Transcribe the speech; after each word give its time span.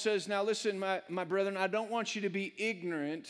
says, 0.00 0.28
Now 0.28 0.42
listen, 0.42 0.78
my, 0.78 1.02
my 1.08 1.24
brethren, 1.24 1.56
I 1.56 1.66
don't 1.66 1.90
want 1.90 2.14
you 2.14 2.22
to 2.22 2.30
be 2.30 2.52
ignorant 2.56 3.28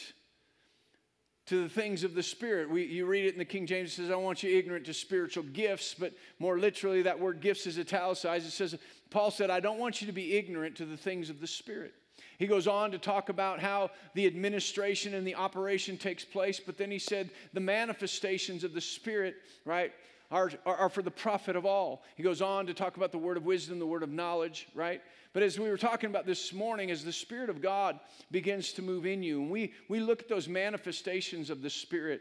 to 1.46 1.65
the 1.65 1.69
things 1.69 2.04
of 2.04 2.15
the 2.15 2.23
Spirit. 2.23 2.70
We, 2.70 2.85
you 2.85 3.06
read 3.06 3.24
it 3.24 3.32
in 3.32 3.39
the 3.39 3.44
King 3.44 3.66
James, 3.66 3.90
it 3.90 3.94
says, 3.94 4.11
I 4.11 4.14
want 4.14 4.43
you 4.43 4.56
ignorant 4.56 4.87
to 4.87 4.95
spiritual 4.95 5.43
gifts, 5.43 5.95
but 5.98 6.12
more 6.38 6.59
literally, 6.59 7.03
that 7.03 7.19
word 7.19 7.41
gifts 7.41 7.67
is 7.67 7.79
italicized. 7.79 8.46
It 8.46 8.53
says, 8.53 8.77
Paul 9.11 9.33
said, 9.33 9.51
I 9.51 9.59
don't 9.59 9.79
want 9.79 10.01
you 10.01 10.06
to 10.06 10.12
be 10.12 10.37
ignorant 10.37 10.77
to 10.77 10.85
the 10.85 10.96
things 10.96 11.29
of 11.29 11.41
the 11.41 11.48
Spirit. 11.48 11.93
He 12.38 12.46
goes 12.46 12.67
on 12.67 12.93
to 12.93 12.99
talk 12.99 13.29
about 13.29 13.61
how 13.61 13.91
the 14.15 14.27
administration 14.27 15.15
and 15.15 15.27
the 15.27 15.35
operation 15.35 15.99
takes 15.99 16.25
place, 16.25 16.61
but 16.61 16.79
then 16.79 16.91
he 16.91 16.98
said 16.98 17.30
the 17.52 17.61
manifestations 17.61 18.62
of 18.62 18.73
the 18.73 18.80
Spirit, 18.80 19.34
right, 19.64 19.93
are, 20.30 20.50
are, 20.64 20.76
are, 20.76 20.88
for 20.88 21.02
the 21.02 21.10
profit 21.10 21.56
of 21.56 21.66
all. 21.66 22.02
He 22.16 22.22
goes 22.22 22.40
on 22.40 22.66
to 22.66 22.74
talk 22.74 22.96
about 22.96 23.12
the 23.12 23.18
word 23.18 23.36
of 23.36 23.44
wisdom, 23.44 23.78
the 23.78 23.86
word 23.86 24.02
of 24.02 24.10
knowledge, 24.10 24.68
right? 24.74 25.02
But 25.32 25.42
as 25.42 25.58
we 25.58 25.68
were 25.68 25.76
talking 25.76 26.08
about 26.10 26.26
this 26.26 26.52
morning, 26.52 26.90
as 26.90 27.04
the 27.04 27.12
Spirit 27.12 27.50
of 27.50 27.60
God 27.60 27.98
begins 28.30 28.72
to 28.74 28.82
move 28.82 29.06
in 29.06 29.22
you, 29.22 29.41
and 29.41 29.50
we, 29.50 29.72
we 29.88 30.00
look 30.00 30.20
at 30.20 30.28
those 30.28 30.48
manifestations 30.48 31.50
of 31.50 31.62
the 31.62 31.70
Spirit 31.70 32.20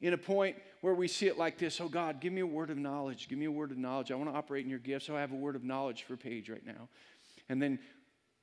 in 0.00 0.12
a 0.12 0.18
point 0.18 0.56
where 0.80 0.94
we 0.94 1.08
see 1.08 1.26
it 1.26 1.38
like 1.38 1.58
this 1.58 1.80
Oh 1.80 1.88
God, 1.88 2.20
give 2.20 2.32
me 2.32 2.40
a 2.40 2.46
word 2.46 2.70
of 2.70 2.78
knowledge. 2.78 3.28
Give 3.28 3.38
me 3.38 3.46
a 3.46 3.50
word 3.50 3.70
of 3.70 3.78
knowledge. 3.78 4.10
I 4.10 4.14
want 4.14 4.30
to 4.30 4.36
operate 4.36 4.64
in 4.64 4.70
your 4.70 4.80
gifts. 4.80 5.06
So 5.06 5.16
I 5.16 5.20
have 5.20 5.32
a 5.32 5.36
word 5.36 5.56
of 5.56 5.64
knowledge 5.64 6.02
for 6.02 6.16
Paige 6.16 6.48
right 6.48 6.66
now. 6.66 6.88
And 7.48 7.60
then 7.60 7.78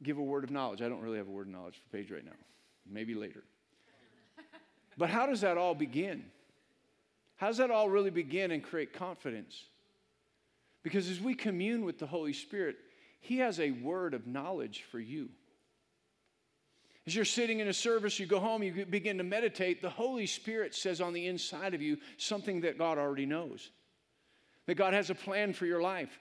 give 0.03 0.17
a 0.17 0.23
word 0.23 0.43
of 0.43 0.51
knowledge. 0.51 0.81
I 0.81 0.89
don't 0.89 1.01
really 1.01 1.17
have 1.17 1.27
a 1.27 1.31
word 1.31 1.47
of 1.47 1.53
knowledge 1.53 1.81
for 1.81 1.97
Paige 1.97 2.11
right 2.11 2.25
now. 2.25 2.31
Maybe 2.89 3.13
later. 3.13 3.43
But 4.97 5.09
how 5.09 5.25
does 5.27 5.41
that 5.41 5.57
all 5.57 5.75
begin? 5.75 6.25
How 7.39 7.47
does 7.47 7.57
that 7.57 7.71
all 7.71 7.87
really 7.89 8.09
begin 8.09 8.51
and 8.51 8.61
create 8.61 8.91
confidence? 8.91 9.63
Because 10.83 11.09
as 11.09 11.21
we 11.21 11.33
commune 11.33 11.85
with 11.85 11.97
the 11.97 12.05
Holy 12.05 12.33
Spirit, 12.33 12.75
He 13.21 13.37
has 13.37 13.61
a 13.61 13.71
word 13.71 14.13
of 14.13 14.27
knowledge 14.27 14.83
for 14.91 14.99
you. 14.99 15.29
As 17.07 17.15
you're 17.15 17.23
sitting 17.23 17.59
in 17.61 17.69
a 17.69 17.73
service, 17.73 18.19
you 18.19 18.25
go 18.25 18.41
home, 18.41 18.61
you 18.61 18.85
begin 18.85 19.17
to 19.19 19.23
meditate, 19.23 19.81
the 19.81 19.89
Holy 19.89 20.25
Spirit 20.25 20.75
says 20.75 20.99
on 20.99 21.13
the 21.13 21.27
inside 21.27 21.73
of 21.73 21.81
you 21.81 21.97
something 22.17 22.59
that 22.61 22.77
God 22.77 22.97
already 22.97 23.25
knows. 23.25 23.71
That 24.65 24.75
God 24.75 24.93
has 24.93 25.09
a 25.09 25.15
plan 25.15 25.53
for 25.53 25.65
your 25.65 25.81
life 25.81 26.19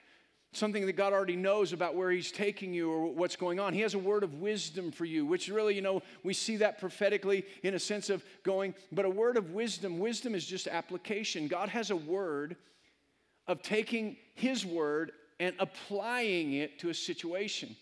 something 0.51 0.85
that 0.85 0.93
God 0.93 1.13
already 1.13 1.35
knows 1.35 1.73
about 1.73 1.95
where 1.95 2.11
He's 2.11 2.31
taking 2.31 2.73
you 2.73 2.91
or 2.91 3.13
what's 3.13 3.35
going 3.35 3.59
on. 3.59 3.73
He 3.73 3.81
has 3.81 3.93
a 3.93 3.99
word 3.99 4.23
of 4.23 4.35
wisdom 4.35 4.91
for 4.91 5.05
you, 5.05 5.25
which 5.25 5.47
really, 5.47 5.75
you 5.75 5.81
know, 5.81 6.01
we 6.23 6.33
see 6.33 6.57
that 6.57 6.79
prophetically 6.79 7.45
in 7.63 7.75
a 7.75 7.79
sense 7.79 8.09
of 8.09 8.23
going, 8.43 8.73
but 8.91 9.05
a 9.05 9.09
word 9.09 9.37
of 9.37 9.51
wisdom, 9.51 9.99
wisdom 9.99 10.33
is 10.33 10.45
just 10.45 10.67
application. 10.67 11.47
God 11.47 11.69
has 11.69 11.91
a 11.91 11.95
word 11.95 12.55
of 13.47 13.61
taking 13.61 14.17
His 14.35 14.65
word 14.65 15.11
and 15.39 15.55
applying 15.59 16.53
it 16.53 16.79
to 16.79 16.89
a 16.89 16.93
situation. 16.93 17.75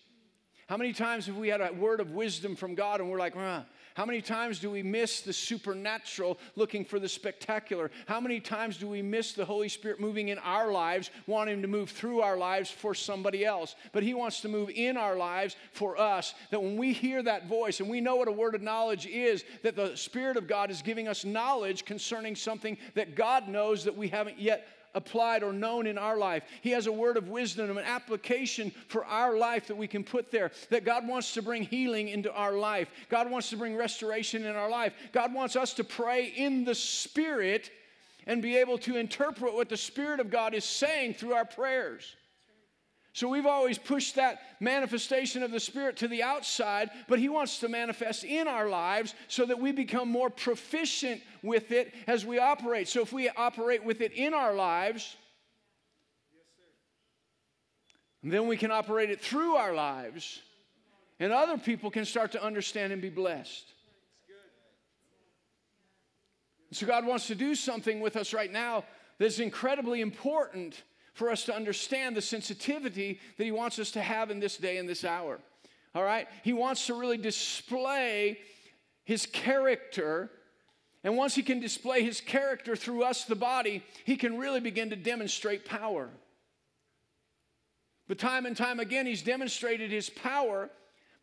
How 0.68 0.76
many 0.76 0.92
times 0.92 1.26
have 1.28 1.38
we 1.38 1.48
had 1.48 1.62
a 1.62 1.72
word 1.72 2.02
of 2.02 2.12
wisdom 2.12 2.56
from 2.56 2.76
God 2.76 3.00
and 3.00 3.10
we're 3.10 3.20
like, 3.20 3.36
ah, 3.38 3.66
how 3.98 4.06
many 4.06 4.22
times 4.22 4.60
do 4.60 4.70
we 4.70 4.84
miss 4.84 5.22
the 5.22 5.34
supernatural 5.34 6.38
looking 6.56 6.86
for 6.86 7.00
the 7.00 7.10
spectacular? 7.10 7.90
How 8.06 8.22
many 8.22 8.40
times 8.40 8.78
do 8.78 8.88
we 8.88 9.02
miss 9.02 9.34
the 9.34 9.44
Holy 9.44 9.70
Spirit 9.70 10.00
moving 10.00 10.28
in 10.28 10.38
our 10.38 10.72
lives, 10.72 11.10
wanting 11.26 11.64
to 11.64 11.68
move 11.68 11.90
through 11.90 12.22
our 12.22 12.38
lives 12.38 12.70
for 12.70 12.94
somebody 12.94 13.44
else? 13.44 13.76
But 13.94 14.04
He 14.04 14.14
wants 14.14 14.42
to 14.42 14.50
move 14.50 14.70
in 14.70 14.98
our 14.98 15.16
lives 15.16 15.56
for 15.72 16.00
us. 16.00 16.36
That 16.52 16.62
when 16.62 16.78
we 16.78 16.94
hear 16.94 17.24
that 17.24 17.48
voice 17.48 17.80
and 17.80 17.90
we 17.90 18.00
know 18.00 18.18
what 18.18 18.28
a 18.28 18.32
word 18.32 18.54
of 18.54 18.62
knowledge 18.62 19.08
is, 19.08 19.44
that 19.64 19.76
the 19.76 19.96
Spirit 19.96 20.38
of 20.38 20.48
God 20.48 20.70
is 20.70 20.84
giving 20.84 21.08
us 21.08 21.26
knowledge 21.26 21.84
concerning 21.84 22.36
something 22.36 22.78
that 22.94 23.16
God 23.16 23.48
knows 23.48 23.84
that 23.86 23.98
we 23.98 24.10
haven't 24.10 24.38
yet 24.38 24.68
applied 24.98 25.44
or 25.44 25.54
known 25.54 25.88
in 25.88 25.98
our 25.98 26.18
life. 26.18 26.44
He 26.62 26.72
has 26.72 26.88
a 26.88 26.92
word 26.92 27.16
of 27.16 27.30
wisdom, 27.30 27.78
an 27.78 27.86
application 27.86 28.72
for 28.90 29.06
our 29.06 29.38
life 29.38 29.68
that 29.68 29.78
we 29.78 29.88
can 29.88 30.04
put 30.04 30.32
there. 30.32 30.52
That 30.70 30.84
God 30.84 31.08
wants 31.08 31.34
to 31.36 31.42
bring 31.42 31.64
healing 31.64 32.10
into 32.10 32.34
our 32.34 32.54
life. 32.54 32.90
God 33.08 33.32
wants 33.32 33.50
to 33.52 33.58
bring 33.58 33.76
restoration 33.78 34.46
in 34.46 34.56
our 34.56 34.70
life. 34.70 34.94
God 35.14 35.34
wants 35.34 35.56
us 35.56 35.74
to 35.76 35.84
pray 35.84 36.26
in 36.36 36.66
the 36.66 36.76
Spirit 36.76 37.72
and 38.26 38.42
be 38.42 38.58
able 38.58 38.78
to 38.80 38.98
interpret 38.98 39.54
what 39.54 39.70
the 39.70 39.78
Spirit 39.78 40.20
of 40.20 40.30
God 40.30 40.54
is 40.54 40.66
saying 40.66 41.14
through 41.14 41.34
our 41.34 41.46
prayers. 41.46 42.16
So 43.18 43.28
we've 43.28 43.48
always 43.48 43.80
pushed 43.80 44.14
that 44.18 44.42
manifestation 44.60 45.42
of 45.42 45.50
the 45.50 45.60
Spirit 45.60 45.98
to 45.98 46.08
the 46.08 46.22
outside, 46.22 46.92
but 47.08 47.18
He 47.18 47.30
wants 47.30 47.58
to 47.62 47.68
manifest 47.68 48.24
in 48.24 48.48
our 48.48 48.70
lives 48.70 49.16
so 49.28 49.44
that 49.48 49.60
we 49.60 49.72
become 49.72 50.08
more 50.08 50.30
proficient 50.30 51.24
with 51.42 51.72
it 51.72 51.96
as 52.06 52.28
we 52.28 52.38
operate. 52.38 52.88
So 52.88 53.02
if 53.02 53.12
we 53.12 53.28
operate 53.30 53.84
with 53.84 54.02
it 54.02 54.12
in 54.12 54.36
our 54.36 54.54
lives, 54.54 55.16
then 58.22 58.46
we 58.46 58.56
can 58.56 58.70
operate 58.70 59.10
it 59.10 59.20
through 59.20 59.56
our 59.56 59.74
lives, 59.74 60.40
and 61.20 61.34
other 61.34 61.58
people 61.58 61.90
can 61.90 62.06
start 62.06 62.34
to 62.34 62.44
understand 62.44 62.94
and 62.94 63.02
be 63.02 63.10
blessed. 63.10 63.66
So 66.72 66.86
God 66.86 67.04
wants 67.04 67.26
to 67.26 67.36
do 67.36 67.56
something 67.56 68.00
with 68.00 68.16
us 68.16 68.32
right 68.32 68.52
now 68.52 68.84
that's 69.18 69.40
incredibly 69.40 70.02
important 70.02 70.84
for 71.18 71.32
us 71.32 71.46
to 71.46 71.56
understand 71.56 72.16
the 72.16 72.22
sensitivity 72.22 73.20
that 73.38 73.44
He 73.44 73.52
wants 73.52 73.80
us 73.80 73.90
to 73.92 74.02
have 74.02 74.30
in 74.30 74.40
this 74.40 74.56
day 74.56 74.78
and 74.78 74.88
this 74.88 75.04
hour. 75.04 75.40
All 75.96 76.04
right? 76.04 76.28
He 76.44 76.54
wants 76.54 76.86
to 76.86 76.94
really 76.94 77.18
display 77.18 78.38
His 79.04 79.26
character. 79.26 80.30
And 81.04 81.18
once 81.18 81.34
He 81.34 81.42
can 81.42 81.60
display 81.60 82.04
His 82.04 82.22
character 82.22 82.76
through 82.76 83.04
us, 83.04 83.26
the 83.26 83.36
body, 83.36 83.84
He 84.06 84.16
can 84.16 84.38
really 84.38 84.60
begin 84.60 84.92
to 84.92 84.96
demonstrate 84.96 85.66
power. 85.66 86.10
But 88.08 88.20
time 88.20 88.46
and 88.46 88.56
time 88.56 88.80
again, 88.80 89.08
He's 89.08 89.24
demonstrated 89.24 89.90
His 89.90 90.12
power, 90.12 90.70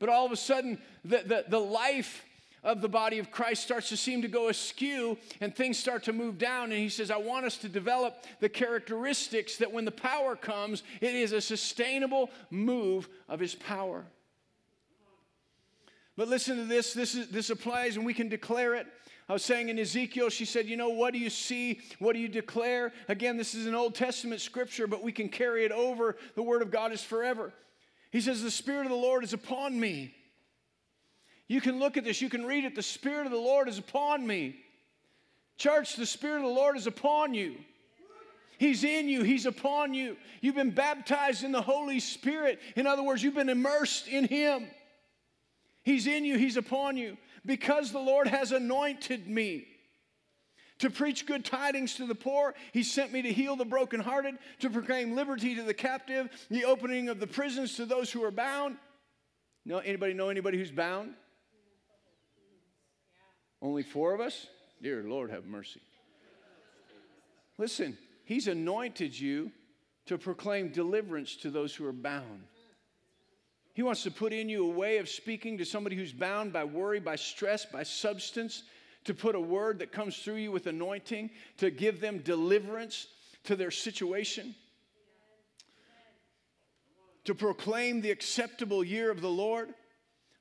but 0.01 0.09
all 0.09 0.27
of 0.27 0.33
a 0.33 0.37
sudden, 0.37 0.79
the, 1.05 1.19
the, 1.19 1.45
the 1.49 1.61
life 1.61 2.25
of 2.65 2.81
the 2.81 2.89
body 2.89 3.19
of 3.19 3.31
Christ 3.31 3.63
starts 3.63 3.91
to 3.91 3.97
seem 3.97 4.23
to 4.23 4.29
go 4.29 4.49
askew 4.49 5.19
and 5.41 5.55
things 5.55 5.79
start 5.79 6.03
to 6.05 6.13
move 6.13 6.39
down. 6.39 6.73
And 6.73 6.81
he 6.81 6.89
says, 6.89 7.11
I 7.11 7.19
want 7.19 7.45
us 7.45 7.59
to 7.59 7.69
develop 7.69 8.25
the 8.41 8.49
characteristics 8.49 9.59
that 9.59 9.71
when 9.71 9.85
the 9.85 9.91
power 9.91 10.35
comes, 10.35 10.83
it 11.01 11.15
is 11.15 11.33
a 11.33 11.41
sustainable 11.41 12.31
move 12.51 13.09
of 13.29 13.39
his 13.39 13.55
power. 13.55 14.05
But 16.17 16.29
listen 16.29 16.57
to 16.57 16.65
this 16.65 16.95
this, 16.95 17.15
is, 17.15 17.29
this 17.29 17.51
applies 17.51 17.97
and 17.97 18.07
we 18.07 18.15
can 18.15 18.29
declare 18.29 18.75
it. 18.75 18.87
I 19.29 19.33
was 19.33 19.45
saying 19.45 19.71
in 19.71 19.79
Ezekiel, 19.79 20.29
she 20.29 20.45
said, 20.45 20.67
You 20.67 20.77
know, 20.77 20.91
what 20.91 21.13
do 21.13 21.19
you 21.19 21.31
see? 21.31 21.81
What 21.99 22.13
do 22.13 22.19
you 22.19 22.29
declare? 22.29 22.93
Again, 23.09 23.37
this 23.37 23.55
is 23.55 23.67
an 23.67 23.75
Old 23.75 23.95
Testament 23.95 24.41
scripture, 24.41 24.87
but 24.87 25.03
we 25.03 25.13
can 25.13 25.29
carry 25.29 25.65
it 25.65 25.73
over. 25.73 26.17
The 26.35 26.43
Word 26.43 26.61
of 26.61 26.71
God 26.71 26.93
is 26.93 27.03
forever. 27.03 27.53
He 28.11 28.21
says, 28.21 28.43
The 28.43 28.51
Spirit 28.51 28.85
of 28.85 28.91
the 28.91 28.97
Lord 28.97 29.25
is 29.25 29.33
upon 29.33 29.81
me 29.81 30.15
you 31.49 31.61
can 31.61 31.79
look 31.79 31.97
at 31.97 32.05
this, 32.05 32.21
you 32.21 32.31
can 32.31 32.47
read 32.47 32.65
it. 32.65 32.75
The 32.75 32.83
Spirit 32.83 33.27
of 33.27 33.33
the 33.33 33.39
Lord 33.39 33.69
is 33.69 33.79
upon 33.79 34.27
me. 34.27 34.57
Church, 35.57 35.97
the 35.97 36.07
Spirit 36.07 36.37
of 36.37 36.49
the 36.49 36.55
Lord 36.55 36.77
is 36.77 36.87
upon 36.87 37.35
you. 37.35 37.57
He's 38.59 38.85
in 38.85 39.09
you, 39.09 39.23
He's 39.23 39.47
upon 39.47 39.95
you. 39.95 40.17
You've 40.41 40.55
been 40.55 40.71
baptized 40.71 41.45
in 41.45 41.53
the 41.53 41.63
Holy 41.63 42.01
Spirit. 42.01 42.61
In 42.77 42.87
other 42.87 43.03
words, 43.03 43.23
you've 43.23 43.35
been 43.35 43.49
immersed 43.49 44.09
in 44.09 44.25
Him. 44.25 44.67
He's 45.83 46.07
in 46.07 46.25
you, 46.25 46.39
He's 46.39 46.57
upon 46.57 46.97
you. 46.97 47.17
Because 47.45 47.93
the 47.93 47.99
Lord 47.99 48.27
has 48.27 48.53
anointed 48.53 49.29
me 49.29 49.67
to 50.79 50.89
preach 50.89 51.27
good 51.27 51.45
tidings 51.45 51.95
to 51.97 52.07
the 52.07 52.15
poor. 52.15 52.55
He 52.73 52.83
sent 52.83 53.13
me 53.13 53.23
to 53.23 53.33
heal 53.33 53.55
the 53.55 53.65
brokenhearted, 53.65 54.37
to 54.61 54.71
proclaim 54.71 55.15
liberty 55.15 55.55
to 55.57 55.63
the 55.63 55.75
captive, 55.75 56.31
the 56.51 56.65
opening 56.65 57.09
of 57.09 57.21
the 57.21 57.27
prisons 57.27 57.75
to 57.77 57.87
those 57.87 58.11
who 58.11 58.25
are 58.25 58.31
bound. 58.31 58.77
Know 59.67 59.79
anybody 59.79 60.15
know 60.15 60.31
anybody 60.31 60.59
who's 60.59 60.71
bound? 60.71 61.15
Only 63.65 63.83
four 63.83 64.13
of 64.13 64.21
us? 64.21 64.47
Dear 64.83 65.03
Lord, 65.05 65.31
have 65.31 65.47
mercy. 65.47 65.81
Listen, 67.57 67.97
He's 68.27 68.47
anointed 68.47 69.19
you 69.19 69.51
to 70.05 70.19
proclaim 70.19 70.69
deliverance 70.69 71.35
to 71.37 71.51
those 71.51 71.75
who 71.75 71.87
are 71.87 71.93
bound. 71.93 72.45
He 73.73 73.83
wants 73.83 74.03
to 74.03 74.11
put 74.11 74.35
in 74.35 74.51
you 74.51 74.67
a 74.67 74.75
way 74.75 74.99
of 74.99 75.09
speaking 75.09 75.57
to 75.59 75.65
somebody 75.65 75.97
who's 75.97 76.13
bound 76.13 76.53
by 76.53 76.65
worry, 76.65 77.01
by 77.01 77.17
stress, 77.17 77.65
by 77.65 77.83
substance, 77.85 78.65
to 79.05 79.15
put 79.15 79.35
a 79.35 79.41
word 79.41 79.79
that 79.79 79.93
comes 79.93 80.19
through 80.19 80.37
you 80.37 80.53
with 80.53 80.67
anointing, 80.67 81.31
to 81.57 81.71
give 81.71 82.01
them 82.01 82.19
deliverance 82.19 83.07
to 83.45 83.57
their 83.57 83.71
situation, 83.71 84.55
to 87.25 87.35
proclaim 87.35 88.03
the 88.03 88.11
acceptable 88.11 88.85
year 88.85 89.11
of 89.11 89.23
the 89.23 89.31
Lord. 89.31 89.73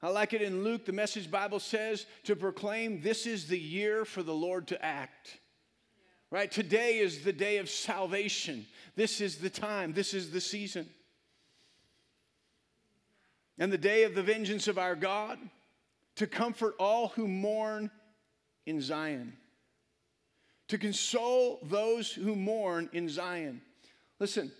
I 0.04 0.10
like 0.10 0.34
it 0.34 0.42
in 0.42 0.66
Luke, 0.66 0.86
the 0.86 0.92
message 0.92 1.32
Bible 1.32 1.62
says 1.62 2.06
to 2.24 2.36
proclaim 2.36 3.00
this 3.00 3.26
is 3.26 3.48
the 3.48 3.58
year 3.58 4.04
for 4.04 4.22
the 4.22 4.34
Lord 4.34 4.68
to 4.68 4.86
act. 4.86 5.40
Right? 6.30 6.52
Today 6.52 7.00
is 7.00 7.24
the 7.24 7.32
day 7.32 7.58
of 7.58 7.70
salvation. 7.70 8.66
This 8.98 9.22
is 9.22 9.38
the 9.38 9.50
time, 9.50 9.94
this 9.94 10.14
is 10.14 10.32
the 10.32 10.42
season. 10.42 10.90
And 13.58 13.72
the 13.72 13.78
day 13.78 14.04
of 14.04 14.14
the 14.14 14.24
vengeance 14.24 14.68
of 14.68 14.78
our 14.78 14.96
God 14.96 15.40
to 16.18 16.28
comfort 16.28 16.76
all 16.80 17.10
who 17.10 17.26
mourn 17.26 17.90
in 18.66 18.82
Zion, 18.82 19.34
to 20.68 20.78
console 20.78 21.60
those 21.64 22.12
who 22.12 22.36
mourn 22.36 22.90
in 22.92 23.08
Zion. 23.08 23.62
Listen, 24.20 24.52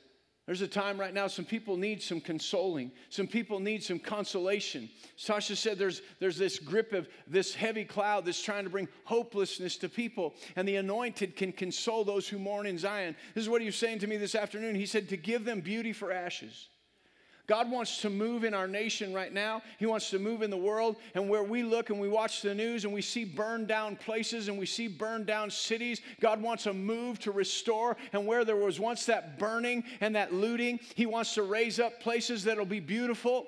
There's 0.46 0.62
a 0.62 0.68
time 0.68 1.00
right 1.00 1.14
now, 1.14 1.28
some 1.28 1.46
people 1.46 1.78
need 1.78 2.02
some 2.02 2.20
consoling. 2.20 2.92
Some 3.10 3.28
people 3.28 3.62
need 3.62 3.82
some 3.82 3.98
consolation. 3.98 4.90
Sasha 5.16 5.56
said 5.56 5.80
there's, 5.80 6.02
there's 6.20 6.38
this 6.38 6.60
grip 6.60 6.92
of 6.92 7.08
this 7.28 7.56
heavy 7.56 7.86
cloud 7.86 8.26
that's 8.26 8.42
trying 8.42 8.66
to 8.66 8.70
bring 8.70 8.90
hopelessness 9.06 9.78
to 9.78 9.88
people, 9.88 10.34
and 10.58 10.68
the 10.68 10.76
anointed 10.76 11.38
can 11.38 11.54
console 11.54 12.04
those 12.04 12.28
who 12.28 12.38
mourn 12.38 12.66
in 12.66 12.78
Zion. 12.78 13.16
This 13.34 13.44
is 13.44 13.50
what 13.50 13.62
he 13.62 13.68
was 13.68 13.78
saying 13.78 14.00
to 14.00 14.08
me 14.08 14.18
this 14.18 14.36
afternoon. 14.36 14.76
He 14.76 14.86
said, 14.86 15.08
to 15.10 15.18
give 15.18 15.46
them 15.46 15.62
beauty 15.62 15.94
for 15.94 16.12
ashes. 16.12 16.68
God 17.46 17.70
wants 17.70 17.98
to 18.02 18.10
move 18.10 18.46
in 18.46 18.54
our 18.54 18.68
nation 18.68 19.14
right 19.14 19.34
now. 19.34 19.62
He 19.78 19.86
wants 19.86 20.10
to 20.12 20.20
move 20.20 20.42
in 20.44 20.50
the 20.50 20.58
world. 20.58 20.96
And 21.14 21.30
where 21.30 21.44
we 21.44 21.62
look 21.62 21.90
and 21.90 22.00
we 22.00 22.08
watch 22.08 22.42
the 22.42 22.56
news 22.56 22.86
and 22.86 22.94
we 22.94 23.02
see 23.02 23.26
burned 23.26 23.68
down 23.68 23.98
places 23.98 24.48
and 24.48 24.58
we 24.58 24.66
see 24.66 24.88
burned 24.88 25.26
down 25.26 25.52
cities, 25.52 26.00
God 26.22 26.42
wants 26.42 26.68
a 26.68 26.74
move 26.74 27.20
to 27.20 27.32
restore. 27.32 27.98
And 28.14 28.26
where 28.26 28.46
there 28.46 28.56
was 28.56 28.80
once 28.80 29.06
that 29.08 29.38
burning 29.38 29.84
and 30.00 30.16
that 30.16 30.34
looting, 30.34 30.80
He 30.96 31.06
wants 31.06 31.34
to 31.34 31.44
raise 31.44 31.80
up 31.80 32.00
places 32.00 32.46
that'll 32.46 32.66
be 32.66 32.80
beautiful. 32.80 33.48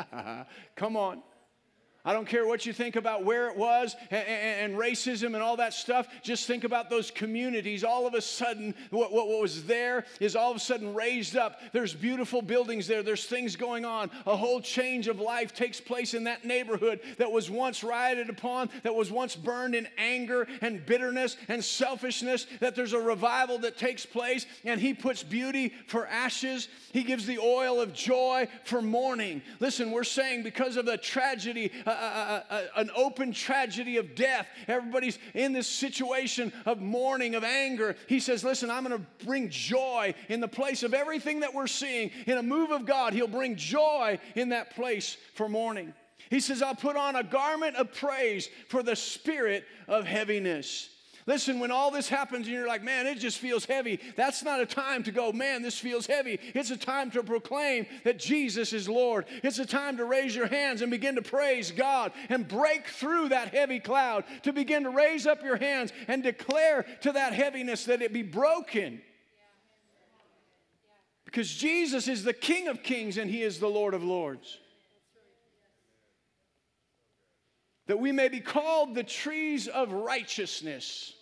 Come 0.74 0.96
on. 0.96 1.22
I 2.04 2.14
don't 2.14 2.26
care 2.26 2.46
what 2.46 2.64
you 2.64 2.72
think 2.72 2.96
about 2.96 3.24
where 3.24 3.48
it 3.48 3.56
was 3.56 3.94
and, 4.10 4.26
and, 4.26 4.74
racism 4.74 5.34
and 5.34 5.36
all 5.36 5.58
that 5.58 5.74
stuff. 5.74 6.08
Just 6.22 6.46
think 6.46 6.64
about 6.64 6.88
those 6.88 7.10
communities. 7.10 7.84
All 7.84 8.06
of 8.06 8.14
a 8.14 8.22
sudden, 8.22 8.74
what, 8.90 9.12
what, 9.12 9.28
what, 9.28 9.40
was 9.40 9.64
there 9.64 10.06
is 10.18 10.34
all 10.34 10.50
of 10.50 10.56
a 10.56 10.60
sudden 10.60 10.94
raised 10.94 11.36
up. 11.36 11.60
There's 11.72 11.92
beautiful 11.92 12.40
buildings 12.40 12.86
there, 12.86 13.02
there's 13.02 13.26
things 13.26 13.54
going 13.54 13.84
on. 13.84 14.10
A 14.26 14.34
whole 14.34 14.62
change 14.62 15.08
of 15.08 15.20
life 15.20 15.52
takes 15.52 15.78
place 15.78 16.14
in 16.14 16.24
that 16.24 16.44
neighborhood 16.44 17.00
that 17.18 17.30
was 17.30 17.50
once 17.50 17.84
rioted 17.84 18.30
upon, 18.30 18.70
that 18.82 18.94
was 18.94 19.10
once 19.10 19.36
burned 19.36 19.74
in 19.74 19.86
anger 19.98 20.48
and 20.62 20.84
bitterness 20.86 21.36
and 21.48 21.62
selfishness. 21.62 22.46
That 22.60 22.74
there's 22.74 22.94
a 22.94 23.00
revival 23.00 23.58
that 23.58 23.76
takes 23.76 24.06
place, 24.06 24.46
and 24.64 24.80
He 24.80 24.94
puts 24.94 25.22
beauty 25.22 25.74
for 25.86 26.06
ashes. 26.06 26.68
He 26.92 27.02
gives 27.02 27.26
the 27.26 27.38
oil 27.38 27.78
of 27.78 27.92
joy 27.92 28.48
for 28.64 28.80
mourning. 28.80 29.42
Listen, 29.58 29.90
we're 29.90 30.04
saying 30.04 30.44
because 30.44 30.78
of 30.78 30.86
the 30.86 30.96
tragedy 30.96 31.70
a, 31.90 32.68
an 32.76 32.90
open 32.94 33.32
tragedy 33.32 33.96
of 33.96 34.14
death. 34.14 34.46
Everybody's 34.68 35.18
in 35.34 35.52
this 35.52 35.66
situation 35.66 36.52
of 36.66 36.80
mourning, 36.80 37.34
of 37.34 37.44
anger. 37.44 37.96
He 38.08 38.20
says, 38.20 38.44
Listen, 38.44 38.70
I'm 38.70 38.84
going 38.84 38.98
to 38.98 39.24
bring 39.26 39.50
joy 39.50 40.14
in 40.28 40.40
the 40.40 40.48
place 40.48 40.82
of 40.82 40.94
everything 40.94 41.40
that 41.40 41.54
we're 41.54 41.66
seeing. 41.66 42.10
In 42.26 42.38
a 42.38 42.42
move 42.42 42.70
of 42.70 42.86
God, 42.86 43.12
He'll 43.12 43.28
bring 43.28 43.56
joy 43.56 44.18
in 44.34 44.50
that 44.50 44.74
place 44.74 45.16
for 45.34 45.48
mourning. 45.48 45.92
He 46.28 46.40
says, 46.40 46.62
I'll 46.62 46.74
put 46.74 46.96
on 46.96 47.16
a 47.16 47.24
garment 47.24 47.76
of 47.76 47.92
praise 47.92 48.48
for 48.68 48.82
the 48.82 48.94
spirit 48.94 49.64
of 49.88 50.04
heaviness. 50.04 50.88
Listen, 51.30 51.60
when 51.60 51.70
all 51.70 51.92
this 51.92 52.08
happens 52.08 52.48
and 52.48 52.56
you're 52.56 52.66
like, 52.66 52.82
man, 52.82 53.06
it 53.06 53.20
just 53.20 53.38
feels 53.38 53.64
heavy, 53.64 54.00
that's 54.16 54.42
not 54.42 54.58
a 54.58 54.66
time 54.66 55.04
to 55.04 55.12
go, 55.12 55.30
man, 55.30 55.62
this 55.62 55.78
feels 55.78 56.04
heavy. 56.04 56.40
It's 56.56 56.72
a 56.72 56.76
time 56.76 57.08
to 57.12 57.22
proclaim 57.22 57.86
that 58.02 58.18
Jesus 58.18 58.72
is 58.72 58.88
Lord. 58.88 59.26
It's 59.44 59.60
a 59.60 59.64
time 59.64 59.98
to 59.98 60.04
raise 60.04 60.34
your 60.34 60.48
hands 60.48 60.82
and 60.82 60.90
begin 60.90 61.14
to 61.14 61.22
praise 61.22 61.70
God 61.70 62.10
and 62.30 62.48
break 62.48 62.88
through 62.88 63.28
that 63.28 63.54
heavy 63.54 63.78
cloud, 63.78 64.24
to 64.42 64.52
begin 64.52 64.82
to 64.82 64.90
raise 64.90 65.24
up 65.24 65.44
your 65.44 65.56
hands 65.56 65.92
and 66.08 66.20
declare 66.20 66.84
to 67.02 67.12
that 67.12 67.32
heaviness 67.32 67.84
that 67.84 68.02
it 68.02 68.12
be 68.12 68.22
broken. 68.22 69.00
Because 71.24 71.48
Jesus 71.48 72.08
is 72.08 72.24
the 72.24 72.32
King 72.32 72.66
of 72.66 72.82
kings 72.82 73.18
and 73.18 73.30
He 73.30 73.42
is 73.44 73.60
the 73.60 73.68
Lord 73.68 73.94
of 73.94 74.02
lords. 74.02 74.58
That 77.86 78.00
we 78.00 78.10
may 78.10 78.26
be 78.26 78.40
called 78.40 78.96
the 78.96 79.04
trees 79.04 79.68
of 79.68 79.92
righteousness. 79.92 81.14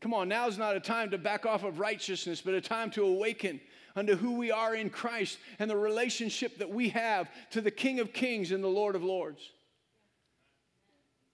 Come 0.00 0.14
on, 0.14 0.28
now 0.28 0.46
is 0.46 0.58
not 0.58 0.76
a 0.76 0.80
time 0.80 1.10
to 1.10 1.18
back 1.18 1.44
off 1.44 1.64
of 1.64 1.80
righteousness, 1.80 2.40
but 2.40 2.54
a 2.54 2.60
time 2.60 2.90
to 2.92 3.04
awaken 3.04 3.60
unto 3.96 4.14
who 4.14 4.36
we 4.36 4.50
are 4.50 4.74
in 4.74 4.90
Christ 4.90 5.38
and 5.58 5.68
the 5.68 5.76
relationship 5.76 6.58
that 6.58 6.70
we 6.70 6.90
have 6.90 7.28
to 7.50 7.60
the 7.60 7.70
King 7.70 7.98
of 7.98 8.12
Kings 8.12 8.52
and 8.52 8.62
the 8.62 8.68
Lord 8.68 8.94
of 8.94 9.02
Lords. 9.02 9.50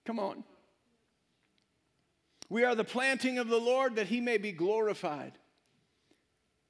Come 0.05 0.19
on. 0.19 0.43
We 2.49 2.63
are 2.63 2.75
the 2.75 2.83
planting 2.83 3.37
of 3.37 3.47
the 3.47 3.59
Lord 3.59 3.95
that 3.95 4.07
he 4.07 4.21
may 4.21 4.37
be 4.37 4.51
glorified, 4.51 5.33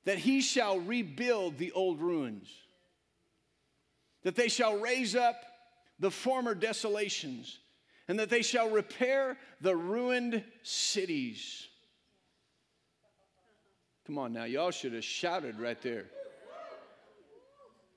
that 0.03 0.17
he 0.17 0.41
shall 0.41 0.79
rebuild 0.79 1.57
the 1.57 1.71
old 1.71 2.01
ruins, 2.01 2.49
that 4.23 4.35
they 4.35 4.47
shall 4.47 4.77
raise 4.77 5.15
up 5.15 5.35
the 5.99 6.11
former 6.11 6.55
desolations, 6.55 7.59
and 8.07 8.19
that 8.19 8.29
they 8.29 8.41
shall 8.41 8.69
repair 8.69 9.37
the 9.61 9.75
ruined 9.75 10.43
cities. 10.63 11.67
Come 14.05 14.17
on 14.17 14.33
now, 14.33 14.43
y'all 14.43 14.71
should 14.71 14.93
have 14.93 15.03
shouted 15.03 15.59
right 15.59 15.81
there. 15.81 16.05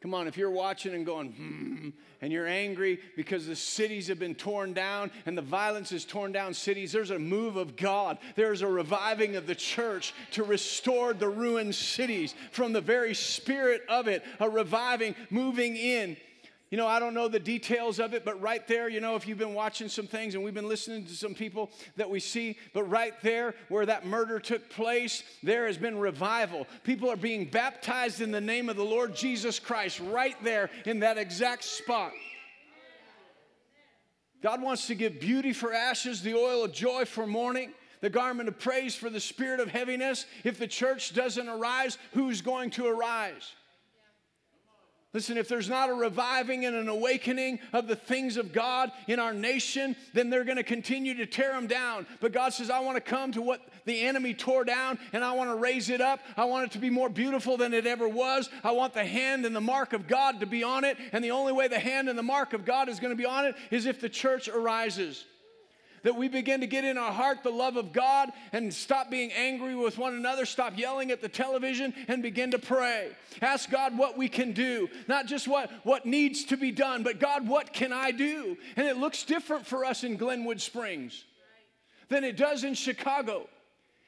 Come 0.01 0.15
on, 0.15 0.29
if 0.29 0.37
you're 0.37 0.51
watching 0.51 0.95
and 0.95 1.05
going, 1.05 1.33
hmm, 1.33 1.89
and 2.21 2.33
you're 2.33 2.47
angry 2.47 3.01
because 3.17 3.49
the 3.49 3.57
cities 3.57 4.07
have 4.07 4.19
been 4.19 4.37
torn 4.37 4.73
down 4.73 5.11
and 5.27 5.37
the 5.37 5.43
violence 5.43 5.91
has 5.91 6.05
torn 6.05 6.31
down 6.31 6.55
cities, 6.55 6.93
there's 6.93 7.11
a 7.11 7.19
move 7.19 7.57
of 7.57 7.75
God. 7.75 8.19
There's 8.37 8.63
a 8.63 8.69
reviving 8.69 9.35
of 9.35 9.49
the 9.49 9.57
church 9.57 10.15
to 10.33 10.45
restore 10.45 11.15
the 11.15 11.29
ruined 11.29 11.75
cities 11.75 12.37
from 12.53 12.73
the 12.73 12.81
very 12.81 13.13
spirit 13.13 13.83
of 13.89 14.07
it, 14.07 14.25
a 14.39 14.49
reviving, 14.49 15.17
moving 15.31 15.77
in. 15.77 16.17
You 16.71 16.77
know, 16.77 16.87
I 16.87 16.99
don't 16.99 17.15
know 17.15 17.29
the 17.29 17.41
details 17.41 17.99
of 17.99 18.13
it, 18.13 18.27
but 18.27 18.41
right 18.43 18.67
there, 18.69 18.91
you 18.91 19.01
know, 19.01 19.17
if 19.17 19.27
you've 19.27 19.39
been 19.39 19.55
watching 19.55 19.89
some 19.89 20.07
things 20.07 20.35
and 20.35 20.45
we've 20.45 20.53
been 20.53 20.69
listening 20.69 21.07
to 21.07 21.15
some 21.15 21.35
people 21.35 21.71
that 21.97 22.11
we 22.11 22.21
see, 22.21 22.59
but 22.75 22.85
right 22.85 23.15
there 23.23 23.55
where 23.69 23.87
that 23.87 24.05
murder 24.05 24.39
took 24.39 24.69
place, 24.69 25.23
there 25.43 25.67
has 25.67 25.79
been 25.79 25.99
revival. 25.99 26.67
People 26.85 27.11
are 27.11 27.17
being 27.17 27.47
baptized 27.47 28.21
in 28.21 28.31
the 28.31 28.41
name 28.41 28.69
of 28.69 28.77
the 28.77 28.85
Lord 28.85 29.17
Jesus 29.17 29.59
Christ 29.59 29.99
right 30.01 30.37
there 30.45 30.69
in 30.85 31.01
that 31.01 31.17
exact 31.17 31.65
spot. 31.65 32.13
God 34.43 34.61
wants 34.61 34.87
to 34.89 34.95
give 34.95 35.21
beauty 35.21 35.55
for 35.55 35.73
ashes, 35.73 36.23
the 36.23 36.35
oil 36.35 36.65
of 36.65 36.73
joy 36.73 37.07
for 37.07 37.27
mourning, 37.27 37.73
the 38.03 38.11
garment 38.11 38.49
of 38.49 38.59
praise 38.59 38.95
for 38.95 39.09
the 39.09 39.21
spirit 39.21 39.59
of 39.59 39.69
heaviness. 39.69 40.27
If 40.45 40.59
the 40.59 40.69
church 40.69 41.15
doesn't 41.15 41.49
arise, 41.49 41.97
who's 42.13 42.43
going 42.43 42.71
to 42.73 42.87
arise? 42.87 43.55
Listen, 45.15 45.39
if 45.39 45.49
there's 45.49 45.71
not 45.71 45.89
a 45.89 45.95
reviving 45.95 46.67
and 46.67 46.77
an 46.77 46.89
awakening 46.89 47.61
of 47.73 47.89
the 47.89 47.97
things 47.97 48.37
of 48.37 48.53
God 48.53 48.93
in 49.07 49.19
our 49.19 49.33
nation, 49.33 49.97
then 50.13 50.29
they're 50.29 50.45
going 50.45 50.59
to 50.59 50.63
continue 50.63 51.15
to 51.15 51.25
tear 51.25 51.53
them 51.53 51.67
down. 51.67 52.07
But 52.21 52.33
God 52.33 52.53
says, 52.53 52.69
I 52.69 52.81
want 52.81 52.97
to 52.97 53.01
come 53.01 53.33
to 53.33 53.41
what 53.41 53.63
the 53.87 54.03
enemy 54.03 54.35
tore 54.35 54.65
down 54.65 54.99
and 55.15 55.25
I 55.25 55.33
want 55.33 55.49
to 55.49 55.57
raise 55.57 55.89
it 55.89 56.03
up. 56.03 56.21
I 56.37 56.45
want 56.45 56.67
it 56.67 56.73
to 56.73 56.79
be 56.79 56.91
more 56.91 57.09
beautiful 57.09 57.57
than 57.57 57.73
it 57.73 57.87
ever 57.87 58.07
was. 58.07 58.51
I 58.63 58.73
want 58.73 58.93
the 58.93 59.05
hand 59.05 59.47
and 59.47 59.57
the 59.57 59.63
mark 59.63 59.95
of 59.95 60.07
God 60.07 60.41
to 60.41 60.47
be 60.47 60.63
on 60.63 60.85
it. 60.85 60.99
And 61.13 61.25
the 61.25 61.31
only 61.31 61.55
way 61.55 61.69
the 61.69 61.79
hand 61.79 62.11
and 62.11 62.19
the 62.19 62.23
mark 62.23 62.53
of 62.53 62.67
God 62.67 62.91
is 62.91 63.01
going 63.01 63.13
to 63.13 63.17
be 63.17 63.27
on 63.27 63.47
it 63.47 63.57
is 63.71 63.87
if 63.87 64.03
the 64.03 64.11
church 64.11 64.47
arises 64.47 65.25
that 66.03 66.17
we 66.17 66.29
begin 66.29 66.61
to 66.61 66.67
get 66.67 66.85
in 66.85 66.99
our 66.99 67.13
heart 67.13 67.43
the 67.43 67.51
love 67.51 67.77
of 67.77 67.93
God 67.93 68.31
and 68.53 68.73
stop 68.73 69.11
being 69.11 69.33
angry 69.33 69.75
with 69.75 69.99
one 69.99 70.15
another, 70.15 70.47
stop 70.47 70.79
yelling 70.79 71.11
at 71.11 71.21
the 71.21 71.29
television, 71.29 71.95
and 72.09 72.23
begin 72.23 72.51
to 72.53 72.59
pray. 72.59 73.11
Ask 73.43 73.71
God 73.71 73.97
what 73.97 74.17
we 74.17 74.29
can 74.29 74.53
do, 74.53 74.89
not 75.07 75.27
just 75.27 75.49
what, 75.49 75.71
what 75.85 76.07
needs 76.07 76.45
to 76.45 76.57
be 76.57 76.71
done, 76.71 77.03
but 77.03 77.21
God, 77.21 77.47
what 77.49 77.73
can 77.73 77.93
I 77.93 78.11
do? 78.11 78.57
And 78.77 78.87
it 78.87 78.97
looks 78.97 79.25
different 79.25 79.67
for 79.67 79.85
us 79.85 80.05
in 80.05 80.17
Glenwood 80.17 80.61
Springs 80.61 81.25
than 82.09 82.25
it 82.25 82.37
does 82.37 82.65
in 82.65 82.75
Chicago. 82.75 83.49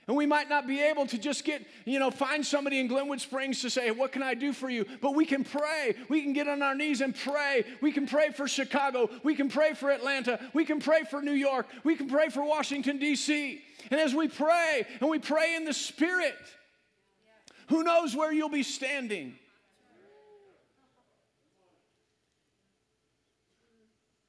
And 0.06 0.16
we 0.16 0.26
might 0.26 0.48
not 0.48 0.66
be 0.66 0.80
able 0.80 1.06
to 1.06 1.18
just 1.18 1.44
get, 1.44 1.64
you 1.84 1.98
know, 1.98 2.10
find 2.10 2.44
somebody 2.44 2.80
in 2.80 2.88
Glenwood 2.88 3.20
Springs 3.20 3.60
to 3.62 3.70
say, 3.70 3.90
What 3.90 4.12
can 4.12 4.22
I 4.22 4.34
do 4.34 4.52
for 4.52 4.68
you? 4.68 4.84
But 5.00 5.14
we 5.14 5.24
can 5.24 5.44
pray. 5.44 5.94
We 6.08 6.22
can 6.22 6.32
get 6.32 6.48
on 6.48 6.62
our 6.62 6.74
knees 6.74 7.00
and 7.00 7.14
pray. 7.14 7.64
We 7.80 7.92
can 7.92 8.06
pray 8.06 8.30
for 8.30 8.48
Chicago. 8.48 9.08
We 9.22 9.34
can 9.34 9.48
pray 9.48 9.74
for 9.74 9.90
Atlanta. 9.90 10.40
We 10.52 10.64
can 10.64 10.80
pray 10.80 11.04
for 11.04 11.22
New 11.22 11.32
York. 11.32 11.66
We 11.84 11.94
can 11.94 12.08
pray 12.08 12.28
for 12.28 12.42
Washington, 12.42 12.98
D.C. 12.98 13.62
And 13.90 14.00
as 14.00 14.14
we 14.14 14.28
pray, 14.28 14.86
and 15.00 15.08
we 15.08 15.18
pray 15.18 15.54
in 15.54 15.64
the 15.64 15.74
Spirit, 15.74 16.34
who 17.68 17.84
knows 17.84 18.16
where 18.16 18.32
you'll 18.32 18.48
be 18.48 18.64
standing? 18.64 19.36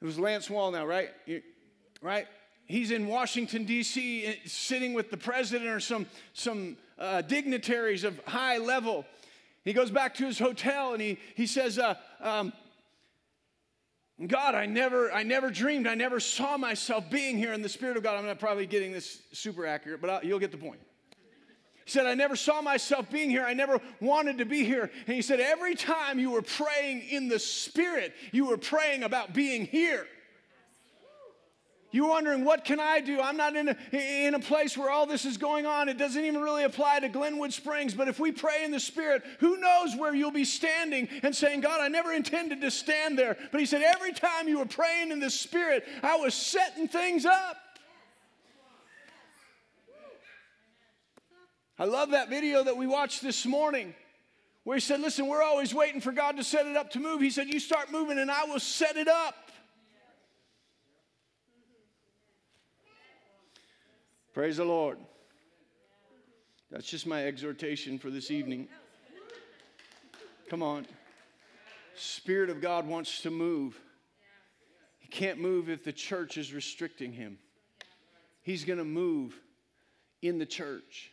It 0.01 0.05
was 0.05 0.19
Lance 0.19 0.47
Wallnau, 0.47 0.87
right? 0.87 1.09
right? 2.01 2.27
He's 2.71 2.91
in 2.91 3.07
Washington, 3.07 3.65
D.C., 3.65 4.25
eh, 4.25 4.35
sitting 4.45 4.93
with 4.93 5.11
the 5.11 5.17
president 5.17 5.69
or 5.69 5.79
some, 5.79 6.05
some 6.33 6.77
uh, 6.97 7.21
dignitaries 7.21 8.03
of 8.03 8.19
high 8.25 8.57
level. 8.57 9.05
He 9.63 9.73
goes 9.73 9.91
back 9.91 10.15
to 10.15 10.25
his 10.25 10.39
hotel 10.39 10.93
and 10.93 11.01
he, 11.01 11.19
he 11.35 11.45
says, 11.45 11.77
uh, 11.77 11.95
um, 12.19 12.53
God, 14.27 14.55
I 14.55 14.65
never, 14.65 15.11
I 15.11 15.23
never 15.23 15.49
dreamed, 15.49 15.87
I 15.87 15.95
never 15.95 16.19
saw 16.19 16.57
myself 16.57 17.09
being 17.09 17.37
here 17.37 17.53
in 17.53 17.61
the 17.61 17.69
Spirit 17.69 17.97
of 17.97 18.03
God. 18.03 18.17
I'm 18.17 18.25
not 18.25 18.39
probably 18.39 18.65
getting 18.65 18.91
this 18.91 19.21
super 19.31 19.65
accurate, 19.65 20.01
but 20.01 20.09
I'll, 20.09 20.25
you'll 20.25 20.39
get 20.39 20.51
the 20.51 20.57
point. 20.57 20.79
He 21.85 21.91
said, 21.91 22.05
I 22.05 22.13
never 22.13 22.35
saw 22.35 22.61
myself 22.61 23.09
being 23.09 23.29
here. 23.29 23.43
I 23.43 23.53
never 23.53 23.79
wanted 23.99 24.37
to 24.37 24.45
be 24.45 24.63
here. 24.63 24.91
And 25.07 25.15
he 25.15 25.21
said, 25.21 25.39
every 25.39 25.75
time 25.75 26.19
you 26.19 26.31
were 26.31 26.43
praying 26.43 27.01
in 27.09 27.27
the 27.27 27.39
Spirit, 27.39 28.13
you 28.31 28.45
were 28.45 28.57
praying 28.57 29.03
about 29.03 29.33
being 29.33 29.65
here. 29.65 30.07
You're 31.91 32.07
wondering, 32.07 32.45
what 32.45 32.63
can 32.63 32.79
I 32.79 33.01
do? 33.01 33.19
I'm 33.19 33.35
not 33.35 33.55
in 33.55 33.67
a, 33.67 33.75
in 34.27 34.33
a 34.33 34.39
place 34.39 34.77
where 34.77 34.89
all 34.89 35.05
this 35.05 35.25
is 35.25 35.37
going 35.37 35.65
on. 35.65 35.89
It 35.89 35.97
doesn't 35.97 36.23
even 36.23 36.41
really 36.41 36.63
apply 36.63 37.01
to 37.01 37.09
Glenwood 37.09 37.51
Springs. 37.51 37.93
But 37.93 38.07
if 38.07 38.17
we 38.17 38.31
pray 38.31 38.63
in 38.63 38.71
the 38.71 38.79
Spirit, 38.79 39.23
who 39.39 39.57
knows 39.57 39.95
where 39.97 40.15
you'll 40.15 40.31
be 40.31 40.45
standing 40.45 41.09
and 41.21 41.35
saying, 41.35 41.61
God, 41.61 41.81
I 41.81 41.89
never 41.89 42.13
intended 42.13 42.61
to 42.61 42.71
stand 42.71 43.19
there. 43.19 43.37
But 43.51 43.59
He 43.59 43.65
said, 43.65 43.81
every 43.81 44.13
time 44.13 44.47
you 44.47 44.59
were 44.59 44.65
praying 44.65 45.11
in 45.11 45.19
the 45.19 45.29
Spirit, 45.29 45.85
I 46.01 46.15
was 46.15 46.33
setting 46.33 46.87
things 46.87 47.25
up. 47.25 47.57
I 51.77 51.85
love 51.85 52.11
that 52.11 52.29
video 52.29 52.63
that 52.63 52.77
we 52.77 52.85
watched 52.85 53.21
this 53.21 53.45
morning 53.45 53.95
where 54.63 54.77
he 54.77 54.81
said, 54.81 55.01
Listen, 55.01 55.27
we're 55.27 55.41
always 55.41 55.73
waiting 55.73 55.99
for 55.99 56.11
God 56.11 56.37
to 56.37 56.43
set 56.43 56.67
it 56.67 56.77
up 56.77 56.91
to 56.91 56.99
move. 56.99 57.21
He 57.21 57.31
said, 57.31 57.47
You 57.47 57.59
start 57.59 57.91
moving 57.91 58.19
and 58.19 58.29
I 58.29 58.45
will 58.45 58.59
set 58.59 58.97
it 58.97 59.07
up. 59.07 59.50
Praise 64.33 64.57
the 64.57 64.63
Lord. 64.63 64.97
That's 66.69 66.87
just 66.87 67.05
my 67.05 67.25
exhortation 67.25 67.99
for 67.99 68.09
this 68.09 68.31
evening. 68.31 68.69
Come 70.49 70.63
on. 70.63 70.85
Spirit 71.95 72.49
of 72.49 72.61
God 72.61 72.87
wants 72.87 73.21
to 73.23 73.29
move. 73.29 73.77
He 74.99 75.09
can't 75.09 75.39
move 75.39 75.69
if 75.69 75.83
the 75.83 75.91
church 75.91 76.37
is 76.37 76.53
restricting 76.53 77.11
him. 77.11 77.39
He's 78.41 78.63
going 78.63 78.79
to 78.79 78.85
move 78.85 79.37
in 80.21 80.39
the 80.39 80.45
church. 80.45 81.11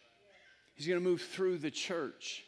He's 0.74 0.86
going 0.86 1.00
to 1.00 1.04
move 1.04 1.20
through 1.20 1.58
the 1.58 1.72
church. 1.72 2.44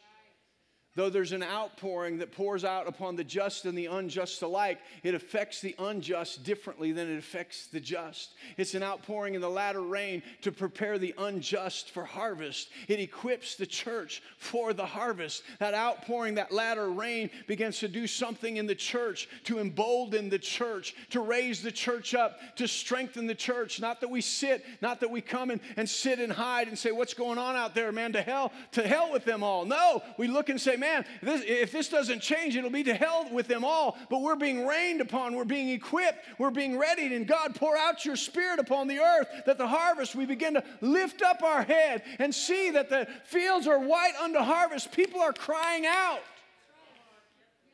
Though 0.93 1.09
there's 1.09 1.31
an 1.31 1.41
outpouring 1.41 2.17
that 2.17 2.33
pours 2.33 2.65
out 2.65 2.85
upon 2.85 3.15
the 3.15 3.23
just 3.23 3.63
and 3.63 3.77
the 3.77 3.85
unjust 3.85 4.41
alike, 4.41 4.79
it 5.03 5.15
affects 5.15 5.61
the 5.61 5.73
unjust 5.79 6.43
differently 6.43 6.91
than 6.91 7.09
it 7.09 7.17
affects 7.17 7.67
the 7.67 7.79
just. 7.79 8.33
It's 8.57 8.73
an 8.73 8.83
outpouring 8.83 9.35
in 9.35 9.39
the 9.39 9.49
latter 9.49 9.81
rain 9.81 10.21
to 10.41 10.51
prepare 10.51 10.99
the 10.99 11.15
unjust 11.17 11.91
for 11.91 12.03
harvest. 12.03 12.71
It 12.89 12.99
equips 12.99 13.55
the 13.55 13.65
church 13.65 14.21
for 14.37 14.73
the 14.73 14.85
harvest. 14.85 15.43
That 15.59 15.73
outpouring, 15.73 16.35
that 16.35 16.51
latter 16.51 16.91
rain 16.91 17.29
begins 17.47 17.79
to 17.79 17.87
do 17.87 18.05
something 18.05 18.57
in 18.57 18.67
the 18.67 18.75
church, 18.75 19.29
to 19.45 19.59
embolden 19.59 20.27
the 20.27 20.39
church, 20.39 20.93
to 21.11 21.21
raise 21.21 21.61
the 21.61 21.71
church 21.71 22.13
up, 22.13 22.37
to 22.57 22.67
strengthen 22.67 23.27
the 23.27 23.35
church. 23.35 23.79
Not 23.79 24.01
that 24.01 24.09
we 24.09 24.19
sit, 24.19 24.65
not 24.81 24.99
that 24.99 25.09
we 25.09 25.21
come 25.21 25.51
and, 25.51 25.61
and 25.77 25.89
sit 25.89 26.19
and 26.19 26.33
hide 26.33 26.67
and 26.67 26.77
say, 26.77 26.91
What's 26.91 27.13
going 27.13 27.37
on 27.37 27.55
out 27.55 27.75
there, 27.75 27.93
man? 27.93 28.11
To 28.11 28.21
hell, 28.21 28.51
to 28.73 28.85
hell 28.85 29.09
with 29.09 29.23
them 29.23 29.41
all. 29.41 29.63
No, 29.63 30.03
we 30.17 30.27
look 30.27 30.49
and 30.49 30.59
say, 30.59 30.75
man, 30.81 31.05
this, 31.21 31.43
if 31.45 31.71
this 31.71 31.87
doesn't 31.87 32.19
change, 32.19 32.57
it'll 32.57 32.69
be 32.69 32.83
to 32.83 32.93
hell 32.93 33.29
with 33.31 33.47
them 33.47 33.63
all. 33.63 33.97
But 34.09 34.21
we're 34.21 34.35
being 34.35 34.67
rained 34.67 34.99
upon, 34.99 35.35
we're 35.35 35.45
being 35.45 35.69
equipped, 35.69 36.25
we're 36.37 36.51
being 36.51 36.77
readied, 36.77 37.13
and 37.13 37.25
God, 37.25 37.55
pour 37.55 37.77
out 37.77 38.03
your 38.03 38.17
spirit 38.17 38.59
upon 38.59 38.87
the 38.87 38.99
earth 38.99 39.29
that 39.45 39.57
the 39.57 39.67
harvest, 39.67 40.15
we 40.15 40.25
begin 40.25 40.55
to 40.55 40.63
lift 40.81 41.21
up 41.21 41.41
our 41.41 41.63
head 41.63 42.03
and 42.19 42.35
see 42.35 42.71
that 42.71 42.89
the 42.89 43.07
fields 43.23 43.67
are 43.67 43.79
white 43.79 44.15
unto 44.21 44.39
harvest. 44.39 44.91
People 44.91 45.21
are 45.21 45.31
crying 45.31 45.85
out 45.85 46.21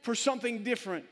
for 0.02 0.14
something 0.14 0.64
different. 0.64 1.06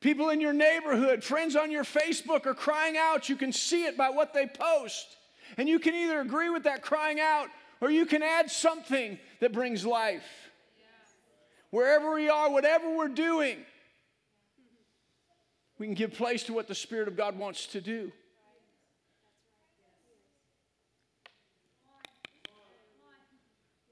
People 0.00 0.30
in 0.30 0.40
your 0.40 0.54
neighborhood, 0.54 1.22
friends 1.22 1.54
on 1.54 1.70
your 1.70 1.84
Facebook 1.84 2.46
are 2.46 2.54
crying 2.54 2.96
out. 2.96 3.28
You 3.28 3.36
can 3.36 3.52
see 3.52 3.84
it 3.84 3.98
by 3.98 4.08
what 4.08 4.32
they 4.32 4.46
post. 4.46 5.18
And 5.58 5.68
you 5.68 5.78
can 5.78 5.94
either 5.94 6.20
agree 6.20 6.48
with 6.48 6.64
that 6.64 6.80
crying 6.82 7.20
out 7.20 7.48
or 7.80 7.90
you 7.90 8.06
can 8.06 8.22
add 8.22 8.50
something 8.50 9.18
that 9.40 9.52
brings 9.52 9.86
life. 9.86 10.24
Wherever 11.70 12.14
we 12.14 12.28
are, 12.28 12.50
whatever 12.50 12.94
we're 12.96 13.08
doing, 13.08 13.58
we 15.78 15.86
can 15.86 15.94
give 15.94 16.12
place 16.12 16.42
to 16.44 16.52
what 16.52 16.68
the 16.68 16.74
Spirit 16.74 17.08
of 17.08 17.16
God 17.16 17.38
wants 17.38 17.66
to 17.68 17.80
do. 17.80 18.12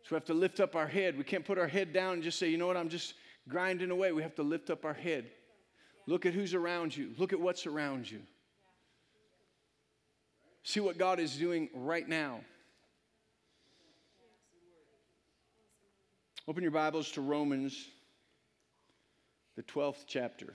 So 0.02 0.14
we 0.14 0.16
have 0.16 0.24
to 0.26 0.34
lift 0.34 0.58
up 0.58 0.74
our 0.74 0.86
head. 0.86 1.18
We 1.18 1.24
can't 1.24 1.44
put 1.44 1.58
our 1.58 1.68
head 1.68 1.92
down 1.92 2.14
and 2.14 2.22
just 2.22 2.38
say, 2.38 2.48
you 2.48 2.56
know 2.56 2.66
what, 2.66 2.76
I'm 2.76 2.88
just 2.88 3.14
grinding 3.48 3.90
away. 3.90 4.12
We 4.12 4.22
have 4.22 4.34
to 4.36 4.42
lift 4.42 4.70
up 4.70 4.84
our 4.84 4.94
head. 4.94 5.26
Look 6.06 6.24
at 6.24 6.32
who's 6.32 6.54
around 6.54 6.96
you, 6.96 7.12
look 7.18 7.32
at 7.32 7.40
what's 7.40 7.66
around 7.66 8.10
you. 8.10 8.20
See 10.62 10.80
what 10.80 10.98
God 10.98 11.20
is 11.20 11.36
doing 11.36 11.68
right 11.74 12.08
now. 12.08 12.40
Open 16.48 16.62
your 16.62 16.72
Bibles 16.72 17.10
to 17.10 17.20
Romans, 17.20 17.88
the 19.54 19.62
12th 19.62 20.06
chapter. 20.06 20.54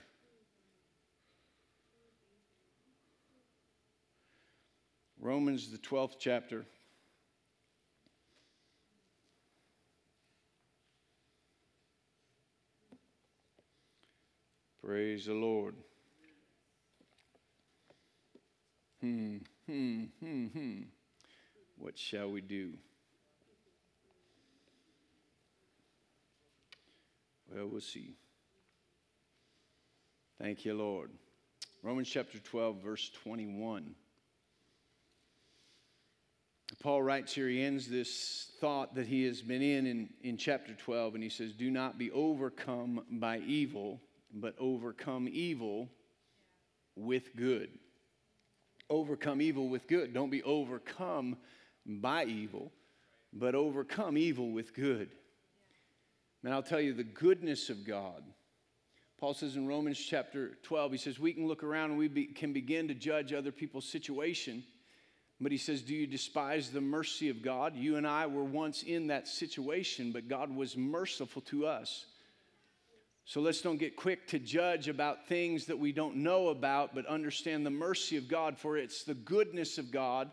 Romans, 5.20 5.70
the 5.70 5.78
12th 5.78 6.16
chapter. 6.18 6.66
Praise 14.84 15.26
the 15.26 15.34
Lord. 15.34 15.76
Hmm, 19.00 19.36
hmm, 19.68 20.04
hmm, 20.18 20.46
hmm. 20.46 20.80
What 21.78 21.96
shall 21.96 22.32
we 22.32 22.40
do? 22.40 22.72
Well, 27.54 27.68
we'll 27.68 27.80
see. 27.80 28.16
Thank 30.40 30.64
you, 30.64 30.74
Lord. 30.74 31.10
Romans 31.84 32.08
chapter 32.08 32.40
12, 32.40 32.82
verse 32.82 33.10
21. 33.22 33.94
Paul 36.82 37.02
writes 37.02 37.32
here, 37.32 37.48
he 37.48 37.62
ends 37.62 37.86
this 37.86 38.50
thought 38.60 38.96
that 38.96 39.06
he 39.06 39.24
has 39.26 39.40
been 39.40 39.62
in, 39.62 39.86
in 39.86 40.08
in 40.22 40.36
chapter 40.36 40.74
12, 40.74 41.14
and 41.14 41.22
he 41.22 41.28
says, 41.28 41.52
Do 41.52 41.70
not 41.70 41.96
be 41.96 42.10
overcome 42.10 43.04
by 43.08 43.38
evil, 43.38 44.00
but 44.32 44.56
overcome 44.58 45.28
evil 45.30 45.88
with 46.96 47.36
good. 47.36 47.70
Overcome 48.90 49.40
evil 49.40 49.68
with 49.68 49.86
good. 49.86 50.12
Don't 50.12 50.30
be 50.30 50.42
overcome 50.42 51.36
by 51.86 52.24
evil, 52.24 52.72
but 53.32 53.54
overcome 53.54 54.18
evil 54.18 54.50
with 54.50 54.74
good. 54.74 55.10
And 56.44 56.52
I'll 56.52 56.62
tell 56.62 56.80
you 56.80 56.92
the 56.92 57.02
goodness 57.02 57.70
of 57.70 57.86
God. 57.86 58.22
Paul 59.18 59.32
says 59.32 59.56
in 59.56 59.66
Romans 59.66 59.98
chapter 59.98 60.58
12, 60.62 60.92
he 60.92 60.98
says, 60.98 61.18
We 61.18 61.32
can 61.32 61.48
look 61.48 61.64
around 61.64 61.90
and 61.90 61.98
we 61.98 62.08
be, 62.08 62.26
can 62.26 62.52
begin 62.52 62.88
to 62.88 62.94
judge 62.94 63.32
other 63.32 63.50
people's 63.50 63.88
situation. 63.88 64.62
But 65.40 65.52
he 65.52 65.58
says, 65.58 65.80
Do 65.80 65.94
you 65.94 66.06
despise 66.06 66.68
the 66.68 66.82
mercy 66.82 67.30
of 67.30 67.42
God? 67.42 67.74
You 67.74 67.96
and 67.96 68.06
I 68.06 68.26
were 68.26 68.44
once 68.44 68.82
in 68.82 69.06
that 69.06 69.26
situation, 69.26 70.12
but 70.12 70.28
God 70.28 70.54
was 70.54 70.76
merciful 70.76 71.40
to 71.42 71.66
us. 71.66 72.04
So 73.24 73.40
let's 73.40 73.62
don't 73.62 73.78
get 73.78 73.96
quick 73.96 74.28
to 74.28 74.38
judge 74.38 74.86
about 74.88 75.26
things 75.26 75.64
that 75.66 75.78
we 75.78 75.92
don't 75.92 76.16
know 76.16 76.48
about, 76.48 76.94
but 76.94 77.06
understand 77.06 77.64
the 77.64 77.70
mercy 77.70 78.18
of 78.18 78.28
God, 78.28 78.58
for 78.58 78.76
it's 78.76 79.04
the 79.04 79.14
goodness 79.14 79.78
of 79.78 79.90
God 79.90 80.30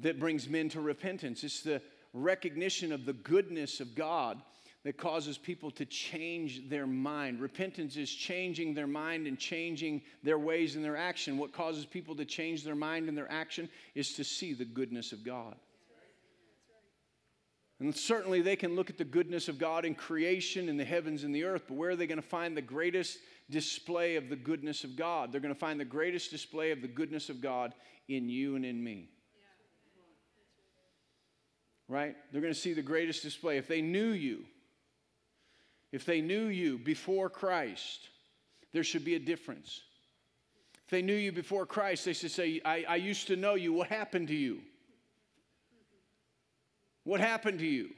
that 0.00 0.18
brings 0.18 0.48
men 0.48 0.68
to 0.70 0.80
repentance. 0.80 1.44
It's 1.44 1.62
the 1.62 1.80
recognition 2.12 2.90
of 2.90 3.06
the 3.06 3.12
goodness 3.12 3.78
of 3.78 3.94
God 3.94 4.42
that 4.88 4.96
causes 4.96 5.36
people 5.36 5.70
to 5.70 5.84
change 5.84 6.66
their 6.70 6.86
mind. 6.86 7.40
Repentance 7.40 7.98
is 7.98 8.10
changing 8.10 8.72
their 8.72 8.86
mind 8.86 9.26
and 9.26 9.38
changing 9.38 10.00
their 10.22 10.38
ways 10.38 10.76
and 10.76 10.82
their 10.82 10.96
action. 10.96 11.36
What 11.36 11.52
causes 11.52 11.84
people 11.84 12.16
to 12.16 12.24
change 12.24 12.64
their 12.64 12.74
mind 12.74 13.06
and 13.06 13.14
their 13.14 13.30
action 13.30 13.68
is 13.94 14.14
to 14.14 14.24
see 14.24 14.54
the 14.54 14.64
goodness 14.64 15.12
of 15.12 15.22
God. 15.22 15.56
And 17.80 17.94
certainly 17.94 18.40
they 18.40 18.56
can 18.56 18.76
look 18.76 18.88
at 18.88 18.96
the 18.96 19.04
goodness 19.04 19.48
of 19.48 19.58
God 19.58 19.84
in 19.84 19.94
creation 19.94 20.70
in 20.70 20.78
the 20.78 20.86
heavens 20.86 21.22
and 21.22 21.34
the 21.34 21.44
earth, 21.44 21.64
but 21.68 21.74
where 21.74 21.90
are 21.90 21.96
they 21.96 22.06
going 22.06 22.16
to 22.16 22.26
find 22.26 22.56
the 22.56 22.62
greatest 22.62 23.18
display 23.50 24.16
of 24.16 24.30
the 24.30 24.36
goodness 24.36 24.84
of 24.84 24.96
God? 24.96 25.32
They're 25.32 25.42
going 25.42 25.52
to 25.52 25.60
find 25.60 25.78
the 25.78 25.84
greatest 25.84 26.30
display 26.30 26.70
of 26.70 26.80
the 26.80 26.88
goodness 26.88 27.28
of 27.28 27.42
God 27.42 27.74
in 28.08 28.30
you 28.30 28.56
and 28.56 28.64
in 28.64 28.82
me. 28.82 29.10
Right? 31.88 32.16
They're 32.32 32.40
going 32.40 32.54
to 32.54 32.58
see 32.58 32.72
the 32.72 32.80
greatest 32.80 33.22
display. 33.22 33.58
If 33.58 33.68
they 33.68 33.82
knew 33.82 34.12
you, 34.12 34.44
if 35.92 36.04
they 36.04 36.20
knew 36.20 36.46
you 36.46 36.78
before 36.78 37.30
Christ, 37.30 38.08
there 38.72 38.84
should 38.84 39.04
be 39.04 39.14
a 39.14 39.18
difference. 39.18 39.80
If 40.84 40.90
they 40.90 41.02
knew 41.02 41.14
you 41.14 41.32
before 41.32 41.66
Christ, 41.66 42.04
they 42.04 42.12
should 42.12 42.30
say, 42.30 42.60
I, 42.64 42.84
I 42.88 42.96
used 42.96 43.26
to 43.28 43.36
know 43.36 43.54
you. 43.54 43.72
What 43.72 43.88
happened 43.88 44.28
to 44.28 44.34
you? 44.34 44.60
What 47.04 47.20
happened 47.20 47.58
to 47.60 47.66
you? 47.66 47.90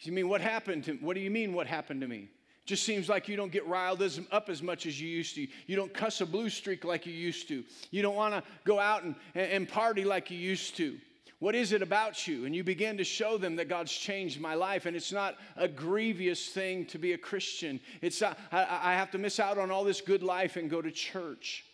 You 0.00 0.12
mean, 0.12 0.28
what 0.28 0.40
happened 0.40 0.84
to 0.84 0.92
What 0.94 1.14
do 1.14 1.20
you 1.20 1.30
mean, 1.30 1.52
what 1.52 1.66
happened 1.66 2.00
to 2.02 2.08
me? 2.08 2.28
Just 2.64 2.84
seems 2.84 3.08
like 3.08 3.28
you 3.28 3.36
don't 3.36 3.50
get 3.50 3.66
riled 3.66 4.02
as, 4.02 4.20
up 4.30 4.50
as 4.50 4.62
much 4.62 4.84
as 4.84 5.00
you 5.00 5.08
used 5.08 5.34
to. 5.36 5.46
You 5.66 5.76
don't 5.76 5.92
cuss 5.92 6.20
a 6.20 6.26
blue 6.26 6.50
streak 6.50 6.84
like 6.84 7.06
you 7.06 7.12
used 7.14 7.48
to. 7.48 7.64
You 7.90 8.02
don't 8.02 8.14
want 8.14 8.34
to 8.34 8.42
go 8.64 8.78
out 8.78 9.02
and, 9.02 9.14
and 9.34 9.66
party 9.66 10.04
like 10.04 10.30
you 10.30 10.38
used 10.38 10.76
to. 10.76 10.98
What 11.40 11.54
is 11.54 11.72
it 11.72 11.82
about 11.82 12.26
you? 12.26 12.46
And 12.46 12.54
you 12.54 12.64
begin 12.64 12.96
to 12.96 13.04
show 13.04 13.38
them 13.38 13.56
that 13.56 13.68
God's 13.68 13.92
changed 13.92 14.40
my 14.40 14.54
life. 14.54 14.86
And 14.86 14.96
it's 14.96 15.12
not 15.12 15.36
a 15.56 15.68
grievous 15.68 16.48
thing 16.48 16.84
to 16.86 16.98
be 16.98 17.12
a 17.12 17.18
Christian. 17.18 17.78
It's, 18.00 18.20
uh, 18.22 18.30
not, 18.30 18.38
I, 18.50 18.90
I 18.90 18.94
have 18.94 19.12
to 19.12 19.18
miss 19.18 19.38
out 19.38 19.56
on 19.56 19.70
all 19.70 19.84
this 19.84 20.00
good 20.00 20.24
life 20.24 20.56
and 20.56 20.68
go 20.68 20.82
to 20.82 20.90
church. 20.90 21.64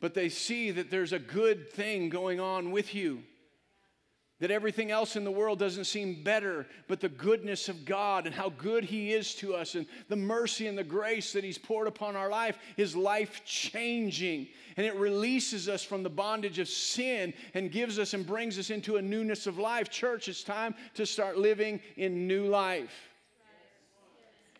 But 0.00 0.14
they 0.14 0.30
see 0.30 0.72
that 0.72 0.90
there's 0.90 1.12
a 1.12 1.18
good 1.18 1.70
thing 1.70 2.08
going 2.08 2.40
on 2.40 2.72
with 2.72 2.94
you. 2.94 3.22
That 4.40 4.50
everything 4.50 4.90
else 4.90 5.16
in 5.16 5.24
the 5.24 5.30
world 5.30 5.58
doesn't 5.58 5.84
seem 5.84 6.22
better, 6.22 6.66
but 6.88 7.00
the 7.00 7.10
goodness 7.10 7.68
of 7.68 7.84
God 7.84 8.24
and 8.24 8.34
how 8.34 8.48
good 8.50 8.84
He 8.84 9.12
is 9.12 9.34
to 9.36 9.54
us 9.54 9.74
and 9.74 9.86
the 10.08 10.16
mercy 10.16 10.66
and 10.66 10.76
the 10.76 10.84
grace 10.84 11.34
that 11.34 11.44
He's 11.44 11.58
poured 11.58 11.86
upon 11.86 12.16
our 12.16 12.30
life 12.30 12.58
is 12.78 12.96
life 12.96 13.42
changing. 13.44 14.48
And 14.78 14.86
it 14.86 14.96
releases 14.96 15.68
us 15.68 15.84
from 15.84 16.02
the 16.02 16.10
bondage 16.10 16.58
of 16.58 16.68
sin 16.68 17.34
and 17.52 17.70
gives 17.70 17.98
us 17.98 18.14
and 18.14 18.26
brings 18.26 18.58
us 18.58 18.70
into 18.70 18.96
a 18.96 19.02
newness 19.02 19.46
of 19.46 19.58
life. 19.58 19.90
Church, 19.90 20.26
it's 20.28 20.42
time 20.42 20.74
to 20.94 21.04
start 21.04 21.36
living 21.36 21.80
in 21.96 22.26
new 22.26 22.46
life. 22.46 23.09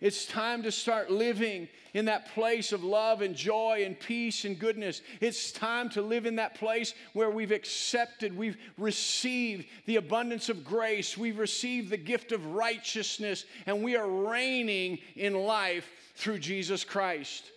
It's 0.01 0.25
time 0.25 0.63
to 0.63 0.73
start 0.73 1.11
living 1.11 1.69
in 1.93 2.07
that 2.07 2.33
place 2.33 2.73
of 2.73 2.83
love 2.83 3.21
and 3.21 3.35
joy 3.35 3.83
and 3.85 3.99
peace 3.99 4.45
and 4.45 4.59
goodness. 4.59 5.03
It's 5.21 5.53
time 5.53 5.91
to 5.91 6.03
live 6.03 6.25
in 6.25 6.37
that 6.37 6.55
place 6.55 6.95
where 7.13 7.31
we've 7.31 7.53
accepted, 7.53 8.37
we've 8.37 8.57
received 8.79 9.67
the 9.85 9.97
abundance 9.97 10.49
of 10.49 10.65
grace, 10.65 11.19
we've 11.19 11.39
received 11.39 11.91
the 11.91 11.99
gift 11.99 12.33
of 12.33 12.47
righteousness, 12.47 13.45
and 13.67 13.83
we 13.83 13.97
are 13.97 14.09
reigning 14.09 14.99
in 15.17 15.35
life 15.35 15.91
through 16.15 16.39
Jesus 16.39 16.83
Christ. 16.83 17.51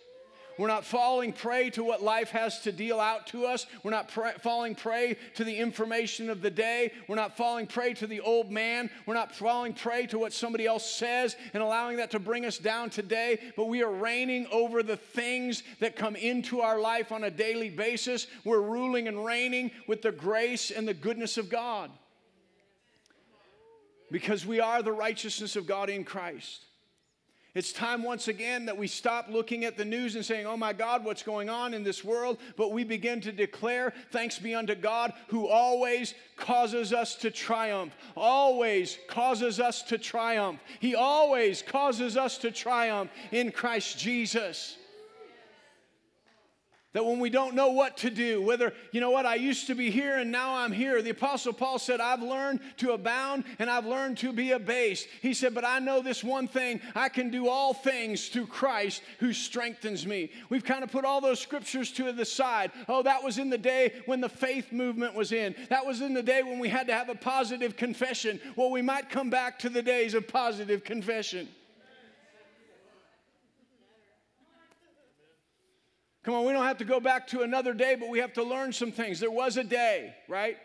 We're 0.58 0.68
not 0.68 0.84
falling 0.84 1.32
prey 1.32 1.70
to 1.70 1.82
what 1.82 2.02
life 2.02 2.30
has 2.30 2.60
to 2.60 2.72
deal 2.72 3.00
out 3.00 3.26
to 3.28 3.46
us. 3.46 3.66
We're 3.82 3.90
not 3.90 4.08
pre- 4.08 4.32
falling 4.40 4.74
prey 4.74 5.16
to 5.34 5.44
the 5.44 5.56
information 5.56 6.30
of 6.30 6.42
the 6.42 6.50
day. 6.50 6.92
We're 7.08 7.16
not 7.16 7.36
falling 7.36 7.66
prey 7.66 7.94
to 7.94 8.06
the 8.06 8.20
old 8.20 8.50
man. 8.50 8.90
We're 9.06 9.14
not 9.14 9.34
falling 9.34 9.74
prey 9.74 10.06
to 10.06 10.18
what 10.18 10.32
somebody 10.32 10.66
else 10.66 10.88
says 10.88 11.36
and 11.52 11.62
allowing 11.62 11.96
that 11.96 12.12
to 12.12 12.18
bring 12.18 12.46
us 12.46 12.58
down 12.58 12.90
today. 12.90 13.40
But 13.56 13.66
we 13.66 13.82
are 13.82 13.90
reigning 13.90 14.46
over 14.52 14.82
the 14.82 14.96
things 14.96 15.62
that 15.80 15.96
come 15.96 16.14
into 16.14 16.60
our 16.60 16.78
life 16.78 17.10
on 17.10 17.24
a 17.24 17.30
daily 17.30 17.70
basis. 17.70 18.26
We're 18.44 18.60
ruling 18.60 19.08
and 19.08 19.24
reigning 19.24 19.72
with 19.88 20.02
the 20.02 20.12
grace 20.12 20.70
and 20.70 20.86
the 20.86 20.94
goodness 20.94 21.36
of 21.36 21.48
God. 21.48 21.90
Because 24.10 24.46
we 24.46 24.60
are 24.60 24.82
the 24.82 24.92
righteousness 24.92 25.56
of 25.56 25.66
God 25.66 25.90
in 25.90 26.04
Christ. 26.04 26.64
It's 27.54 27.72
time 27.72 28.02
once 28.02 28.26
again 28.26 28.66
that 28.66 28.76
we 28.76 28.88
stop 28.88 29.28
looking 29.28 29.64
at 29.64 29.76
the 29.76 29.84
news 29.84 30.16
and 30.16 30.24
saying, 30.24 30.44
Oh 30.44 30.56
my 30.56 30.72
God, 30.72 31.04
what's 31.04 31.22
going 31.22 31.48
on 31.48 31.72
in 31.72 31.84
this 31.84 32.02
world? 32.02 32.38
But 32.56 32.72
we 32.72 32.82
begin 32.82 33.20
to 33.20 33.32
declare, 33.32 33.92
Thanks 34.10 34.40
be 34.40 34.56
unto 34.56 34.74
God 34.74 35.12
who 35.28 35.46
always 35.46 36.14
causes 36.36 36.92
us 36.92 37.14
to 37.16 37.30
triumph. 37.30 37.94
Always 38.16 38.98
causes 39.08 39.60
us 39.60 39.82
to 39.84 39.98
triumph. 39.98 40.60
He 40.80 40.96
always 40.96 41.62
causes 41.62 42.16
us 42.16 42.38
to 42.38 42.50
triumph 42.50 43.12
in 43.30 43.52
Christ 43.52 43.98
Jesus. 44.00 44.76
That 46.94 47.04
when 47.04 47.18
we 47.18 47.28
don't 47.28 47.56
know 47.56 47.70
what 47.70 47.96
to 47.98 48.10
do, 48.10 48.40
whether, 48.40 48.72
you 48.92 49.00
know 49.00 49.10
what, 49.10 49.26
I 49.26 49.34
used 49.34 49.66
to 49.66 49.74
be 49.74 49.90
here 49.90 50.16
and 50.16 50.30
now 50.30 50.54
I'm 50.54 50.70
here. 50.70 51.02
The 51.02 51.10
Apostle 51.10 51.52
Paul 51.52 51.80
said, 51.80 52.00
I've 52.00 52.22
learned 52.22 52.60
to 52.76 52.92
abound 52.92 53.42
and 53.58 53.68
I've 53.68 53.84
learned 53.84 54.18
to 54.18 54.32
be 54.32 54.52
abased. 54.52 55.08
He 55.20 55.34
said, 55.34 55.56
But 55.56 55.64
I 55.64 55.80
know 55.80 56.00
this 56.00 56.22
one 56.22 56.46
thing 56.46 56.80
I 56.94 57.08
can 57.08 57.30
do 57.30 57.48
all 57.48 57.74
things 57.74 58.28
through 58.28 58.46
Christ 58.46 59.02
who 59.18 59.32
strengthens 59.32 60.06
me. 60.06 60.30
We've 60.50 60.62
kind 60.62 60.84
of 60.84 60.92
put 60.92 61.04
all 61.04 61.20
those 61.20 61.40
scriptures 61.40 61.90
to 61.92 62.12
the 62.12 62.24
side. 62.24 62.70
Oh, 62.88 63.02
that 63.02 63.24
was 63.24 63.38
in 63.38 63.50
the 63.50 63.58
day 63.58 64.00
when 64.06 64.20
the 64.20 64.28
faith 64.28 64.70
movement 64.70 65.16
was 65.16 65.32
in. 65.32 65.56
That 65.70 65.84
was 65.84 66.00
in 66.00 66.14
the 66.14 66.22
day 66.22 66.44
when 66.44 66.60
we 66.60 66.68
had 66.68 66.86
to 66.86 66.94
have 66.94 67.08
a 67.08 67.16
positive 67.16 67.76
confession. 67.76 68.40
Well, 68.54 68.70
we 68.70 68.82
might 68.82 69.10
come 69.10 69.30
back 69.30 69.58
to 69.60 69.68
the 69.68 69.82
days 69.82 70.14
of 70.14 70.28
positive 70.28 70.84
confession. 70.84 71.48
Come 76.24 76.34
on, 76.34 76.46
we 76.46 76.52
don't 76.54 76.64
have 76.64 76.78
to 76.78 76.86
go 76.86 77.00
back 77.00 77.26
to 77.28 77.42
another 77.42 77.74
day, 77.74 77.96
but 77.96 78.08
we 78.08 78.18
have 78.18 78.32
to 78.32 78.42
learn 78.42 78.72
some 78.72 78.90
things. 78.90 79.20
There 79.20 79.30
was 79.30 79.58
a 79.58 79.64
day, 79.64 80.14
right? 80.26 80.56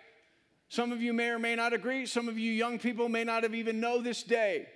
Some 0.70 0.94
of 0.94 1.02
you 1.02 1.14
may 1.14 1.30
or 1.30 1.40
may 1.40 1.56
not 1.56 1.74
agree. 1.74 2.06
Some 2.06 2.30
of 2.30 2.40
you 2.40 2.52
young 2.52 2.80
people 2.80 3.10
may 3.10 3.26
not 3.26 3.44
have 3.44 3.54
even 3.54 3.82
know 3.82 4.02
this 4.02 4.24
day. 4.24 4.68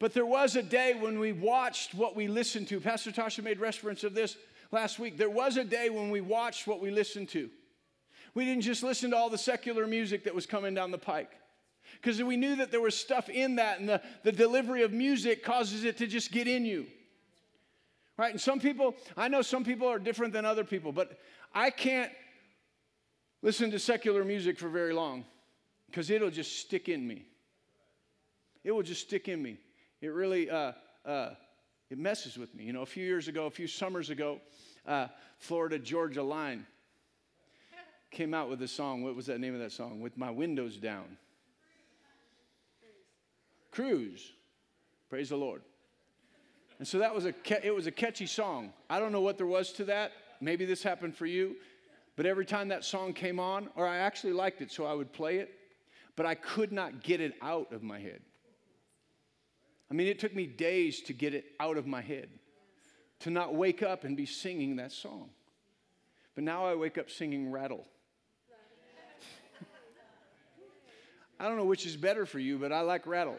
But 0.00 0.14
there 0.14 0.26
was 0.26 0.56
a 0.56 0.62
day 0.62 0.94
when 0.98 1.20
we 1.20 1.32
watched 1.32 1.94
what 1.94 2.16
we 2.16 2.26
listened 2.26 2.66
to. 2.68 2.80
Pastor 2.80 3.12
Tasha 3.12 3.44
made 3.44 3.60
reference 3.60 4.02
of 4.02 4.14
this 4.14 4.36
last 4.72 4.98
week. 4.98 5.16
There 5.16 5.30
was 5.30 5.56
a 5.56 5.64
day 5.64 5.90
when 5.90 6.10
we 6.10 6.20
watched 6.20 6.66
what 6.66 6.80
we 6.80 6.90
listened 6.90 7.28
to. 7.30 7.48
We 8.34 8.44
didn't 8.44 8.62
just 8.62 8.82
listen 8.82 9.12
to 9.12 9.16
all 9.16 9.30
the 9.30 9.38
secular 9.38 9.86
music 9.86 10.24
that 10.24 10.34
was 10.34 10.44
coming 10.44 10.74
down 10.74 10.90
the 10.90 10.98
pike. 10.98 11.30
Because 11.94 12.20
we 12.20 12.36
knew 12.36 12.56
that 12.56 12.72
there 12.72 12.80
was 12.80 12.98
stuff 12.98 13.28
in 13.28 13.56
that, 13.56 13.78
and 13.78 13.88
the, 13.88 14.02
the 14.24 14.32
delivery 14.32 14.82
of 14.82 14.92
music 14.92 15.44
causes 15.44 15.84
it 15.84 15.98
to 15.98 16.06
just 16.06 16.32
get 16.32 16.48
in 16.48 16.64
you. 16.64 16.86
Right? 18.16 18.30
And 18.30 18.40
some 18.40 18.60
people, 18.60 18.94
I 19.16 19.28
know 19.28 19.42
some 19.42 19.64
people 19.64 19.88
are 19.88 19.98
different 19.98 20.32
than 20.32 20.44
other 20.44 20.64
people, 20.64 20.92
but 20.92 21.18
I 21.54 21.70
can't 21.70 22.10
listen 23.42 23.70
to 23.70 23.78
secular 23.78 24.24
music 24.24 24.58
for 24.58 24.68
very 24.68 24.94
long 24.94 25.24
because 25.86 26.10
it'll 26.10 26.30
just 26.30 26.58
stick 26.58 26.88
in 26.88 27.06
me. 27.06 27.26
It 28.64 28.72
will 28.72 28.82
just 28.82 29.02
stick 29.02 29.28
in 29.28 29.42
me. 29.42 29.58
It 30.00 30.08
really, 30.08 30.50
uh, 30.50 30.72
uh, 31.04 31.30
it 31.90 31.98
messes 31.98 32.36
with 32.36 32.54
me. 32.54 32.64
You 32.64 32.72
know, 32.72 32.82
a 32.82 32.86
few 32.86 33.04
years 33.04 33.28
ago, 33.28 33.46
a 33.46 33.50
few 33.50 33.66
summers 33.66 34.10
ago, 34.10 34.40
uh, 34.86 35.08
Florida 35.38 35.78
Georgia 35.78 36.22
Line 36.22 36.66
came 38.10 38.34
out 38.34 38.48
with 38.48 38.62
a 38.62 38.68
song. 38.68 39.02
What 39.02 39.14
was 39.14 39.26
that 39.26 39.40
name 39.40 39.54
of 39.54 39.60
that 39.60 39.72
song? 39.72 40.00
With 40.00 40.16
my 40.16 40.30
windows 40.30 40.78
down. 40.78 41.16
Cruise. 43.70 44.32
Praise 45.10 45.28
the 45.28 45.36
Lord. 45.36 45.62
And 46.78 46.86
so 46.86 46.98
that 46.98 47.14
was 47.14 47.24
a 47.24 47.34
it 47.64 47.74
was 47.74 47.86
a 47.86 47.90
catchy 47.90 48.26
song. 48.26 48.72
I 48.90 48.98
don't 48.98 49.12
know 49.12 49.20
what 49.20 49.38
there 49.38 49.46
was 49.46 49.72
to 49.72 49.84
that. 49.84 50.12
Maybe 50.40 50.64
this 50.64 50.82
happened 50.82 51.16
for 51.16 51.26
you. 51.26 51.56
But 52.16 52.26
every 52.26 52.46
time 52.46 52.68
that 52.68 52.84
song 52.84 53.12
came 53.12 53.38
on, 53.38 53.68
or 53.76 53.86
I 53.86 53.98
actually 53.98 54.32
liked 54.32 54.62
it, 54.62 54.72
so 54.72 54.86
I 54.86 54.94
would 54.94 55.12
play 55.12 55.36
it, 55.36 55.50
but 56.16 56.24
I 56.24 56.34
could 56.34 56.72
not 56.72 57.02
get 57.02 57.20
it 57.20 57.34
out 57.42 57.72
of 57.72 57.82
my 57.82 57.98
head. 57.98 58.20
I 59.90 59.94
mean, 59.94 60.06
it 60.08 60.18
took 60.18 60.34
me 60.34 60.46
days 60.46 61.00
to 61.02 61.12
get 61.12 61.34
it 61.34 61.44
out 61.60 61.76
of 61.76 61.86
my 61.86 62.00
head, 62.00 62.28
to 63.20 63.30
not 63.30 63.54
wake 63.54 63.82
up 63.82 64.04
and 64.04 64.16
be 64.16 64.24
singing 64.26 64.76
that 64.76 64.92
song. 64.92 65.28
But 66.34 66.44
now 66.44 66.66
I 66.66 66.74
wake 66.74 66.96
up 66.98 67.10
singing 67.10 67.50
Rattle. 67.50 67.86
I 71.38 71.46
don't 71.46 71.58
know 71.58 71.64
which 71.64 71.86
is 71.86 71.96
better 71.96 72.24
for 72.24 72.38
you, 72.38 72.58
but 72.58 72.72
I 72.72 72.80
like 72.80 73.06
Rattle. 73.06 73.38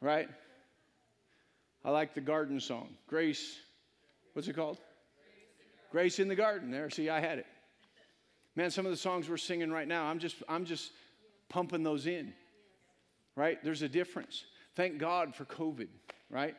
Right? 0.00 0.28
I 1.84 1.90
like 1.90 2.14
the 2.14 2.20
garden 2.20 2.60
song. 2.60 2.88
Grace, 3.06 3.58
what's 4.32 4.48
it 4.48 4.54
called? 4.54 4.78
Grace 5.92 6.18
in 6.18 6.28
the 6.28 6.34
garden. 6.34 6.70
There, 6.70 6.88
see, 6.90 7.10
I 7.10 7.20
had 7.20 7.38
it. 7.38 7.46
Man, 8.56 8.70
some 8.70 8.86
of 8.86 8.92
the 8.92 8.96
songs 8.96 9.28
we're 9.28 9.36
singing 9.36 9.70
right 9.70 9.86
now, 9.86 10.06
I'm 10.06 10.18
just, 10.18 10.36
I'm 10.48 10.64
just 10.64 10.92
pumping 11.48 11.82
those 11.82 12.06
in. 12.06 12.32
Right? 13.36 13.62
There's 13.62 13.82
a 13.82 13.88
difference. 13.88 14.44
Thank 14.76 14.98
God 14.98 15.34
for 15.34 15.44
COVID, 15.44 15.88
right? 16.30 16.54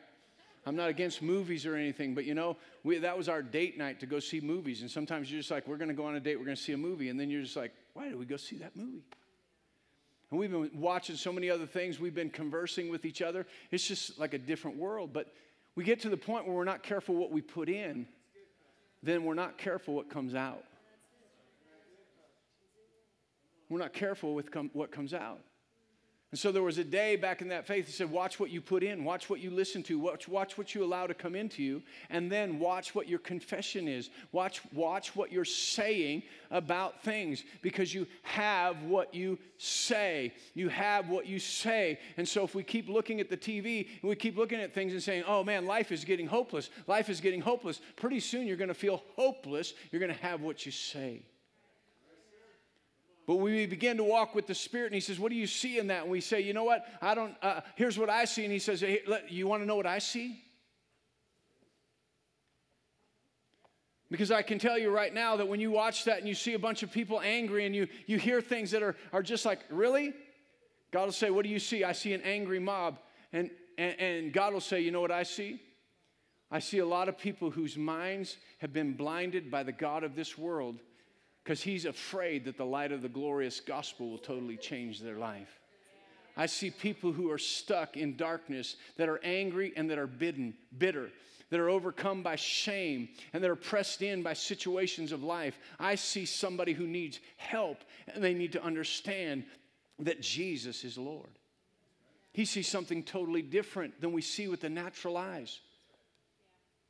I'm 0.66 0.76
not 0.76 0.88
against 0.88 1.22
movies 1.22 1.64
or 1.64 1.74
anything, 1.76 2.14
but 2.14 2.24
you 2.24 2.34
know, 2.34 2.56
we, 2.82 2.98
that 2.98 3.16
was 3.16 3.28
our 3.28 3.42
date 3.42 3.78
night 3.78 4.00
to 4.00 4.06
go 4.06 4.18
see 4.18 4.40
movies. 4.40 4.82
And 4.82 4.90
sometimes 4.90 5.30
you're 5.30 5.40
just 5.40 5.50
like, 5.50 5.66
we're 5.68 5.76
going 5.76 5.88
to 5.88 5.94
go 5.94 6.06
on 6.06 6.16
a 6.16 6.20
date, 6.20 6.36
we're 6.36 6.44
going 6.44 6.56
to 6.56 6.62
see 6.62 6.72
a 6.72 6.78
movie. 6.78 7.08
And 7.08 7.18
then 7.18 7.30
you're 7.30 7.42
just 7.42 7.56
like, 7.56 7.72
why 7.94 8.08
did 8.08 8.18
we 8.18 8.26
go 8.26 8.36
see 8.36 8.56
that 8.58 8.76
movie? 8.76 9.04
And 10.30 10.40
we've 10.40 10.50
been 10.50 10.70
watching 10.74 11.16
so 11.16 11.32
many 11.32 11.50
other 11.50 11.66
things. 11.66 12.00
We've 12.00 12.14
been 12.14 12.30
conversing 12.30 12.90
with 12.90 13.04
each 13.04 13.22
other. 13.22 13.46
It's 13.70 13.86
just 13.86 14.18
like 14.18 14.34
a 14.34 14.38
different 14.38 14.76
world. 14.76 15.12
But 15.12 15.32
we 15.76 15.84
get 15.84 16.00
to 16.00 16.08
the 16.08 16.16
point 16.16 16.46
where 16.46 16.56
we're 16.56 16.64
not 16.64 16.82
careful 16.82 17.14
what 17.14 17.30
we 17.30 17.40
put 17.40 17.68
in, 17.68 18.06
then 19.02 19.24
we're 19.24 19.34
not 19.34 19.56
careful 19.58 19.94
what 19.94 20.10
comes 20.10 20.34
out. 20.34 20.64
We're 23.68 23.78
not 23.78 23.92
careful 23.92 24.34
with 24.34 24.50
com- 24.50 24.70
what 24.72 24.90
comes 24.90 25.12
out. 25.12 25.40
And 26.32 26.38
so 26.40 26.50
there 26.50 26.62
was 26.62 26.78
a 26.78 26.84
day 26.84 27.14
back 27.14 27.40
in 27.40 27.48
that 27.48 27.68
faith, 27.68 27.86
he 27.86 27.92
said, 27.92 28.10
Watch 28.10 28.40
what 28.40 28.50
you 28.50 28.60
put 28.60 28.82
in, 28.82 29.04
watch 29.04 29.30
what 29.30 29.38
you 29.38 29.50
listen 29.50 29.84
to, 29.84 29.96
watch, 29.96 30.26
watch 30.26 30.58
what 30.58 30.74
you 30.74 30.82
allow 30.82 31.06
to 31.06 31.14
come 31.14 31.36
into 31.36 31.62
you, 31.62 31.82
and 32.10 32.30
then 32.30 32.58
watch 32.58 32.96
what 32.96 33.08
your 33.08 33.20
confession 33.20 33.86
is. 33.86 34.10
Watch, 34.32 34.60
watch 34.72 35.14
what 35.14 35.30
you're 35.30 35.44
saying 35.44 36.24
about 36.50 37.00
things 37.04 37.44
because 37.62 37.94
you 37.94 38.08
have 38.22 38.82
what 38.82 39.14
you 39.14 39.38
say. 39.58 40.34
You 40.54 40.68
have 40.68 41.08
what 41.08 41.26
you 41.26 41.38
say. 41.38 42.00
And 42.16 42.26
so 42.26 42.42
if 42.42 42.56
we 42.56 42.64
keep 42.64 42.88
looking 42.88 43.20
at 43.20 43.30
the 43.30 43.36
TV 43.36 43.86
and 44.02 44.08
we 44.08 44.16
keep 44.16 44.36
looking 44.36 44.60
at 44.60 44.74
things 44.74 44.92
and 44.92 45.02
saying, 45.02 45.22
Oh 45.28 45.44
man, 45.44 45.64
life 45.64 45.92
is 45.92 46.04
getting 46.04 46.26
hopeless, 46.26 46.70
life 46.88 47.08
is 47.08 47.20
getting 47.20 47.40
hopeless, 47.40 47.80
pretty 47.94 48.18
soon 48.18 48.48
you're 48.48 48.56
going 48.56 48.66
to 48.66 48.74
feel 48.74 49.04
hopeless. 49.14 49.74
You're 49.92 50.00
going 50.00 50.12
to 50.12 50.22
have 50.22 50.40
what 50.40 50.66
you 50.66 50.72
say. 50.72 51.22
But 53.26 53.36
we 53.36 53.66
begin 53.66 53.96
to 53.96 54.04
walk 54.04 54.36
with 54.36 54.46
the 54.46 54.54
Spirit, 54.54 54.86
and 54.86 54.94
He 54.94 55.00
says, 55.00 55.18
What 55.18 55.30
do 55.30 55.36
you 55.36 55.48
see 55.48 55.78
in 55.78 55.88
that? 55.88 56.02
And 56.02 56.10
we 56.10 56.20
say, 56.20 56.40
You 56.40 56.54
know 56.54 56.64
what? 56.64 56.86
I 57.02 57.14
don't, 57.14 57.34
uh, 57.42 57.60
here's 57.74 57.98
what 57.98 58.08
I 58.08 58.24
see. 58.24 58.44
And 58.44 58.52
He 58.52 58.60
says, 58.60 58.80
hey, 58.80 59.02
let, 59.06 59.30
You 59.32 59.48
want 59.48 59.62
to 59.62 59.66
know 59.66 59.74
what 59.74 59.86
I 59.86 59.98
see? 59.98 60.42
Because 64.08 64.30
I 64.30 64.42
can 64.42 64.60
tell 64.60 64.78
you 64.78 64.90
right 64.90 65.12
now 65.12 65.36
that 65.36 65.48
when 65.48 65.58
you 65.58 65.72
watch 65.72 66.04
that 66.04 66.18
and 66.18 66.28
you 66.28 66.34
see 66.36 66.54
a 66.54 66.58
bunch 66.58 66.84
of 66.84 66.92
people 66.92 67.20
angry 67.20 67.66
and 67.66 67.74
you, 67.74 67.88
you 68.06 68.18
hear 68.18 68.40
things 68.40 68.70
that 68.70 68.82
are, 68.84 68.94
are 69.12 69.22
just 69.22 69.44
like, 69.44 69.58
Really? 69.70 70.14
God 70.92 71.06
will 71.06 71.12
say, 71.12 71.30
What 71.30 71.42
do 71.42 71.48
you 71.48 71.58
see? 71.58 71.82
I 71.82 71.92
see 71.92 72.12
an 72.12 72.22
angry 72.22 72.60
mob. 72.60 72.98
And, 73.32 73.50
and, 73.76 74.00
and 74.00 74.32
God 74.32 74.52
will 74.52 74.60
say, 74.60 74.80
You 74.80 74.92
know 74.92 75.00
what 75.00 75.10
I 75.10 75.24
see? 75.24 75.60
I 76.48 76.60
see 76.60 76.78
a 76.78 76.86
lot 76.86 77.08
of 77.08 77.18
people 77.18 77.50
whose 77.50 77.76
minds 77.76 78.36
have 78.58 78.72
been 78.72 78.92
blinded 78.92 79.50
by 79.50 79.64
the 79.64 79.72
God 79.72 80.04
of 80.04 80.14
this 80.14 80.38
world 80.38 80.78
because 81.46 81.62
he's 81.62 81.84
afraid 81.84 82.44
that 82.44 82.56
the 82.56 82.66
light 82.66 82.90
of 82.90 83.02
the 83.02 83.08
glorious 83.08 83.60
gospel 83.60 84.10
will 84.10 84.18
totally 84.18 84.56
change 84.56 85.00
their 85.00 85.16
life. 85.16 85.60
I 86.36 86.46
see 86.46 86.70
people 86.70 87.12
who 87.12 87.30
are 87.30 87.38
stuck 87.38 87.96
in 87.96 88.16
darkness 88.16 88.74
that 88.96 89.08
are 89.08 89.20
angry 89.22 89.72
and 89.76 89.88
that 89.88 89.96
are 89.96 90.08
bidden, 90.08 90.54
bitter, 90.76 91.08
that 91.50 91.60
are 91.60 91.68
overcome 91.68 92.24
by 92.24 92.34
shame 92.34 93.10
and 93.32 93.44
that 93.44 93.50
are 93.50 93.54
pressed 93.54 94.02
in 94.02 94.24
by 94.24 94.32
situations 94.32 95.12
of 95.12 95.22
life. 95.22 95.56
I 95.78 95.94
see 95.94 96.26
somebody 96.26 96.72
who 96.72 96.88
needs 96.88 97.20
help 97.36 97.78
and 98.12 98.24
they 98.24 98.34
need 98.34 98.50
to 98.54 98.64
understand 98.64 99.44
that 100.00 100.20
Jesus 100.20 100.82
is 100.82 100.98
Lord. 100.98 101.38
He 102.32 102.44
sees 102.44 102.66
something 102.66 103.04
totally 103.04 103.42
different 103.42 104.00
than 104.00 104.12
we 104.12 104.20
see 104.20 104.48
with 104.48 104.62
the 104.62 104.68
natural 104.68 105.16
eyes. 105.16 105.60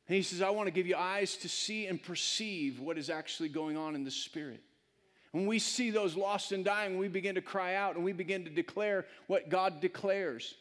And 0.07 0.15
he 0.15 0.21
says, 0.21 0.41
I 0.41 0.49
want 0.49 0.67
to 0.67 0.71
give 0.71 0.87
you 0.87 0.95
eyes 0.95 1.35
to 1.37 1.49
see 1.49 1.87
and 1.87 2.01
perceive 2.01 2.79
what 2.79 2.97
is 2.97 3.09
actually 3.09 3.49
going 3.49 3.75
on 3.75 3.93
in 3.93 4.03
the 4.03 4.11
spirit. 4.11 4.61
When 5.31 5.45
we 5.45 5.59
see 5.59 5.91
those 5.91 6.15
lost 6.15 6.53
and 6.53 6.63
dying, 6.63 6.97
we 6.97 7.09
begin 7.09 7.35
to 7.35 7.41
cry 7.41 7.75
out 7.75 7.95
and 7.95 8.03
we 8.03 8.13
begin 8.13 8.45
to 8.45 8.49
declare 8.49 9.05
what 9.27 9.49
God 9.49 9.81
declares. 9.81 10.55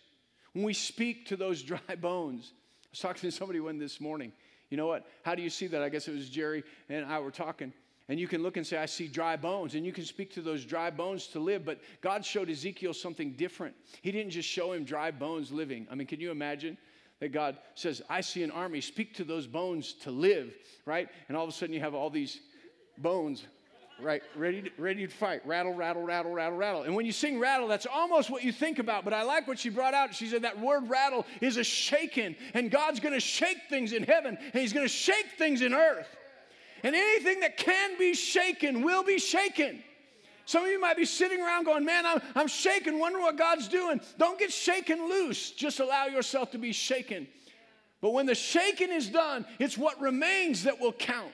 When 0.53 0.65
we 0.65 0.73
speak 0.73 1.27
to 1.27 1.37
those 1.37 1.63
dry 1.63 1.95
bones, 2.01 2.53
I 2.55 2.89
was 2.91 3.01
talking 3.01 3.31
to 3.31 3.37
somebody 3.37 3.61
one 3.61 3.79
this 3.79 4.01
morning. 4.01 4.33
You 4.71 4.77
know 4.77 4.87
what? 4.87 5.07
How 5.23 5.35
do 5.35 5.43
you 5.43 5.51
see 5.51 5.69
that? 5.69 5.83
I 5.83 5.89
guess 5.89 6.09
it 6.09 6.15
was 6.15 6.29
Jerry 6.29 6.65
and 6.89 7.07
I 7.07 7.21
were 7.21 7.31
talking. 7.31 7.73
And 8.09 8.21
you 8.21 8.29
can 8.29 8.43
look 8.43 8.57
and 8.57 8.67
say, 8.67 8.77
I 8.77 8.87
see 8.87 9.09
dry 9.09 9.37
bones. 9.37 9.75
And 9.75 9.85
you 9.85 9.93
can 9.93 10.05
speak 10.05 10.33
to 10.35 10.41
those 10.41 10.65
dry 10.65 10.91
bones 10.91 11.27
to 11.29 11.41
live. 11.41 11.65
But 11.65 11.81
God 12.01 12.25
showed 12.25 12.49
Ezekiel 12.49 12.95
something 12.95 13.33
different. 13.33 13.75
He 14.03 14.13
didn't 14.13 14.31
just 14.31 14.49
show 14.49 14.73
him 14.73 14.85
dry 14.85 15.11
bones 15.11 15.51
living. 15.51 15.89
I 15.91 15.95
mean, 15.97 16.07
can 16.07 16.21
you 16.21 16.31
imagine? 16.31 16.79
That 17.21 17.33
God 17.33 17.57
says, 17.75 18.03
I 18.11 18.21
see 18.21 18.43
an 18.43 18.51
army, 18.51 18.81
speak 18.81 19.15
to 19.15 19.25
those 19.25 19.47
bones 19.47 19.95
to 20.03 20.11
live, 20.11 20.53
right? 20.85 21.09
And 21.29 21.37
all 21.37 21.45
of 21.45 21.51
a 21.51 21.53
sudden 21.53 21.75
you 21.75 21.81
have 21.81 21.95
all 21.95 22.11
these 22.11 22.41
bones, 22.99 23.47
right, 24.03 24.23
ready 24.37 24.63
to, 24.63 24.71
ready 24.77 25.07
to 25.07 25.13
fight. 25.13 25.47
Rattle, 25.47 25.73
rattle, 25.73 26.03
rattle, 26.03 26.33
rattle, 26.33 26.59
rattle. 26.59 26.83
And 26.83 26.95
when 26.95 27.07
you 27.07 27.13
sing 27.13 27.39
rattle, 27.39 27.69
that's 27.69 27.87
almost 27.87 28.29
what 28.29 28.45
you 28.45 28.53
think 28.53 28.79
about. 28.79 29.05
But 29.05 29.15
I 29.15 29.23
like 29.23 29.49
what 29.49 29.59
she 29.59 29.71
brought 29.71 29.95
out. 29.95 30.15
She 30.15 30.27
said 30.27 30.43
that 30.43 30.61
word 30.61 30.91
rattle 30.91 31.25
is 31.41 31.57
a 31.57 31.65
shaking, 31.65 32.37
and 32.53 32.71
God's 32.71 33.01
gonna 33.01 33.21
shake 33.21 33.59
things 33.71 33.93
in 33.93 34.03
heaven, 34.03 34.37
and 34.39 34.61
He's 34.61 34.75
gonna 34.75 34.89
shake 34.89 35.33
things 35.39 35.63
in 35.63 35.73
earth. 35.73 36.09
And 36.83 36.95
anything 36.95 37.41
that 37.41 37.57
can 37.57 37.99
be 37.99 38.13
shaken 38.13 38.83
will 38.83 39.03
be 39.03 39.19
shaken. 39.19 39.83
Some 40.47 40.65
of 40.65 40.71
you 40.71 40.81
might 40.81 40.97
be 40.97 41.05
sitting 41.05 41.41
around 41.41 41.65
going, 41.65 41.85
Man, 41.85 42.07
I'm, 42.07 42.23
I'm 42.35 42.49
shaking, 42.49 42.99
wondering 42.99 43.25
what 43.25 43.37
God's 43.37 43.69
doing. 43.69 44.01
Don't 44.17 44.39
get 44.39 44.53
shaken 44.53 45.09
loose. 45.09 45.51
Just 45.51 45.81
allow 45.81 46.07
yourself 46.07 46.53
to 46.53 46.59
be 46.59 46.73
shaken. 46.73 47.27
But 48.01 48.13
when 48.13 48.27
the 48.27 48.35
shaking 48.35 48.91
is 48.91 49.09
done, 49.09 49.45
it's 49.59 49.77
what 49.77 50.01
remains 50.01 50.63
that 50.63 50.81
will 50.81 50.93
count. 50.93 51.33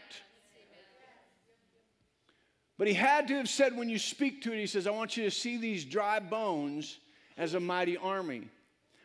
But 2.78 2.88
he 2.88 2.94
had 2.94 3.28
to 3.28 3.36
have 3.36 3.48
said, 3.48 3.76
when 3.76 3.90
you 3.90 3.98
speak 3.98 4.42
to 4.42 4.52
it, 4.52 4.58
he 4.58 4.66
says, 4.66 4.86
I 4.86 4.90
want 4.90 5.16
you 5.16 5.24
to 5.24 5.30
see 5.30 5.58
these 5.58 5.84
dry 5.84 6.18
bones 6.18 6.98
as 7.36 7.54
a 7.54 7.60
mighty 7.60 7.98
army. 7.98 8.48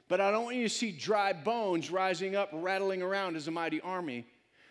But 0.08 0.22
I 0.22 0.32
don't 0.32 0.46
want 0.46 0.56
you 0.56 0.64
to 0.64 0.74
see 0.74 0.92
dry 0.92 1.34
bones 1.34 1.92
rising 1.92 2.36
up, 2.36 2.50
rattling 2.54 3.02
around 3.02 3.36
as 3.36 3.48
a 3.48 3.52
mighty 3.52 3.82
army. 3.82 4.26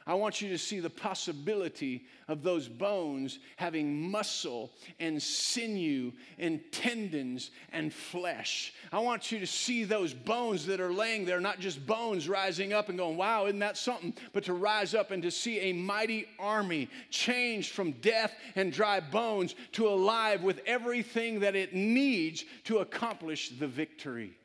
I 0.09 0.15
want 0.15 0.41
you 0.41 0.49
to 0.51 0.59
see 0.59 0.79
the 0.79 0.89
possibility 0.89 2.07
of 2.29 2.45
those 2.45 2.69
bones 2.69 3.41
having 3.57 4.09
muscle 4.09 4.71
and 5.01 5.21
sinew 5.21 6.13
and 6.39 6.61
tendons 6.71 7.51
and 7.73 7.93
flesh. 7.93 8.73
I 8.93 9.01
want 9.01 9.33
you 9.33 9.41
to 9.41 9.47
see 9.49 9.83
those 9.83 10.15
bones 10.15 10.65
that 10.67 10.81
are 10.81 10.93
laying 10.93 11.25
there, 11.25 11.41
not 11.41 11.59
just 11.59 11.85
bones 11.85 12.29
rising 12.29 12.73
up 12.73 12.89
and 12.89 12.97
going, 12.97 13.17
wow, 13.17 13.47
isn't 13.47 13.59
that 13.59 13.77
something? 13.77 14.15
But 14.33 14.45
to 14.45 14.55
rise 14.55 14.95
up 14.95 15.11
and 15.11 15.25
to 15.25 15.31
see 15.33 15.59
a 15.59 15.73
mighty 15.73 16.29
army 16.39 16.89
changed 17.11 17.73
from 17.73 17.91
death 17.93 18.33
and 18.55 18.73
dry 18.73 19.01
bones 19.01 19.57
to 19.73 19.89
alive 19.89 20.45
with 20.45 20.61
everything 20.67 21.41
that 21.41 21.57
it 21.57 21.75
needs 21.75 22.45
to 22.65 22.79
accomplish 22.79 23.59
the 23.59 23.67
victory. 23.67 24.39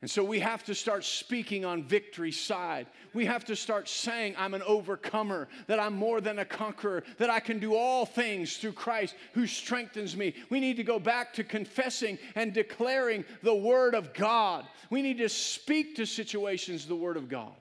And 0.00 0.08
so 0.08 0.22
we 0.22 0.38
have 0.38 0.62
to 0.64 0.76
start 0.76 1.04
speaking 1.04 1.64
on 1.64 1.82
victory's 1.82 2.38
side. 2.38 2.86
We 3.14 3.24
have 3.24 3.44
to 3.46 3.56
start 3.56 3.88
saying, 3.88 4.36
I'm 4.38 4.54
an 4.54 4.62
overcomer, 4.62 5.48
that 5.66 5.80
I'm 5.80 5.94
more 5.94 6.20
than 6.20 6.38
a 6.38 6.44
conqueror, 6.44 7.02
that 7.18 7.30
I 7.30 7.40
can 7.40 7.58
do 7.58 7.74
all 7.74 8.06
things 8.06 8.58
through 8.58 8.74
Christ 8.74 9.16
who 9.34 9.48
strengthens 9.48 10.16
me. 10.16 10.34
We 10.50 10.60
need 10.60 10.76
to 10.76 10.84
go 10.84 11.00
back 11.00 11.32
to 11.34 11.44
confessing 11.44 12.16
and 12.36 12.52
declaring 12.52 13.24
the 13.42 13.54
Word 13.54 13.96
of 13.96 14.14
God. 14.14 14.66
We 14.88 15.02
need 15.02 15.18
to 15.18 15.28
speak 15.28 15.96
to 15.96 16.06
situations 16.06 16.86
the 16.86 16.94
Word 16.94 17.16
of 17.16 17.28
God. 17.28 17.56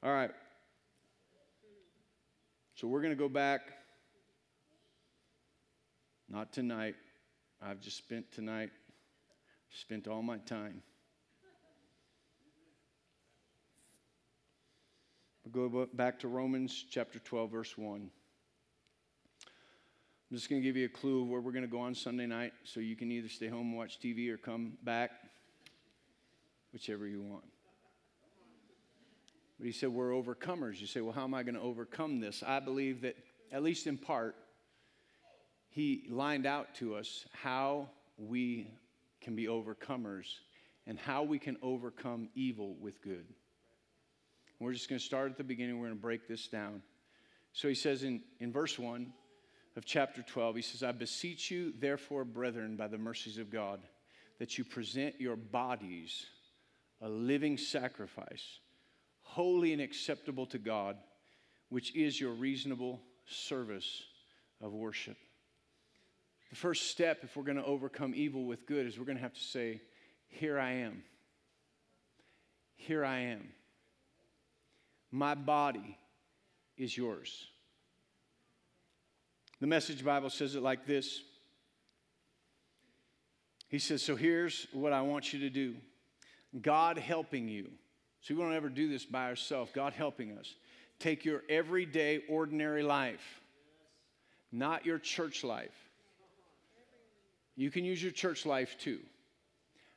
All 0.00 0.12
right. 0.12 0.30
So 2.76 2.86
we're 2.86 3.00
going 3.00 3.12
to 3.12 3.18
go 3.18 3.28
back, 3.28 3.62
not 6.28 6.52
tonight 6.52 6.94
I've 7.66 7.80
just 7.80 7.96
spent 7.96 8.30
tonight, 8.30 8.68
spent 9.70 10.06
all 10.06 10.22
my 10.22 10.36
time. 10.36 10.82
We'll 15.44 15.70
go 15.70 15.88
back 15.94 16.18
to 16.20 16.28
Romans 16.28 16.84
chapter 16.90 17.18
12, 17.18 17.50
verse 17.50 17.78
1. 17.78 18.10
I'm 20.30 20.36
just 20.36 20.50
going 20.50 20.60
to 20.60 20.66
give 20.66 20.76
you 20.76 20.84
a 20.84 20.90
clue 20.90 21.22
of 21.22 21.28
where 21.28 21.40
we're 21.40 21.52
going 21.52 21.64
to 21.64 21.70
go 21.70 21.80
on 21.80 21.94
Sunday 21.94 22.26
night 22.26 22.52
so 22.64 22.80
you 22.80 22.96
can 22.96 23.10
either 23.10 23.30
stay 23.30 23.48
home 23.48 23.68
and 23.68 23.76
watch 23.78 23.98
TV 23.98 24.28
or 24.28 24.36
come 24.36 24.74
back, 24.82 25.12
whichever 26.74 27.06
you 27.06 27.22
want. 27.22 27.44
But 29.58 29.66
he 29.66 29.72
said, 29.72 29.88
We're 29.88 30.10
overcomers. 30.10 30.82
You 30.82 30.86
say, 30.86 31.00
Well, 31.00 31.14
how 31.14 31.24
am 31.24 31.32
I 31.32 31.42
going 31.42 31.54
to 31.54 31.62
overcome 31.62 32.20
this? 32.20 32.42
I 32.46 32.60
believe 32.60 33.00
that, 33.02 33.16
at 33.50 33.62
least 33.62 33.86
in 33.86 33.96
part, 33.96 34.36
he 35.74 36.04
lined 36.08 36.46
out 36.46 36.72
to 36.76 36.94
us 36.94 37.26
how 37.32 37.90
we 38.16 38.70
can 39.20 39.34
be 39.34 39.46
overcomers 39.46 40.26
and 40.86 40.96
how 40.96 41.24
we 41.24 41.36
can 41.36 41.56
overcome 41.62 42.28
evil 42.36 42.76
with 42.80 43.02
good. 43.02 43.26
We're 44.60 44.72
just 44.72 44.88
going 44.88 45.00
to 45.00 45.04
start 45.04 45.32
at 45.32 45.36
the 45.36 45.42
beginning. 45.42 45.80
We're 45.80 45.88
going 45.88 45.98
to 45.98 46.00
break 46.00 46.28
this 46.28 46.46
down. 46.46 46.80
So 47.52 47.66
he 47.66 47.74
says 47.74 48.04
in, 48.04 48.20
in 48.38 48.52
verse 48.52 48.78
1 48.78 49.12
of 49.74 49.84
chapter 49.84 50.22
12, 50.22 50.54
he 50.54 50.62
says, 50.62 50.84
I 50.84 50.92
beseech 50.92 51.50
you, 51.50 51.72
therefore, 51.80 52.24
brethren, 52.24 52.76
by 52.76 52.86
the 52.86 52.96
mercies 52.96 53.38
of 53.38 53.50
God, 53.50 53.80
that 54.38 54.56
you 54.56 54.62
present 54.62 55.20
your 55.20 55.34
bodies 55.34 56.24
a 57.00 57.08
living 57.08 57.58
sacrifice, 57.58 58.60
holy 59.22 59.72
and 59.72 59.82
acceptable 59.82 60.46
to 60.46 60.58
God, 60.58 60.98
which 61.68 61.96
is 61.96 62.20
your 62.20 62.30
reasonable 62.30 63.00
service 63.26 64.04
of 64.62 64.72
worship. 64.72 65.16
The 66.50 66.56
first 66.56 66.90
step, 66.90 67.20
if 67.22 67.36
we're 67.36 67.42
going 67.42 67.56
to 67.56 67.64
overcome 67.64 68.12
evil 68.14 68.44
with 68.44 68.66
good, 68.66 68.86
is 68.86 68.98
we're 68.98 69.06
going 69.06 69.16
to 69.16 69.22
have 69.22 69.34
to 69.34 69.40
say, 69.42 69.80
Here 70.28 70.58
I 70.58 70.72
am. 70.72 71.02
Here 72.76 73.04
I 73.04 73.20
am. 73.20 73.48
My 75.10 75.34
body 75.34 75.98
is 76.76 76.96
yours. 76.96 77.46
The 79.60 79.66
Message 79.66 80.04
Bible 80.04 80.30
says 80.30 80.54
it 80.54 80.62
like 80.62 80.86
this 80.86 81.22
He 83.68 83.78
says, 83.78 84.02
So 84.02 84.16
here's 84.16 84.66
what 84.72 84.92
I 84.92 85.02
want 85.02 85.32
you 85.32 85.40
to 85.40 85.50
do 85.50 85.76
God 86.60 86.98
helping 86.98 87.48
you. 87.48 87.70
So 88.20 88.34
we 88.34 88.40
won't 88.40 88.54
ever 88.54 88.70
do 88.70 88.88
this 88.88 89.04
by 89.04 89.28
ourselves. 89.28 89.70
God 89.74 89.92
helping 89.92 90.38
us. 90.38 90.54
Take 90.98 91.24
your 91.24 91.42
everyday, 91.48 92.22
ordinary 92.28 92.82
life, 92.82 93.40
not 94.50 94.86
your 94.86 94.98
church 94.98 95.44
life 95.44 95.83
you 97.56 97.70
can 97.70 97.84
use 97.84 98.02
your 98.02 98.12
church 98.12 98.46
life 98.46 98.76
too. 98.78 99.00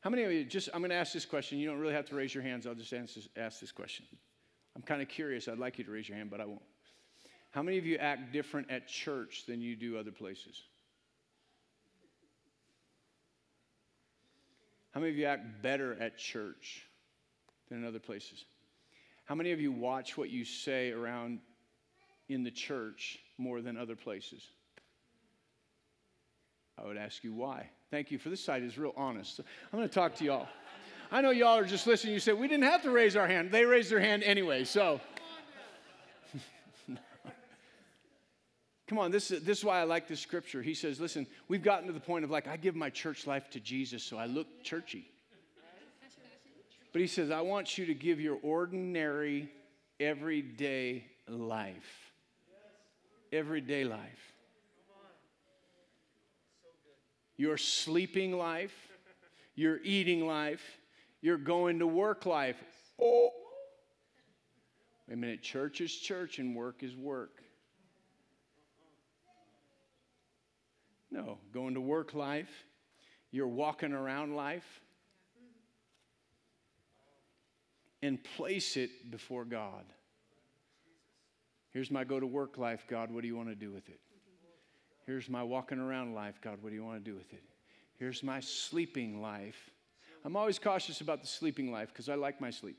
How 0.01 0.09
many 0.09 0.23
of 0.23 0.31
you, 0.31 0.45
just, 0.45 0.69
I'm 0.73 0.81
going 0.81 0.91
to 0.91 0.95
ask 0.95 1.11
this 1.11 1.25
question. 1.25 1.57
You 1.57 1.67
don't 1.67 1.79
really 1.79 1.93
have 1.93 2.05
to 2.09 2.15
raise 2.15 2.33
your 2.33 2.43
hands. 2.43 2.67
I'll 2.67 2.75
just 2.75 2.93
ask 3.35 3.59
this 3.59 3.71
question. 3.71 4.05
I'm 4.75 4.83
kind 4.83 5.01
of 5.01 5.09
curious. 5.09 5.47
I'd 5.47 5.57
like 5.57 5.79
you 5.79 5.83
to 5.83 5.91
raise 5.91 6.07
your 6.07 6.17
hand, 6.17 6.29
but 6.29 6.39
I 6.39 6.45
won't. 6.45 6.61
How 7.51 7.63
many 7.63 7.77
of 7.77 7.85
you 7.85 7.97
act 7.97 8.31
different 8.31 8.69
at 8.69 8.87
church 8.87 9.45
than 9.47 9.59
you 9.59 9.75
do 9.75 9.97
other 9.97 10.11
places? 10.11 10.61
How 14.91 14.99
many 14.99 15.11
of 15.11 15.17
you 15.17 15.25
act 15.25 15.61
better 15.61 15.97
at 15.99 16.17
church 16.17 16.83
than 17.69 17.79
in 17.79 17.85
other 17.85 17.99
places? 17.99 18.45
How 19.25 19.35
many 19.35 19.51
of 19.51 19.59
you 19.59 19.71
watch 19.71 20.17
what 20.17 20.29
you 20.29 20.45
say 20.45 20.91
around 20.91 21.39
in 22.29 22.43
the 22.43 22.51
church 22.51 23.19
more 23.37 23.61
than 23.61 23.77
other 23.77 23.95
places? 23.95 24.47
I 26.77 26.85
would 26.85 26.97
ask 26.97 27.23
you 27.23 27.33
why. 27.33 27.69
Thank 27.89 28.11
you 28.11 28.17
for 28.17 28.29
this 28.29 28.43
side 28.43 28.63
is 28.63 28.77
real 28.77 28.93
honest. 28.95 29.39
I'm 29.39 29.79
going 29.79 29.87
to 29.87 29.93
talk 29.93 30.15
to 30.15 30.25
y'all. 30.25 30.47
I 31.11 31.21
know 31.21 31.31
y'all 31.31 31.57
are 31.57 31.65
just 31.65 31.87
listening. 31.87 32.13
You 32.13 32.19
said 32.19 32.37
we 32.37 32.47
didn't 32.47 32.65
have 32.65 32.83
to 32.83 32.91
raise 32.91 33.15
our 33.15 33.27
hand. 33.27 33.51
They 33.51 33.65
raised 33.65 33.89
their 33.89 33.99
hand 33.99 34.23
anyway. 34.23 34.65
So 34.65 34.99
Come 38.87 38.99
on, 38.99 39.11
this 39.11 39.31
is, 39.31 39.43
this 39.43 39.57
is 39.59 39.65
why 39.65 39.81
I 39.81 39.83
like 39.83 40.07
this 40.07 40.21
scripture. 40.21 40.61
He 40.61 40.73
says, 40.73 40.99
listen, 40.99 41.27
we've 41.49 41.61
gotten 41.61 41.87
to 41.87 41.93
the 41.93 41.99
point 41.99 42.23
of 42.23 42.31
like, 42.31 42.47
I 42.47 42.55
give 42.55 42.73
my 42.73 42.89
church 42.89 43.27
life 43.27 43.49
to 43.51 43.59
Jesus, 43.59 44.01
so 44.01 44.17
I 44.17 44.27
look 44.27 44.47
churchy. 44.63 45.11
But 46.93 47.01
he 47.01 47.07
says, 47.07 47.29
I 47.29 47.41
want 47.41 47.77
you 47.77 47.85
to 47.87 47.93
give 47.93 48.21
your 48.21 48.37
ordinary, 48.41 49.51
everyday 49.99 51.03
life. 51.27 52.11
Everyday 53.33 53.83
life. 53.83 54.36
Your 57.37 57.57
sleeping 57.57 58.35
life, 58.35 58.75
your 59.55 59.79
eating 59.83 60.25
life, 60.25 60.63
your 61.21 61.37
going 61.37 61.79
to 61.79 61.87
work 61.87 62.25
life. 62.25 62.57
Oh, 63.01 63.29
wait 65.07 65.13
a 65.13 65.17
minute, 65.17 65.41
church 65.41 65.81
is 65.81 65.93
church 65.93 66.39
and 66.39 66.55
work 66.55 66.83
is 66.83 66.95
work. 66.95 67.41
No, 71.09 71.37
going 71.53 71.75
to 71.75 71.81
work 71.81 72.13
life, 72.13 72.65
you're 73.31 73.47
walking 73.47 73.93
around 73.93 74.35
life, 74.35 74.81
and 78.01 78.23
place 78.35 78.77
it 78.77 79.09
before 79.09 79.45
God. 79.45 79.85
Here's 81.71 81.91
my 81.91 82.03
go 82.03 82.19
to 82.19 82.27
work 82.27 82.57
life, 82.57 82.85
God. 82.87 83.11
What 83.11 83.21
do 83.21 83.27
you 83.27 83.35
want 83.35 83.49
to 83.49 83.55
do 83.55 83.71
with 83.71 83.87
it? 83.89 83.99
Here's 85.07 85.29
my 85.29 85.41
walking 85.41 85.79
around 85.79 86.13
life, 86.13 86.39
God. 86.41 86.57
What 86.61 86.69
do 86.69 86.75
you 86.75 86.83
want 86.83 87.03
to 87.03 87.11
do 87.11 87.15
with 87.15 87.31
it? 87.31 87.41
Here's 87.97 88.21
my 88.21 88.41
sleeping 88.41 89.21
life. 89.21 89.71
I'm 90.25 90.35
always 90.35 90.59
cautious 90.59 90.99
about 90.99 91.21
the 91.21 91.27
sleeping 91.27 91.71
life 91.71 91.87
because 91.87 92.09
I 92.09 92.15
like 92.15 92.41
my 92.41 92.49
sleep. 92.49 92.77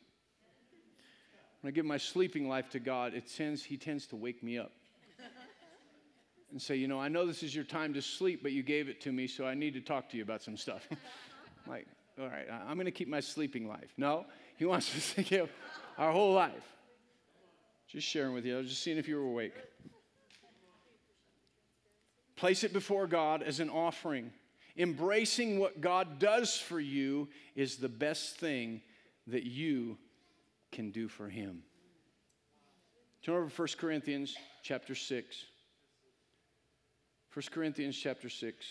When 1.63 1.73
I 1.73 1.75
give 1.75 1.87
my 1.87 1.97
sleeping 1.97 2.47
life 2.47 2.69
to 2.71 2.79
God, 2.79 3.15
it 3.15 3.25
tends, 3.35 3.65
He 3.65 3.79
tends 3.79 4.07
to 4.09 4.17
wake 4.17 4.43
me 4.43 4.59
up 4.59 4.73
and 6.51 6.61
say, 6.61 6.77
You 6.77 6.87
know, 6.87 7.01
I 7.01 7.09
know 7.09 7.27
this 7.27 7.43
is 7.43 7.55
your 7.55 7.65
time 7.65 7.95
to 7.95 8.03
sleep, 8.03 8.43
but 8.43 8.53
you 8.53 8.63
gave 8.63 8.91
it 8.91 9.01
to 9.03 9.11
me, 9.11 9.27
so 9.27 9.47
I 9.47 9.55
need 9.55 9.73
to 9.73 9.81
talk 9.81 10.11
to 10.11 10.19
you 10.19 10.23
about 10.23 10.43
some 10.43 10.59
stuff. 10.59 10.87
like, 11.67 11.87
all 12.21 12.29
right, 12.29 12.47
I'm 12.51 12.75
going 12.75 12.85
to 12.85 12.91
keep 12.91 13.09
my 13.09 13.21
sleeping 13.21 13.67
life. 13.67 13.93
No, 13.97 14.27
he 14.59 14.67
wants 14.67 14.95
us 14.95 15.15
to 15.15 15.23
give 15.25 15.51
our 15.97 16.13
whole 16.13 16.35
life. 16.35 16.75
Just 17.89 18.07
sharing 18.07 18.35
with 18.35 18.45
you. 18.45 18.55
I 18.55 18.59
was 18.59 18.69
just 18.69 18.83
seeing 18.83 18.99
if 18.99 19.09
you 19.09 19.17
were 19.17 19.29
awake. 19.29 19.55
Place 22.39 22.63
it 22.63 22.73
before 22.73 23.09
God 23.09 23.43
as 23.43 23.59
an 23.59 23.69
offering. 23.69 24.31
Embracing 24.77 25.59
what 25.59 25.81
God 25.81 26.21
does 26.21 26.57
for 26.57 26.79
you 26.79 27.29
is 27.57 27.79
the 27.79 27.89
best 27.89 28.37
thing 28.37 28.81
that 29.27 29.43
you 29.43 29.99
can 30.71 30.93
do 30.93 31.09
for 31.09 31.29
Him. 31.29 31.65
Turn 33.25 33.35
over 33.35 33.51
to 33.51 33.63
1 33.63 33.69
Corinthians 33.77 34.37
chapter 34.63 34.95
6. 34.95 35.45
1 37.35 37.45
Corinthians 37.51 37.99
chapter 37.99 38.29
6. 38.29 38.67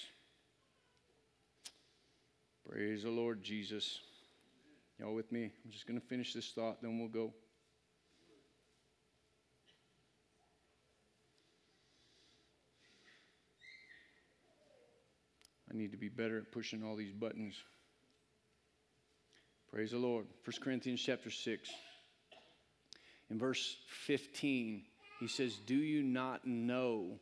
Praise 2.69 3.03
the 3.03 3.09
Lord 3.09 3.43
Jesus. 3.43 3.99
Y'all 4.97 5.13
with 5.13 5.29
me? 5.29 5.51
I'm 5.65 5.71
just 5.71 5.85
going 5.85 5.99
to 5.99 6.07
finish 6.07 6.33
this 6.33 6.51
thought, 6.51 6.81
then 6.81 6.99
we'll 6.99 7.09
go. 7.09 7.33
Need 15.77 15.91
to 15.91 15.97
be 15.97 16.09
better 16.09 16.39
at 16.39 16.51
pushing 16.51 16.83
all 16.83 16.95
these 16.95 17.13
buttons. 17.13 17.55
Praise 19.71 19.91
the 19.91 19.97
Lord. 19.97 20.25
1 20.43 20.53
Corinthians 20.61 21.01
chapter 21.01 21.29
6. 21.29 21.69
In 23.29 23.37
verse 23.37 23.77
15, 24.05 24.83
he 25.19 25.27
says, 25.27 25.55
Do 25.65 25.75
you 25.75 26.01
not 26.01 26.47
know 26.47 27.19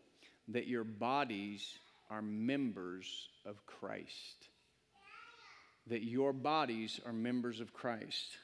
that 0.47 0.67
your 0.67 0.83
bodies 0.83 1.77
are 2.09 2.21
members 2.21 3.29
of 3.45 3.65
Christ? 3.65 4.47
that 5.87 6.03
your 6.03 6.33
bodies 6.33 6.99
are 7.05 7.13
members 7.13 7.59
of 7.59 7.73
Christ. 7.73 8.37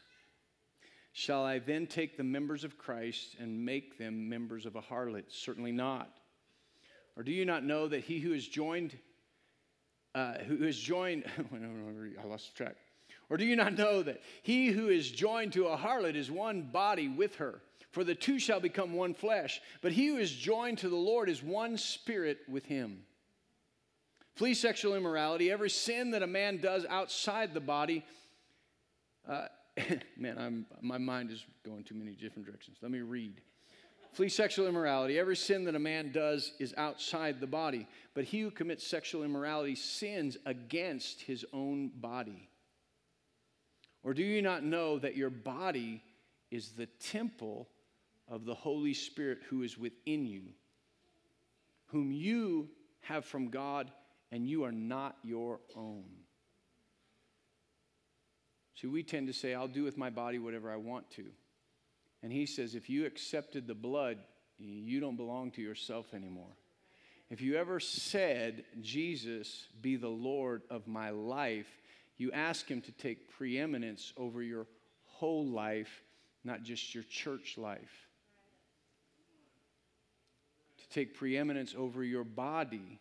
Shall 1.14 1.44
I 1.44 1.60
then 1.60 1.88
take 1.88 2.16
the 2.16 2.24
members 2.24 2.64
of 2.64 2.78
Christ 2.78 3.36
and 3.40 3.66
make 3.66 3.98
them 3.98 4.30
members 4.30 4.66
of 4.66 4.76
a 4.76 4.82
harlot? 4.82 5.26
Certainly 5.30 5.74
not. 5.74 6.10
Or 7.18 7.24
do 7.24 7.32
you 7.32 7.46
not 7.46 7.66
know 7.66 7.88
that 7.88 8.04
he 8.04 8.20
who 8.20 8.34
is 8.34 8.48
joined, 8.48 8.98
uh, 10.14 10.40
who 10.40 10.64
is 10.64 10.78
joined, 10.78 11.26
I 11.54 12.28
lost 12.28 12.56
track. 12.56 12.76
Or 13.30 13.38
do 13.38 13.46
you 13.46 13.56
not 13.56 13.78
know 13.78 14.04
that 14.04 14.22
he 14.44 14.68
who 14.68 14.90
is 14.90 15.10
joined 15.10 15.54
to 15.54 15.68
a 15.68 15.78
harlot 15.78 16.16
is 16.16 16.30
one 16.30 16.64
body 16.64 17.08
with 17.08 17.36
her? 17.36 17.62
For 17.92 18.04
the 18.04 18.16
two 18.16 18.40
shall 18.40 18.60
become 18.60 18.94
one 18.94 19.14
flesh. 19.14 19.62
But 19.82 19.92
he 19.92 20.08
who 20.08 20.18
is 20.18 20.32
joined 20.32 20.80
to 20.80 20.90
the 20.90 20.96
Lord 20.96 21.30
is 21.30 21.44
one 21.44 21.78
spirit 21.78 22.40
with 22.50 22.66
him. 22.66 23.04
Flee 24.36 24.54
sexual 24.54 24.96
immorality. 24.96 25.52
Every 25.52 25.70
sin 25.70 26.12
that 26.12 26.24
a 26.24 26.28
man 26.28 26.58
does 26.58 26.86
outside 26.90 27.54
the 27.54 27.60
body. 27.60 28.06
Uh, 29.28 29.48
man, 30.18 30.38
I'm, 30.38 30.66
my 30.82 30.98
mind 30.98 31.32
is 31.32 31.46
going 31.66 31.84
too 31.84 31.96
many 31.96 32.12
different 32.12 32.46
directions. 32.46 32.78
Let 32.82 32.92
me 32.92 33.00
read. 33.00 33.42
Flee 34.14 34.30
sexual 34.30 34.68
immorality. 34.68 35.18
Every 35.18 35.36
sin 35.36 35.64
that 35.66 35.76
a 35.76 35.80
man 35.80 36.12
does 36.12 36.54
is 36.60 36.74
outside 36.78 37.40
the 37.40 37.48
body, 37.48 37.88
but 38.14 38.26
he 38.26 38.42
who 38.42 38.52
commits 38.52 38.86
sexual 38.86 39.24
immorality 39.24 39.76
sins 39.76 40.38
against 40.46 41.22
his 41.22 41.46
own 41.54 41.92
body. 41.96 42.50
Or 44.04 44.14
do 44.14 44.24
you 44.24 44.42
not 44.42 44.64
know 44.64 45.00
that 45.00 45.16
your 45.16 45.30
body 45.30 46.04
is 46.50 46.72
the 46.72 46.88
temple 46.88 47.70
of 48.28 48.46
the 48.46 48.56
Holy 48.56 48.94
Spirit 48.94 49.40
who 49.50 49.64
is 49.64 49.78
within 49.78 50.26
you, 50.26 50.44
whom 51.88 52.12
you 52.12 52.70
have 53.02 53.26
from 53.26 53.50
God? 53.50 53.92
and 54.32 54.48
you 54.48 54.64
are 54.64 54.72
not 54.72 55.18
your 55.24 55.60
own. 55.76 56.06
See, 58.76 58.88
we 58.88 59.04
tend 59.04 59.28
to 59.28 59.34
say, 59.34 59.54
I'll 59.54 59.68
do 59.68 59.84
with 59.84 59.98
my 59.98 60.10
body 60.10 60.40
whatever 60.40 60.72
I 60.72 60.78
want 60.78 61.10
to. 61.12 61.26
And 62.24 62.32
he 62.32 62.46
says, 62.46 62.76
if 62.76 62.90
you 62.90 63.06
accepted 63.06 63.68
the 63.68 63.74
blood, 63.74 64.18
you 64.58 65.00
don't 65.00 65.18
belong 65.18 65.52
to 65.52 65.62
yourself 65.62 66.14
anymore. 66.14 66.56
If 67.30 67.42
you 67.42 67.56
ever 67.56 67.80
said, 67.80 68.64
Jesus, 68.82 69.68
be 69.82 69.96
the 69.96 70.10
Lord 70.10 70.64
of 70.70 70.88
my 70.88 71.10
life, 71.12 71.68
you 72.18 72.32
ask 72.32 72.68
him 72.68 72.82
to 72.82 72.92
take 72.92 73.32
preeminence 73.32 74.14
over 74.18 74.44
your 74.44 74.68
whole 75.06 75.48
life, 75.48 76.04
not 76.44 76.64
just 76.64 76.94
your 76.94 77.06
church 77.06 77.58
life. 77.58 78.08
To 80.80 80.90
take 80.90 81.16
preeminence 81.16 81.74
over 81.78 82.04
your 82.04 82.24
body 82.24 83.00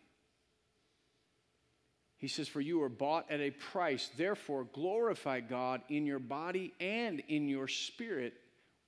he 2.21 2.27
says, 2.27 2.47
For 2.47 2.61
you 2.61 2.83
are 2.83 2.89
bought 2.89 3.31
at 3.31 3.41
a 3.41 3.49
price. 3.49 4.11
Therefore, 4.15 4.67
glorify 4.73 5.39
God 5.39 5.81
in 5.89 6.05
your 6.05 6.19
body 6.19 6.71
and 6.79 7.19
in 7.27 7.49
your 7.49 7.67
spirit, 7.67 8.33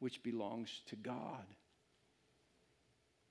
which 0.04 0.22
belongs 0.22 0.82
to 0.88 0.98
God. 0.98 1.46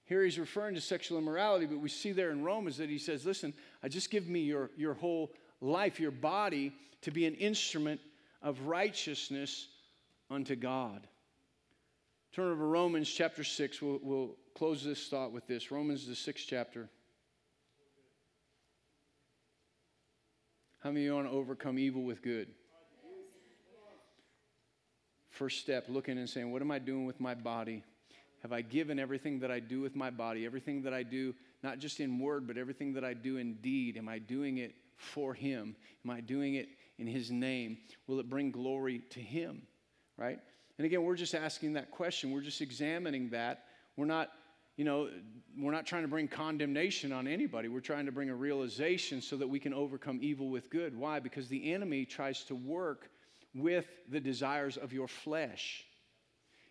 Here 0.04 0.24
he's 0.24 0.38
referring 0.38 0.74
to 0.74 0.80
sexual 0.80 1.18
immorality, 1.18 1.66
but 1.66 1.78
we 1.78 1.90
see 1.90 2.12
there 2.12 2.30
in 2.30 2.42
Romans 2.42 2.78
that 2.78 2.88
he 2.88 2.96
says, 2.96 3.26
Listen, 3.26 3.52
I 3.82 3.88
just 3.88 4.10
give 4.10 4.26
me 4.26 4.40
your, 4.40 4.70
your 4.74 4.94
whole 4.94 5.32
life, 5.60 6.00
your 6.00 6.10
body, 6.10 6.72
to 7.02 7.10
be 7.10 7.26
an 7.26 7.34
instrument 7.34 8.00
of 8.40 8.62
righteousness 8.62 9.68
unto 10.30 10.56
God. 10.56 11.06
Turn 12.32 12.50
over 12.50 12.66
Romans 12.66 13.10
chapter 13.10 13.44
6. 13.44 13.82
We'll, 13.82 14.00
we'll 14.02 14.36
close 14.56 14.82
this 14.82 15.08
thought 15.08 15.30
with 15.30 15.46
this. 15.46 15.70
Romans, 15.70 16.06
the 16.06 16.16
sixth 16.16 16.46
chapter. 16.48 16.88
How 20.82 20.90
many 20.90 21.02
of 21.02 21.04
you 21.04 21.14
want 21.14 21.26
to 21.28 21.32
overcome 21.32 21.78
evil 21.78 22.02
with 22.02 22.22
good? 22.22 22.48
First 25.32 25.60
step, 25.60 25.86
looking 25.88 26.18
and 26.18 26.28
saying, 26.28 26.52
What 26.52 26.60
am 26.60 26.70
I 26.70 26.78
doing 26.78 27.06
with 27.06 27.18
my 27.18 27.34
body? 27.34 27.82
Have 28.42 28.52
I 28.52 28.60
given 28.60 28.98
everything 28.98 29.40
that 29.40 29.50
I 29.50 29.60
do 29.60 29.80
with 29.80 29.96
my 29.96 30.10
body, 30.10 30.44
everything 30.44 30.82
that 30.82 30.92
I 30.92 31.02
do, 31.02 31.34
not 31.62 31.78
just 31.78 32.00
in 32.00 32.18
word, 32.18 32.46
but 32.46 32.58
everything 32.58 32.92
that 32.94 33.04
I 33.04 33.14
do 33.14 33.38
in 33.38 33.54
deed? 33.54 33.96
Am 33.96 34.08
I 34.08 34.18
doing 34.18 34.58
it 34.58 34.74
for 34.96 35.32
Him? 35.32 35.74
Am 36.04 36.10
I 36.10 36.20
doing 36.20 36.56
it 36.56 36.68
in 36.98 37.06
His 37.06 37.30
name? 37.30 37.78
Will 38.06 38.20
it 38.20 38.28
bring 38.28 38.50
glory 38.50 39.00
to 39.10 39.20
Him? 39.20 39.62
Right? 40.18 40.38
And 40.76 40.84
again, 40.84 41.02
we're 41.02 41.16
just 41.16 41.34
asking 41.34 41.72
that 41.74 41.90
question. 41.90 42.30
We're 42.30 42.42
just 42.42 42.60
examining 42.60 43.30
that. 43.30 43.64
We're 43.96 44.04
not 44.04 44.28
you 44.76 44.86
know, 44.86 45.10
we're 45.58 45.72
not 45.72 45.84
trying 45.84 46.02
to 46.02 46.08
bring 46.08 46.28
condemnation 46.28 47.12
on 47.12 47.28
anybody. 47.28 47.68
We're 47.68 47.80
trying 47.80 48.06
to 48.06 48.12
bring 48.12 48.30
a 48.30 48.34
realization 48.34 49.20
so 49.20 49.36
that 49.36 49.46
we 49.46 49.60
can 49.60 49.74
overcome 49.74 50.18
evil 50.22 50.48
with 50.48 50.70
good. 50.70 50.96
Why? 50.96 51.20
Because 51.20 51.48
the 51.48 51.72
enemy 51.72 52.06
tries 52.06 52.42
to 52.44 52.54
work 52.54 53.10
with 53.54 53.86
the 54.08 54.20
desires 54.20 54.76
of 54.76 54.92
your 54.92 55.08
flesh. 55.08 55.84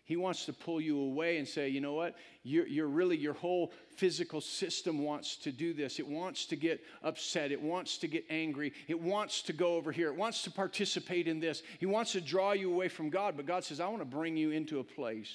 He 0.04 0.16
wants 0.16 0.46
to 0.46 0.52
pull 0.52 0.80
you 0.80 0.98
away 0.98 1.38
and 1.38 1.46
say, 1.46 1.68
you 1.68 1.80
know 1.80 1.92
what? 1.92 2.16
You're, 2.42 2.66
you're, 2.66 2.88
really, 2.88 3.16
your 3.16 3.34
whole 3.34 3.72
physical 3.96 4.40
system 4.40 5.04
wants 5.04 5.36
to 5.36 5.52
do 5.52 5.72
this. 5.72 6.00
It 6.00 6.06
wants 6.06 6.44
to 6.46 6.56
get 6.56 6.84
upset. 7.04 7.52
It 7.52 7.62
wants 7.62 7.98
to 7.98 8.08
get 8.08 8.24
angry. 8.28 8.72
It 8.88 9.00
wants 9.00 9.42
to 9.42 9.52
go 9.52 9.76
over 9.76 9.92
here. 9.92 10.08
It 10.08 10.16
wants 10.16 10.42
to 10.42 10.50
participate 10.50 11.28
in 11.28 11.38
this. 11.38 11.62
He 11.78 11.86
wants 11.86 12.12
to 12.12 12.20
draw 12.20 12.52
you 12.52 12.72
away 12.72 12.88
from 12.88 13.10
God. 13.10 13.36
But 13.36 13.46
God 13.46 13.62
says, 13.62 13.78
I 13.78 13.86
want 13.86 14.00
to 14.00 14.04
bring 14.04 14.36
you 14.36 14.50
into 14.50 14.80
a 14.80 14.84
place 14.84 15.32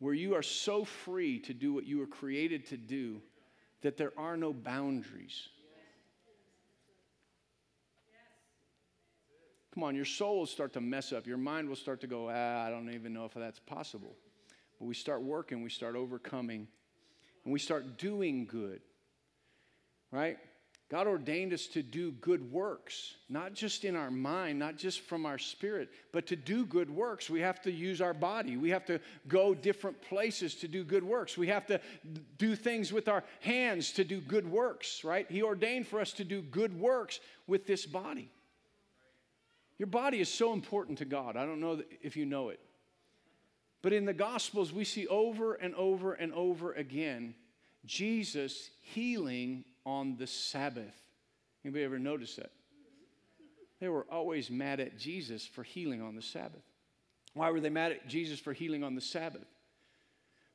where 0.00 0.14
you 0.14 0.34
are 0.34 0.42
so 0.42 0.84
free 0.84 1.38
to 1.40 1.54
do 1.54 1.72
what 1.72 1.86
you 1.86 1.98
were 1.98 2.06
created 2.06 2.66
to 2.66 2.76
do 2.76 3.20
that 3.82 3.96
there 3.96 4.12
are 4.16 4.36
no 4.36 4.52
boundaries. 4.52 5.48
Come 9.74 9.82
on, 9.82 9.94
your 9.94 10.04
soul 10.04 10.38
will 10.38 10.46
start 10.46 10.72
to 10.74 10.80
mess 10.80 11.12
up. 11.12 11.26
Your 11.26 11.36
mind 11.36 11.68
will 11.68 11.76
start 11.76 12.00
to 12.00 12.06
go, 12.06 12.30
ah, 12.30 12.66
I 12.66 12.70
don't 12.70 12.90
even 12.90 13.12
know 13.12 13.24
if 13.24 13.34
that's 13.34 13.58
possible. 13.60 14.16
But 14.78 14.86
we 14.86 14.94
start 14.94 15.22
working, 15.22 15.62
we 15.62 15.70
start 15.70 15.96
overcoming, 15.96 16.68
and 17.44 17.52
we 17.52 17.58
start 17.58 17.98
doing 17.98 18.46
good, 18.46 18.80
right? 20.10 20.38
God 20.90 21.06
ordained 21.06 21.52
us 21.52 21.66
to 21.68 21.82
do 21.82 22.12
good 22.12 22.50
works, 22.50 23.16
not 23.28 23.52
just 23.52 23.84
in 23.84 23.94
our 23.94 24.10
mind, 24.10 24.58
not 24.58 24.78
just 24.78 25.02
from 25.02 25.26
our 25.26 25.36
spirit, 25.36 25.90
but 26.12 26.26
to 26.28 26.36
do 26.36 26.64
good 26.64 26.88
works. 26.88 27.28
We 27.28 27.40
have 27.40 27.60
to 27.62 27.70
use 27.70 28.00
our 28.00 28.14
body. 28.14 28.56
We 28.56 28.70
have 28.70 28.86
to 28.86 28.98
go 29.26 29.54
different 29.54 30.00
places 30.00 30.54
to 30.56 30.68
do 30.68 30.84
good 30.84 31.04
works. 31.04 31.36
We 31.36 31.48
have 31.48 31.66
to 31.66 31.78
do 32.38 32.56
things 32.56 32.90
with 32.90 33.06
our 33.06 33.22
hands 33.40 33.92
to 33.92 34.04
do 34.04 34.22
good 34.22 34.50
works, 34.50 35.04
right? 35.04 35.30
He 35.30 35.42
ordained 35.42 35.86
for 35.86 36.00
us 36.00 36.12
to 36.12 36.24
do 36.24 36.40
good 36.40 36.78
works 36.78 37.20
with 37.46 37.66
this 37.66 37.84
body. 37.84 38.30
Your 39.78 39.86
body 39.86 40.20
is 40.20 40.28
so 40.32 40.52
important 40.52 40.98
to 40.98 41.04
God. 41.04 41.36
I 41.36 41.46
don't 41.46 41.60
know 41.60 41.82
if 42.02 42.16
you 42.16 42.26
know 42.26 42.48
it. 42.48 42.60
But 43.80 43.92
in 43.92 44.04
the 44.04 44.12
Gospels, 44.12 44.72
we 44.72 44.84
see 44.84 45.06
over 45.06 45.54
and 45.54 45.74
over 45.74 46.14
and 46.14 46.32
over 46.32 46.72
again 46.72 47.34
Jesus 47.84 48.70
healing 48.80 49.64
on 49.86 50.16
the 50.16 50.26
Sabbath. 50.26 50.94
Anybody 51.64 51.84
ever 51.84 51.98
notice 51.98 52.36
that? 52.36 52.50
They 53.80 53.88
were 53.88 54.06
always 54.10 54.50
mad 54.50 54.80
at 54.80 54.98
Jesus 54.98 55.46
for 55.46 55.62
healing 55.62 56.02
on 56.02 56.16
the 56.16 56.22
Sabbath. 56.22 56.64
Why 57.34 57.50
were 57.50 57.60
they 57.60 57.70
mad 57.70 57.92
at 57.92 58.08
Jesus 58.08 58.40
for 58.40 58.52
healing 58.52 58.82
on 58.82 58.96
the 58.96 59.00
Sabbath? 59.00 59.46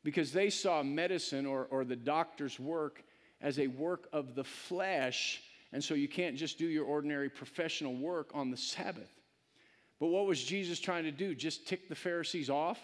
Because 0.04 0.34
they 0.34 0.50
saw 0.50 0.84
medicine 0.84 1.46
or, 1.46 1.68
or 1.72 1.86
the 1.86 1.96
doctor's 1.96 2.60
work 2.60 3.04
as 3.40 3.58
a 3.58 3.68
work 3.68 4.10
of 4.12 4.36
the 4.36 4.44
flesh, 4.44 5.42
and 5.74 5.84
so 5.84 5.94
you 5.94 6.08
can't 6.08 6.38
just 6.38 6.58
do 6.58 6.68
your 6.68 6.86
ordinary 6.86 7.30
professional 7.30 7.96
work 7.96 8.32
on 8.34 8.52
the 8.52 8.58
Sabbath. 8.58 9.12
But 10.00 10.08
what 10.08 10.26
was 10.26 10.44
Jesus 10.44 10.80
trying 10.80 11.04
to 11.04 11.12
do? 11.12 11.36
Just 11.36 11.68
tick 11.68 11.90
the 11.90 11.96
Pharisees 11.96 12.50
off? 12.50 12.80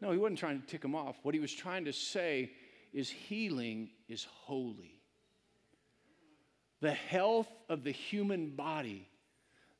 No, 0.00 0.10
he 0.10 0.18
wasn't 0.18 0.38
trying 0.38 0.60
to 0.60 0.66
tick 0.66 0.80
them 0.80 0.94
off. 0.94 1.16
What 1.22 1.34
he 1.34 1.40
was 1.40 1.52
trying 1.52 1.84
to 1.84 1.92
say 1.92 2.50
is 2.92 3.08
healing 3.08 3.90
is 4.08 4.24
holy 4.24 5.00
the 6.80 6.92
health 6.92 7.48
of 7.68 7.84
the 7.84 7.90
human 7.90 8.50
body, 8.50 9.06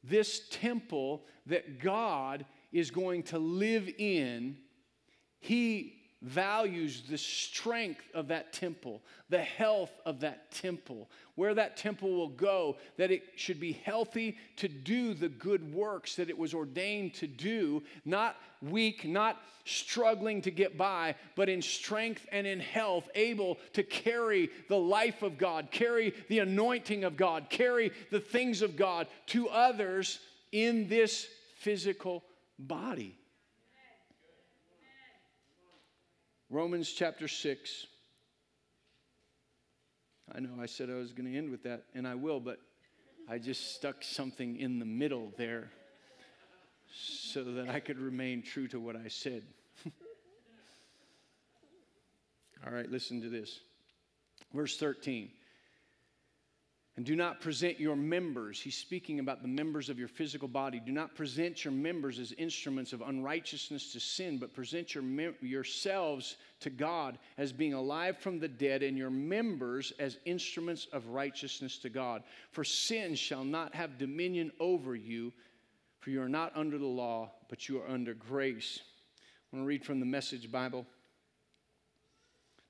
this 0.04 0.42
temple 0.50 1.24
that 1.46 1.80
God 1.80 2.44
is 2.72 2.90
going 2.90 3.22
to 3.24 3.38
live 3.38 3.88
in, 3.98 4.58
He 5.40 5.99
values 6.22 7.02
the 7.08 7.16
strength 7.16 8.04
of 8.14 8.28
that 8.28 8.52
temple, 8.52 9.00
the 9.30 9.38
health 9.38 9.90
of 10.04 10.20
that 10.20 10.50
temple, 10.50 11.08
where 11.34 11.54
that 11.54 11.76
temple 11.76 12.14
will 12.14 12.28
go, 12.28 12.76
that 12.98 13.10
it 13.10 13.22
should 13.36 13.58
be 13.58 13.72
healthy 13.72 14.36
to 14.56 14.68
do 14.68 15.14
the 15.14 15.28
good 15.28 15.72
works 15.72 16.16
that 16.16 16.28
it 16.28 16.36
was 16.36 16.52
ordained 16.52 17.14
to 17.14 17.26
do, 17.26 17.82
not 18.04 18.36
weak, 18.60 19.06
not 19.06 19.40
struggling 19.64 20.42
to 20.42 20.50
get 20.50 20.76
by, 20.76 21.14
but 21.36 21.48
in 21.48 21.62
strength 21.62 22.26
and 22.32 22.46
in 22.46 22.60
health, 22.60 23.08
able 23.14 23.58
to 23.72 23.82
carry 23.82 24.50
the 24.68 24.76
life 24.76 25.22
of 25.22 25.38
God, 25.38 25.70
carry 25.70 26.12
the 26.28 26.40
anointing 26.40 27.04
of 27.04 27.16
God, 27.16 27.46
carry 27.48 27.92
the 28.10 28.20
things 28.20 28.60
of 28.60 28.76
God 28.76 29.06
to 29.28 29.48
others 29.48 30.18
in 30.52 30.88
this 30.88 31.28
physical 31.56 32.24
body. 32.58 33.19
Romans 36.52 36.90
chapter 36.90 37.28
6. 37.28 37.86
I 40.34 40.40
know 40.40 40.50
I 40.60 40.66
said 40.66 40.90
I 40.90 40.94
was 40.94 41.12
going 41.12 41.30
to 41.30 41.38
end 41.38 41.48
with 41.48 41.62
that, 41.62 41.84
and 41.94 42.08
I 42.08 42.16
will, 42.16 42.40
but 42.40 42.58
I 43.28 43.38
just 43.38 43.76
stuck 43.76 44.02
something 44.02 44.56
in 44.56 44.80
the 44.80 44.84
middle 44.84 45.32
there 45.38 45.70
so 46.92 47.44
that 47.44 47.68
I 47.68 47.78
could 47.78 48.00
remain 48.00 48.42
true 48.42 48.66
to 48.68 48.80
what 48.80 48.96
I 48.96 49.06
said. 49.06 49.44
All 52.66 52.72
right, 52.72 52.90
listen 52.90 53.22
to 53.22 53.28
this. 53.28 53.60
Verse 54.52 54.76
13. 54.76 55.30
And 57.00 57.06
do 57.06 57.16
not 57.16 57.40
present 57.40 57.80
your 57.80 57.96
members, 57.96 58.60
he's 58.60 58.76
speaking 58.76 59.20
about 59.20 59.40
the 59.40 59.48
members 59.48 59.88
of 59.88 59.98
your 59.98 60.06
physical 60.06 60.48
body. 60.48 60.82
Do 60.84 60.92
not 60.92 61.14
present 61.14 61.64
your 61.64 61.72
members 61.72 62.18
as 62.18 62.32
instruments 62.32 62.92
of 62.92 63.00
unrighteousness 63.00 63.94
to 63.94 64.00
sin, 64.00 64.36
but 64.36 64.52
present 64.52 64.94
your 64.94 65.02
mem- 65.02 65.34
yourselves 65.40 66.36
to 66.60 66.68
God 66.68 67.16
as 67.38 67.54
being 67.54 67.72
alive 67.72 68.18
from 68.18 68.38
the 68.38 68.48
dead, 68.48 68.82
and 68.82 68.98
your 68.98 69.08
members 69.08 69.94
as 69.98 70.18
instruments 70.26 70.88
of 70.92 71.08
righteousness 71.08 71.78
to 71.78 71.88
God. 71.88 72.22
For 72.52 72.64
sin 72.64 73.14
shall 73.14 73.44
not 73.44 73.74
have 73.74 73.96
dominion 73.96 74.52
over 74.60 74.94
you, 74.94 75.32
for 76.00 76.10
you 76.10 76.20
are 76.20 76.28
not 76.28 76.52
under 76.54 76.76
the 76.76 76.84
law, 76.84 77.32
but 77.48 77.66
you 77.66 77.80
are 77.80 77.88
under 77.88 78.12
grace. 78.12 78.78
I 79.50 79.56
want 79.56 79.64
to 79.64 79.68
read 79.68 79.86
from 79.86 80.00
the 80.00 80.06
Message 80.06 80.52
Bible. 80.52 80.84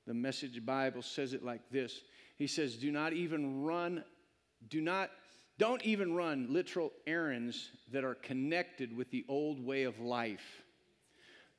The 0.07 0.15
Message 0.15 0.65
Bible 0.65 1.03
says 1.03 1.33
it 1.33 1.45
like 1.45 1.69
this 1.73 2.03
He 2.39 2.47
says, 2.47 2.77
Do 2.77 2.93
not 2.93 3.13
even 3.13 3.65
run 3.65 4.05
do 4.69 4.81
not, 4.81 5.11
don't 5.59 5.83
even 5.85 6.15
run 6.15 6.47
literal 6.51 6.93
errands 7.07 7.71
that 7.93 8.05
are 8.05 8.15
connected 8.15 8.97
with 8.97 9.11
the 9.11 9.25
old 9.29 9.65
way 9.65 9.85
of 9.85 10.01
life. 10.01 10.63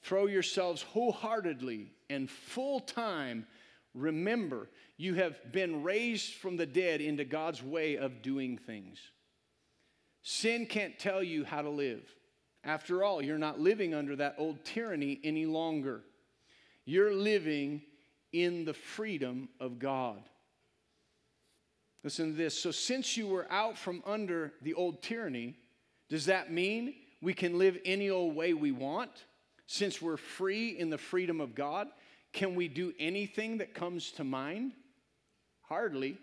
Throw 0.04 0.26
yourselves 0.26 0.82
wholeheartedly 0.82 1.92
and 2.10 2.30
full 2.30 2.80
time. 2.80 3.46
Remember, 3.94 4.70
you 4.98 5.16
have 5.16 5.52
been 5.52 5.84
raised 5.84 6.34
from 6.34 6.58
the 6.58 6.66
dead 6.66 7.02
into 7.02 7.26
God's 7.26 7.62
way 7.62 7.98
of 7.98 8.22
doing 8.22 8.58
things. 8.58 9.00
Sin 10.24 10.66
can't 10.66 10.98
tell 11.00 11.24
you 11.24 11.44
how 11.44 11.62
to 11.62 11.70
live. 11.70 12.04
After 12.64 13.04
all, 13.04 13.22
you're 13.22 13.38
not 13.38 13.60
living 13.60 13.94
under 13.94 14.16
that 14.18 14.36
old 14.38 14.64
tyranny 14.64 15.20
any 15.24 15.46
longer. 15.46 16.02
You're 16.86 17.14
living 17.14 17.82
in 18.32 18.66
the 18.66 18.74
freedom 18.74 19.50
of 19.60 19.80
God. 19.80 20.22
Listen 22.04 22.32
to 22.32 22.38
this. 22.38 22.60
So, 22.60 22.72
since 22.72 23.16
you 23.16 23.28
were 23.28 23.48
out 23.52 23.78
from 23.78 24.02
under 24.06 24.54
the 24.62 24.74
old 24.74 25.04
tyranny, 25.04 25.56
does 26.10 26.26
that 26.26 26.52
mean 26.52 26.96
we 27.22 27.34
can 27.34 27.58
live 27.58 27.78
any 27.86 28.10
old 28.10 28.36
way 28.36 28.54
we 28.54 28.72
want? 28.72 29.12
Since 29.68 30.02
we're 30.02 30.18
free 30.18 30.78
in 30.78 30.90
the 30.90 30.98
freedom 30.98 31.40
of 31.40 31.56
God, 31.56 31.88
can 32.34 32.56
we 32.56 32.68
do 32.68 32.94
anything 33.00 33.60
that 33.60 33.74
comes 33.74 34.12
to 34.14 34.24
mind? 34.24 34.74
Hardly. 35.62 36.18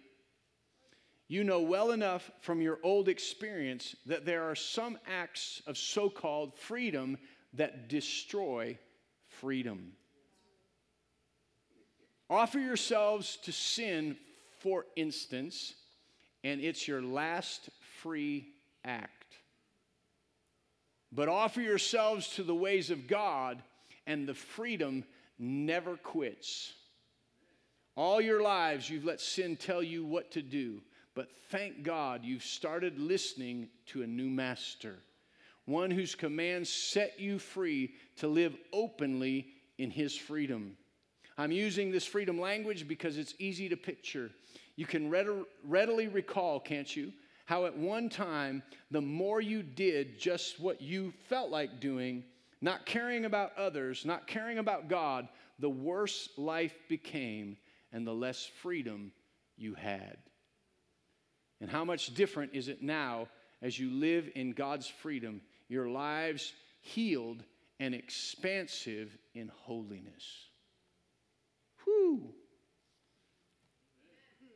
You 1.28 1.44
know 1.44 1.60
well 1.60 1.92
enough 1.92 2.30
from 2.40 2.60
your 2.60 2.78
old 2.82 3.08
experience 3.08 3.94
that 4.06 4.24
there 4.24 4.44
are 4.44 4.54
some 4.54 4.98
acts 5.06 5.62
of 5.66 5.76
so 5.76 6.08
called 6.08 6.56
freedom 6.56 7.18
that 7.54 7.88
destroy 7.88 8.78
freedom. 9.26 9.92
Offer 12.30 12.58
yourselves 12.58 13.38
to 13.44 13.52
sin 13.52 14.16
for 14.68 14.85
instance, 14.96 15.72
and 16.44 16.61
it's 16.61 16.87
your 16.87 17.00
last 17.00 17.70
free 18.02 18.48
act. 18.85 19.37
But 21.11 21.31
offer 21.31 21.62
yourselves 21.62 22.28
to 22.35 22.42
the 22.42 22.54
ways 22.54 22.90
of 22.90 23.07
God, 23.07 23.62
and 24.07 24.28
the 24.28 24.35
freedom 24.35 25.04
never 25.38 25.96
quits. 25.96 26.74
All 27.96 28.20
your 28.20 28.42
lives, 28.42 28.90
you've 28.90 29.07
let 29.07 29.22
sin 29.22 29.57
tell 29.57 29.83
you 29.83 30.04
what 30.04 30.33
to 30.33 30.42
do, 30.42 30.83
but 31.14 31.31
thank 31.50 31.83
God 31.83 32.22
you've 32.22 32.44
started 32.44 32.98
listening 32.98 33.70
to 33.87 34.02
a 34.02 34.07
new 34.07 34.28
master, 34.28 34.96
one 35.64 35.90
whose 35.90 36.14
commands 36.14 36.68
set 36.68 37.18
you 37.18 37.38
free 37.38 37.94
to 38.16 38.28
live 38.28 38.54
openly 38.74 39.46
in 39.78 39.90
his 39.90 40.14
freedom. 40.14 40.76
I'm 41.38 41.53
using 41.53 41.92
this 41.92 42.05
freedom 42.05 42.40
language 42.40 42.88
because 42.88 43.16
it's 43.16 43.35
easy 43.38 43.68
to 43.68 43.77
picture. 43.77 44.31
You 44.74 44.87
can 44.87 45.09
readily 45.64 46.09
recall, 46.09 46.59
can't 46.59 46.94
you, 46.94 47.12
how 47.46 47.64
at 47.64 47.77
one 47.77 48.09
time, 48.09 48.62
the 48.90 49.01
more 49.01 49.40
you 49.40 49.62
did 49.62 50.18
just 50.18 50.61
what 50.61 50.83
you 50.83 51.12
felt 51.29 51.51
like 51.51 51.81
doing, 51.81 52.24
not 52.61 52.85
caring 52.85 53.24
about 53.24 53.57
others, 53.57 54.05
not 54.05 54.27
caring 54.27 54.58
about 54.58 54.88
God, 54.88 55.29
the 55.60 55.71
worse 55.71 56.29
life 56.37 56.75
became 56.88 57.56
and 57.92 58.06
the 58.06 58.12
less 58.12 58.50
freedom 58.60 59.12
you 59.56 59.75
had. 59.75 60.19
And 61.60 61.71
how 61.71 61.85
much 61.85 62.15
different 62.15 62.52
is 62.52 62.69
it 62.69 62.83
now 62.83 63.29
as 63.62 63.79
you 63.79 63.90
live 63.90 64.29
in 64.35 64.52
God's 64.52 64.88
freedom, 64.88 65.40
your 65.69 65.88
lives 65.88 66.52
healed 66.81 67.42
and 67.81 67.94
expansive 67.94 69.17
in 69.35 69.50
holiness? 69.54 70.48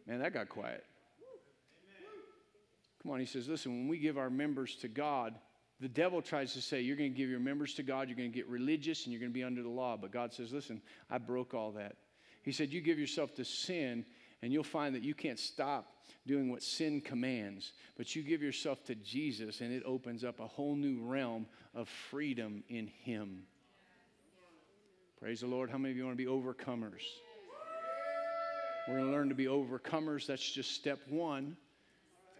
Man, 0.06 0.20
that 0.20 0.32
got 0.32 0.48
quiet. 0.48 0.84
Come 3.02 3.12
on, 3.12 3.20
he 3.20 3.26
says, 3.26 3.48
listen, 3.48 3.72
when 3.72 3.88
we 3.88 3.98
give 3.98 4.16
our 4.16 4.30
members 4.30 4.76
to 4.76 4.88
God, 4.88 5.34
the 5.82 5.88
devil 5.88 6.22
tries 6.22 6.52
to 6.52 6.62
say, 6.62 6.80
You're 6.80 6.96
going 6.96 7.12
to 7.12 7.16
give 7.16 7.28
your 7.28 7.40
members 7.40 7.74
to 7.74 7.82
God, 7.82 8.08
you're 8.08 8.16
going 8.16 8.30
to 8.30 8.34
get 8.34 8.48
religious, 8.48 9.04
and 9.04 9.12
you're 9.12 9.18
going 9.18 9.32
to 9.32 9.34
be 9.34 9.42
under 9.42 9.64
the 9.64 9.68
law. 9.68 9.96
But 9.96 10.12
God 10.12 10.32
says, 10.32 10.52
Listen, 10.52 10.80
I 11.10 11.18
broke 11.18 11.54
all 11.54 11.72
that. 11.72 11.96
He 12.44 12.52
said, 12.52 12.72
You 12.72 12.80
give 12.80 13.00
yourself 13.00 13.34
to 13.34 13.44
sin, 13.44 14.06
and 14.42 14.52
you'll 14.52 14.62
find 14.62 14.94
that 14.94 15.02
you 15.02 15.12
can't 15.12 15.40
stop 15.40 15.92
doing 16.24 16.50
what 16.50 16.62
sin 16.62 17.00
commands, 17.00 17.72
but 17.96 18.14
you 18.14 18.22
give 18.22 18.42
yourself 18.42 18.84
to 18.84 18.94
Jesus, 18.94 19.60
and 19.60 19.72
it 19.72 19.82
opens 19.84 20.22
up 20.22 20.38
a 20.38 20.46
whole 20.46 20.76
new 20.76 21.00
realm 21.00 21.46
of 21.74 21.88
freedom 21.88 22.62
in 22.68 22.86
Him. 22.86 23.42
Praise 25.22 25.42
the 25.42 25.46
Lord. 25.46 25.70
How 25.70 25.78
many 25.78 25.92
of 25.92 25.96
you 25.96 26.04
want 26.04 26.18
to 26.18 26.24
be 26.24 26.28
overcomers? 26.28 27.04
We're 28.88 28.96
going 28.96 29.06
to 29.06 29.12
learn 29.12 29.28
to 29.28 29.36
be 29.36 29.44
overcomers. 29.44 30.26
That's 30.26 30.50
just 30.50 30.72
step 30.72 30.98
one. 31.08 31.56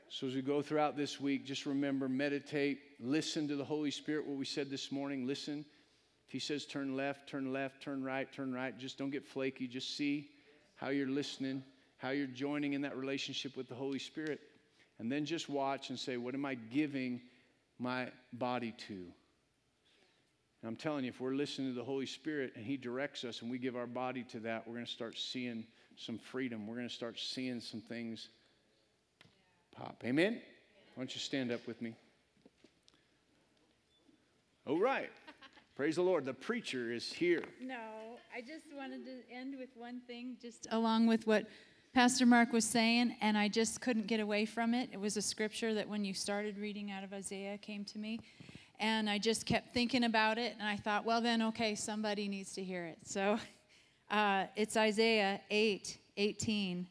So, 0.08 0.26
as 0.26 0.34
we 0.34 0.42
go 0.42 0.62
throughout 0.62 0.96
this 0.96 1.20
week, 1.20 1.46
just 1.46 1.64
remember, 1.64 2.08
meditate, 2.08 2.80
listen 2.98 3.46
to 3.46 3.54
the 3.54 3.64
Holy 3.64 3.92
Spirit, 3.92 4.26
what 4.26 4.36
we 4.36 4.44
said 4.44 4.68
this 4.68 4.90
morning. 4.90 5.28
Listen. 5.28 5.64
If 6.26 6.32
He 6.32 6.40
says 6.40 6.66
turn 6.66 6.96
left, 6.96 7.28
turn 7.28 7.52
left, 7.52 7.84
turn 7.84 8.02
right, 8.02 8.26
turn 8.32 8.52
right, 8.52 8.76
just 8.76 8.98
don't 8.98 9.10
get 9.10 9.24
flaky. 9.24 9.68
Just 9.68 9.96
see 9.96 10.30
how 10.74 10.88
you're 10.88 11.06
listening, 11.06 11.62
how 11.98 12.10
you're 12.10 12.26
joining 12.26 12.72
in 12.72 12.82
that 12.82 12.96
relationship 12.96 13.56
with 13.56 13.68
the 13.68 13.76
Holy 13.76 14.00
Spirit. 14.00 14.40
And 14.98 15.10
then 15.10 15.24
just 15.24 15.48
watch 15.48 15.90
and 15.90 15.98
say, 15.98 16.16
what 16.16 16.34
am 16.34 16.44
I 16.44 16.56
giving 16.56 17.20
my 17.78 18.08
body 18.32 18.74
to? 18.88 19.06
And 20.62 20.68
I'm 20.68 20.76
telling 20.76 21.04
you, 21.04 21.10
if 21.10 21.20
we're 21.20 21.34
listening 21.34 21.68
to 21.68 21.74
the 21.74 21.84
Holy 21.84 22.06
Spirit 22.06 22.52
and 22.54 22.64
He 22.64 22.76
directs 22.76 23.24
us 23.24 23.42
and 23.42 23.50
we 23.50 23.58
give 23.58 23.76
our 23.76 23.86
body 23.86 24.24
to 24.30 24.40
that, 24.40 24.66
we're 24.66 24.74
going 24.74 24.86
to 24.86 24.92
start 24.92 25.18
seeing 25.18 25.64
some 25.96 26.18
freedom. 26.18 26.66
We're 26.66 26.76
going 26.76 26.88
to 26.88 26.94
start 26.94 27.18
seeing 27.18 27.60
some 27.60 27.80
things 27.80 28.28
pop. 29.76 30.02
Amen? 30.04 30.40
Why 30.94 31.02
don't 31.02 31.14
you 31.14 31.20
stand 31.20 31.50
up 31.50 31.66
with 31.66 31.82
me? 31.82 31.94
All 34.66 34.78
right. 34.78 35.10
Praise 35.76 35.96
the 35.96 36.02
Lord. 36.02 36.24
The 36.24 36.34
preacher 36.34 36.92
is 36.92 37.12
here. 37.12 37.42
No, 37.60 37.74
I 38.34 38.40
just 38.40 38.66
wanted 38.76 39.04
to 39.04 39.34
end 39.34 39.56
with 39.58 39.70
one 39.74 40.00
thing, 40.06 40.36
just 40.40 40.68
along 40.70 41.08
with 41.08 41.26
what 41.26 41.46
Pastor 41.94 42.24
Mark 42.24 42.52
was 42.52 42.64
saying, 42.64 43.16
and 43.20 43.36
I 43.36 43.48
just 43.48 43.80
couldn't 43.80 44.06
get 44.06 44.20
away 44.20 44.44
from 44.44 44.74
it. 44.74 44.90
It 44.92 45.00
was 45.00 45.16
a 45.16 45.22
scripture 45.22 45.74
that 45.74 45.88
when 45.88 46.04
you 46.04 46.14
started 46.14 46.56
reading 46.56 46.90
out 46.90 47.02
of 47.02 47.12
Isaiah 47.12 47.58
came 47.58 47.84
to 47.86 47.98
me, 47.98 48.20
and 48.82 49.08
I 49.08 49.16
just 49.16 49.46
kept 49.46 49.72
thinking 49.72 50.04
about 50.04 50.36
it, 50.36 50.54
and 50.58 50.68
I 50.68 50.76
thought, 50.76 51.06
well, 51.06 51.22
then, 51.22 51.40
okay, 51.40 51.74
somebody 51.74 52.28
needs 52.28 52.52
to 52.54 52.62
hear 52.62 52.84
it. 52.84 52.98
So 53.04 53.38
uh, 54.10 54.44
it's 54.56 54.76
Isaiah 54.76 55.40
8 55.50 55.98
18, 56.18 56.86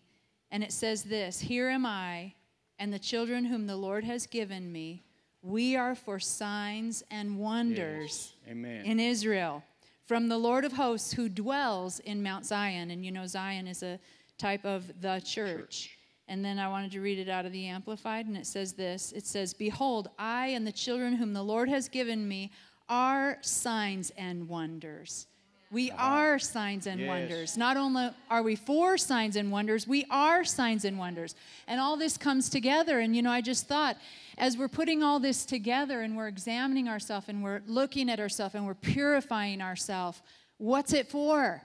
and 0.50 0.64
it 0.64 0.72
says 0.72 1.04
this 1.04 1.40
Here 1.40 1.70
am 1.70 1.86
I 1.86 2.34
and 2.82 2.92
the 2.92 2.98
children 2.98 3.46
whom 3.46 3.68
the 3.68 3.76
Lord 3.76 4.04
has 4.06 4.26
given 4.26 4.72
me, 4.72 5.04
we 5.44 5.76
are 5.76 5.94
for 5.94 6.20
signs 6.20 7.04
and 7.12 7.38
wonders 7.38 8.34
yes. 8.48 8.52
Amen. 8.52 8.86
in 8.86 9.00
Israel 9.00 9.64
from 10.08 10.28
the 10.28 10.38
Lord 10.38 10.66
of 10.66 10.72
hosts 10.72 11.14
who 11.14 11.30
dwells 11.30 12.00
in 12.00 12.24
Mount 12.24 12.46
Zion. 12.46 12.90
And 12.90 13.06
you 13.06 13.12
know, 13.12 13.28
Zion 13.28 13.68
is 13.68 13.84
a 13.84 14.00
type 14.40 14.66
of 14.66 14.88
the 15.00 15.22
church. 15.24 15.90
church. 15.90 15.98
And 16.32 16.46
then 16.46 16.60
I 16.60 16.70
wanted 16.70 16.92
to 16.94 17.02
read 17.02 17.20
it 17.20 17.28
out 17.28 17.46
of 17.46 17.52
the 17.52 17.68
Amplified, 17.68 18.26
and 18.26 18.38
it 18.38 18.48
says 18.48 18.72
this 18.72 19.12
It 19.12 19.28
says, 19.28 19.54
Behold, 19.54 20.10
I 20.18 20.48
and 20.48 20.66
the 20.66 20.72
children 20.72 21.16
whom 21.18 21.34
the 21.34 21.44
Lord 21.44 21.68
has 21.68 21.90
given 21.90 22.26
me 22.26 22.52
are 22.88 23.38
signs 23.42 24.12
and 24.12 24.48
wonders. 24.48 25.28
We 25.72 25.92
uh-huh. 25.92 26.06
are 26.06 26.40
signs 26.40 26.88
and 26.88 27.02
yes. 27.02 27.08
wonders. 27.10 27.58
Not 27.58 27.76
only 27.76 28.12
are 28.30 28.44
we 28.44 28.56
for 28.56 28.98
signs 28.98 29.36
and 29.36 29.52
wonders, 29.52 29.86
we 29.86 30.06
are 30.10 30.46
signs 30.46 30.86
and 30.86 30.98
wonders. 30.98 31.36
And 31.68 31.82
all 31.82 31.98
this 31.98 32.18
comes 32.18 32.48
together. 32.48 33.02
And, 33.02 33.14
you 33.14 33.22
know, 33.22 33.32
I 33.32 33.42
just 33.42 33.68
thought, 33.68 33.98
as 34.38 34.56
we're 34.56 34.70
putting 34.70 35.04
all 35.04 35.20
this 35.20 35.44
together 35.44 36.00
and 36.00 36.16
we're 36.16 36.30
examining 36.30 36.88
ourselves 36.88 37.28
and 37.28 37.44
we're 37.44 37.62
looking 37.68 38.10
at 38.10 38.22
ourselves 38.22 38.56
and 38.56 38.66
we're 38.66 38.74
purifying 38.76 39.62
ourselves, 39.62 40.22
what's 40.60 40.94
it 40.94 41.10
for? 41.10 41.62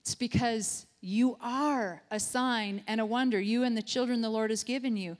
It's 0.00 0.16
because 0.16 0.86
you 1.00 1.36
are 1.40 2.02
a 2.10 2.20
sign 2.20 2.82
and 2.86 3.00
a 3.00 3.06
wonder, 3.06 3.40
you 3.40 3.62
and 3.62 3.76
the 3.76 3.82
children 3.82 4.20
the 4.20 4.30
Lord 4.30 4.50
has 4.50 4.64
given 4.64 4.96
you. 4.96 5.16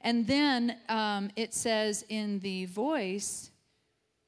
And 0.00 0.26
then 0.26 0.76
um, 0.88 1.30
it 1.36 1.54
says 1.54 2.04
in 2.08 2.40
the 2.40 2.66
voice, 2.66 3.50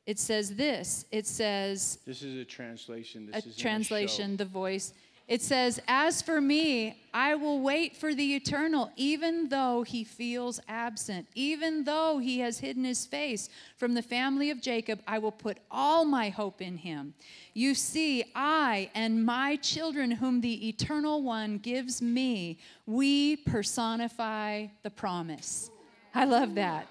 it 0.06 0.18
says 0.18 0.54
this. 0.54 1.04
It 1.10 1.26
says 1.26 1.98
This 2.06 2.22
is 2.22 2.36
a 2.36 2.44
translation. 2.44 3.30
This 3.32 3.46
is 3.46 3.56
a 3.56 3.58
translation, 3.58 4.36
the 4.36 4.44
voice. 4.44 4.92
It 5.26 5.40
says, 5.40 5.80
As 5.88 6.20
for 6.20 6.40
me, 6.40 7.02
I 7.14 7.34
will 7.34 7.60
wait 7.60 7.96
for 7.96 8.14
the 8.14 8.34
eternal, 8.34 8.90
even 8.96 9.48
though 9.48 9.82
he 9.82 10.04
feels 10.04 10.60
absent, 10.68 11.26
even 11.34 11.84
though 11.84 12.18
he 12.18 12.40
has 12.40 12.58
hidden 12.58 12.84
his 12.84 13.06
face 13.06 13.48
from 13.78 13.94
the 13.94 14.02
family 14.02 14.50
of 14.50 14.60
Jacob, 14.60 15.00
I 15.06 15.18
will 15.18 15.32
put 15.32 15.58
all 15.70 16.04
my 16.04 16.28
hope 16.28 16.60
in 16.60 16.76
him. 16.76 17.14
You 17.54 17.74
see, 17.74 18.24
I 18.34 18.90
and 18.94 19.24
my 19.24 19.56
children, 19.56 20.10
whom 20.10 20.42
the 20.42 20.68
eternal 20.68 21.22
one 21.22 21.56
gives 21.56 22.02
me, 22.02 22.58
we 22.84 23.36
personify 23.36 24.66
the 24.82 24.90
promise. 24.90 25.70
I 26.14 26.26
love 26.26 26.54
that. 26.56 26.86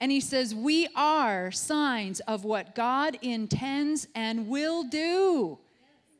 And 0.00 0.10
he 0.10 0.20
says, 0.20 0.54
We 0.54 0.88
are 0.96 1.52
signs 1.52 2.18
of 2.20 2.44
what 2.44 2.74
God 2.74 3.16
intends 3.22 4.08
and 4.14 4.48
will 4.48 4.82
do 4.82 5.58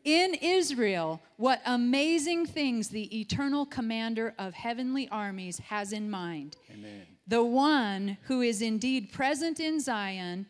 in 0.04 0.34
Israel. 0.34 1.20
What 1.36 1.60
amazing 1.66 2.46
things 2.46 2.88
the 2.88 3.20
eternal 3.20 3.66
commander 3.66 4.34
of 4.38 4.54
heavenly 4.54 5.08
armies 5.08 5.58
has 5.58 5.92
in 5.92 6.10
mind. 6.10 6.56
Amen. 6.72 7.02
The 7.26 7.42
one 7.42 8.18
who 8.22 8.42
is 8.42 8.60
indeed 8.62 9.12
present 9.12 9.58
in 9.58 9.80
Zion, 9.80 10.46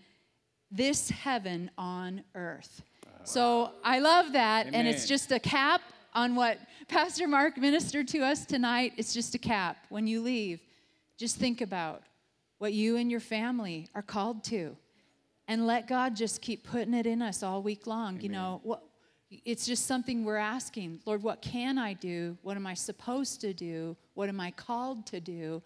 this 0.71 1.09
heaven 1.09 1.71
on 1.79 2.25
earth. 2.35 2.83
So 3.23 3.71
I 3.83 4.01
love 4.01 4.33
that. 4.33 4.67
Amen. 4.67 4.75
And 4.75 4.89
it's 4.89 5.07
just 5.07 5.33
a 5.33 5.39
cap 5.39 5.81
on 6.13 6.35
what 6.35 6.59
Pastor 6.89 7.27
Mark 7.27 7.57
ministered 7.57 8.09
to 8.09 8.21
us 8.21 8.45
tonight. 8.45 8.93
It's 8.97 9.15
just 9.15 9.35
a 9.35 9.39
cap. 9.39 9.87
When 9.89 10.07
you 10.07 10.21
leave, 10.21 10.61
just 11.17 11.37
think 11.37 11.61
about 11.61 12.03
what 12.59 12.73
you 12.73 12.97
and 12.97 13.11
your 13.11 13.21
family 13.21 13.89
are 13.95 14.03
called 14.03 14.45
to. 14.45 14.77
And 15.47 15.67
let 15.67 15.87
God 15.87 16.17
just 16.17 16.41
keep 16.41 16.65
putting 16.65 16.95
it 16.95 17.07
in 17.07 17.23
us 17.23 17.43
all 17.43 17.63
week 17.63 17.87
long. 17.87 18.15
Amen. 18.15 18.23
You 18.23 18.29
know, 18.31 18.61
what, 18.63 18.83
it's 19.45 19.67
just 19.67 19.87
something 19.87 20.25
we're 20.25 20.37
asking 20.37 21.01
Lord, 21.07 21.23
what 21.23 21.43
can 21.43 21.79
I 21.79 21.93
do? 21.95 22.37
What 22.43 22.57
am 22.57 22.67
I 22.67 22.75
supposed 22.75 23.41
to 23.43 23.53
do? 23.53 23.97
What 24.15 24.29
am 24.29 24.41
I 24.41 24.51
called 24.51 25.07
to 25.07 25.21
do? 25.21 25.63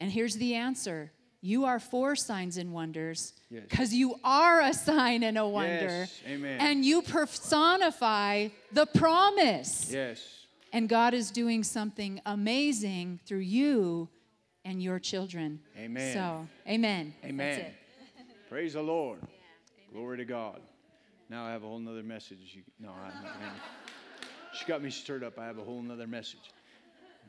And 0.00 0.10
here's 0.10 0.36
the 0.36 0.54
answer 0.54 1.12
you 1.40 1.66
are 1.66 1.78
for 1.78 2.16
signs 2.16 2.56
and 2.56 2.72
wonders 2.72 3.34
because 3.50 3.92
yes. 3.92 3.98
you 3.98 4.14
are 4.24 4.62
a 4.62 4.72
sign 4.72 5.22
and 5.22 5.36
a 5.36 5.46
wonder. 5.46 6.06
Yes. 6.06 6.20
Amen. 6.26 6.58
And 6.58 6.84
you 6.84 7.02
personify 7.02 8.48
the 8.72 8.86
promise. 8.86 9.90
Yes. 9.92 10.46
And 10.72 10.88
God 10.88 11.12
is 11.12 11.30
doing 11.30 11.62
something 11.62 12.20
amazing 12.24 13.20
through 13.26 13.40
you 13.40 14.08
and 14.64 14.82
your 14.82 14.98
children. 14.98 15.60
Amen. 15.78 16.14
So, 16.14 16.48
amen. 16.66 17.12
Amen. 17.22 17.66
Praise 18.48 18.72
the 18.72 18.82
Lord. 18.82 19.18
Yeah, 19.20 19.92
Glory 19.92 20.16
to 20.16 20.24
God. 20.24 20.60
Now 21.30 21.44
I 21.44 21.52
have 21.52 21.64
a 21.64 21.66
whole 21.66 21.78
nother 21.78 22.02
message. 22.02 22.52
You, 22.54 22.62
no, 22.78 22.90
I, 22.90 23.08
I, 23.08 23.50
she 24.54 24.64
got 24.66 24.82
me 24.82 24.90
stirred 24.90 25.24
up. 25.24 25.38
I 25.38 25.46
have 25.46 25.58
a 25.58 25.64
whole 25.64 25.82
nother 25.82 26.06
message. 26.06 26.50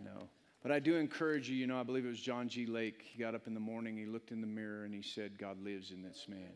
No. 0.04 0.28
But 0.62 0.72
I 0.72 0.80
do 0.80 0.96
encourage 0.96 1.48
you, 1.48 1.56
you 1.56 1.68
know, 1.68 1.80
I 1.80 1.84
believe 1.84 2.06
it 2.06 2.10
was 2.10 2.20
John 2.20 2.50
G. 2.50 2.66
Lake. 2.66 3.04
He 3.04 3.22
got 3.22 3.36
up 3.36 3.46
in 3.46 3.54
the 3.54 3.60
morning, 3.60 3.98
he 3.98 4.06
looked 4.06 4.32
in 4.32 4.42
the 4.42 4.48
mirror, 4.48 4.84
and 4.84 4.94
he 4.94 5.02
said, 5.04 5.38
God 5.38 5.64
lives 5.64 5.92
in 5.92 6.02
this 6.02 6.26
man. 6.28 6.54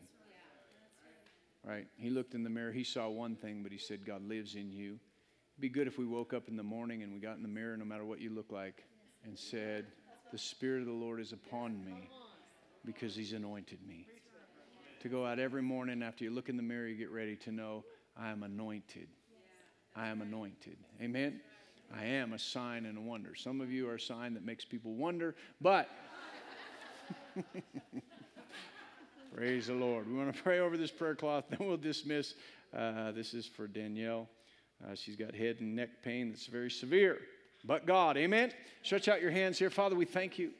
Right? 1.64 1.86
He 1.96 2.10
looked 2.10 2.34
in 2.34 2.42
the 2.42 2.50
mirror, 2.50 2.72
he 2.72 2.82
saw 2.82 3.08
one 3.08 3.36
thing, 3.36 3.62
but 3.62 3.70
he 3.70 3.78
said, 3.78 4.04
God 4.04 4.26
lives 4.26 4.56
in 4.56 4.72
you. 4.72 4.98
It'd 5.54 5.60
be 5.60 5.68
good 5.68 5.86
if 5.86 5.96
we 5.96 6.06
woke 6.06 6.34
up 6.34 6.48
in 6.48 6.56
the 6.56 6.62
morning 6.62 7.02
and 7.04 7.12
we 7.12 7.20
got 7.20 7.36
in 7.36 7.42
the 7.42 7.48
mirror, 7.48 7.76
no 7.76 7.84
matter 7.84 8.04
what 8.04 8.20
you 8.20 8.30
look 8.30 8.50
like, 8.50 8.82
and 9.24 9.38
said, 9.38 9.86
the 10.32 10.38
Spirit 10.38 10.80
of 10.80 10.86
the 10.86 10.92
Lord 10.92 11.20
is 11.20 11.32
upon 11.32 11.84
me 11.84 12.08
because 12.84 13.14
He's 13.14 13.32
anointed 13.32 13.78
me. 13.86 14.06
To 15.00 15.08
go 15.08 15.26
out 15.26 15.38
every 15.38 15.62
morning 15.62 16.02
after 16.02 16.24
you 16.24 16.30
look 16.30 16.48
in 16.48 16.56
the 16.56 16.62
mirror, 16.62 16.86
you 16.86 16.96
get 16.96 17.10
ready 17.10 17.36
to 17.36 17.52
know, 17.52 17.84
I 18.16 18.30
am 18.30 18.42
anointed. 18.42 19.08
I 19.96 20.08
am 20.08 20.22
anointed. 20.22 20.76
Amen? 21.00 21.40
I 21.96 22.04
am 22.04 22.34
a 22.34 22.38
sign 22.38 22.86
and 22.86 22.98
a 22.98 23.00
wonder. 23.00 23.34
Some 23.34 23.60
of 23.60 23.70
you 23.72 23.88
are 23.88 23.94
a 23.94 24.00
sign 24.00 24.34
that 24.34 24.44
makes 24.44 24.64
people 24.64 24.92
wonder, 24.94 25.34
but 25.60 25.88
praise 29.34 29.66
the 29.66 29.74
Lord. 29.74 30.08
We 30.08 30.14
want 30.14 30.34
to 30.34 30.42
pray 30.42 30.60
over 30.60 30.76
this 30.76 30.90
prayer 30.90 31.14
cloth, 31.14 31.44
then 31.50 31.66
we'll 31.66 31.76
dismiss. 31.76 32.34
Uh, 32.76 33.10
this 33.12 33.34
is 33.34 33.46
for 33.46 33.66
Danielle. 33.66 34.28
Uh, 34.84 34.94
she's 34.94 35.16
got 35.16 35.34
head 35.34 35.56
and 35.60 35.74
neck 35.74 35.88
pain 36.02 36.30
that's 36.30 36.46
very 36.46 36.70
severe 36.70 37.18
but 37.64 37.86
God. 37.86 38.16
Amen. 38.16 38.52
Stretch 38.82 39.08
out 39.08 39.20
your 39.20 39.30
hands 39.30 39.58
here. 39.58 39.70
Father, 39.70 39.96
we 39.96 40.04
thank 40.04 40.38
you. 40.38 40.52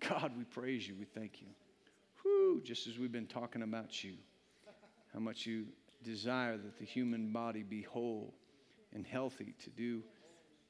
God, 0.00 0.32
we 0.36 0.44
praise 0.44 0.86
you. 0.86 0.94
We 0.98 1.04
thank 1.04 1.40
you. 1.40 1.48
Just 2.62 2.86
as 2.86 2.98
we've 2.98 3.12
been 3.12 3.26
talking 3.26 3.62
about 3.62 4.02
you, 4.02 4.14
how 5.12 5.20
much 5.20 5.46
you 5.46 5.66
desire 6.02 6.56
that 6.56 6.78
the 6.78 6.84
human 6.84 7.32
body 7.32 7.62
be 7.62 7.82
whole 7.82 8.34
and 8.94 9.06
healthy 9.06 9.54
to 9.64 9.70
do 9.70 10.02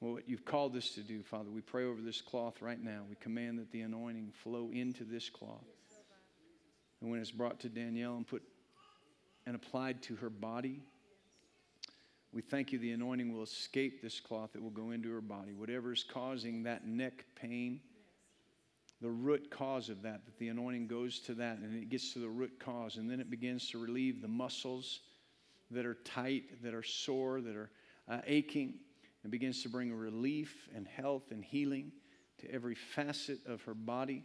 what 0.01 0.29
you've 0.29 0.45
called 0.45 0.77
us 0.77 0.91
to 0.91 1.01
do, 1.01 1.23
Father. 1.23 1.51
We 1.51 1.63
pray 1.63 1.85
over 1.85 2.01
this 2.01 2.21
cloth 2.21 2.61
right 2.61 2.83
now. 2.83 3.03
We 3.09 3.17
command 3.17 3.59
that 3.59 3.71
the 3.73 3.81
anointing 3.81 4.33
flow 4.43 4.71
into 4.73 5.05
this 5.05 5.31
cloth. 5.31 5.65
And 7.01 7.11
when 7.11 7.21
it's 7.21 7.31
brought 7.31 7.61
to 7.61 7.69
Danielle 7.69 8.17
and 8.17 8.27
put 8.27 8.43
and 9.47 9.55
applied 9.55 10.03
to 10.03 10.17
her 10.17 10.31
body, 10.31 10.83
we 12.33 12.43
thank 12.43 12.73
you 12.73 12.79
the 12.79 12.93
anointing 12.93 13.33
will 13.33 13.43
escape 13.43 14.03
this 14.03 14.21
cloth, 14.21 14.51
it 14.55 14.63
will 14.63 14.71
go 14.71 14.91
into 14.91 15.11
her 15.13 15.21
body. 15.21 15.53
Whatever 15.53 15.93
is 15.93 16.05
causing 16.05 16.65
that 16.65 16.87
neck 16.87 17.25
pain, 17.35 17.81
the 19.01 19.11
root 19.11 19.51
cause 19.51 19.89
of 19.89 20.03
that, 20.03 20.25
that 20.25 20.39
the 20.39 20.49
anointing 20.49 20.87
goes 20.87 21.21
to 21.21 21.35
that 21.35 21.59
and 21.59 21.75
it 21.75 21.91
gets 21.91 22.13
to 22.15 22.19
the 22.19 22.29
root 22.29 22.59
cause, 22.59 22.97
and 22.97 23.11
then 23.11 23.21
it 23.21 23.31
begins 23.31 23.71
to 23.71 23.79
relieve 23.79 24.23
the 24.23 24.29
muscles 24.29 25.01
that 25.71 25.85
are 25.85 25.95
tight, 26.05 26.63
that 26.63 26.75
are 26.75 26.83
sore, 26.83 27.41
that 27.41 27.57
are 27.57 27.71
uh, 28.09 28.21
aching, 28.27 28.75
and 29.23 29.33
begins 29.33 29.63
to 29.63 29.69
bring 29.69 29.93
relief 29.93 30.69
and 30.75 30.87
health 30.87 31.25
and 31.31 31.45
healing 31.45 31.93
to 32.39 32.51
every 32.51 32.75
facet 32.75 33.39
of 33.47 33.63
her 33.63 33.75
body, 33.75 34.23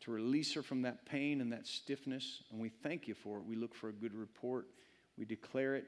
to 0.00 0.10
release 0.10 0.54
her 0.54 0.62
from 0.62 0.82
that 0.82 1.04
pain 1.06 1.40
and 1.40 1.52
that 1.52 1.66
stiffness. 1.66 2.42
And 2.50 2.60
we 2.60 2.68
thank 2.68 3.08
you 3.08 3.14
for 3.14 3.38
it. 3.38 3.44
We 3.44 3.56
look 3.56 3.74
for 3.74 3.88
a 3.88 3.92
good 3.92 4.14
report. 4.14 4.66
We 5.18 5.24
declare 5.24 5.74
it 5.74 5.86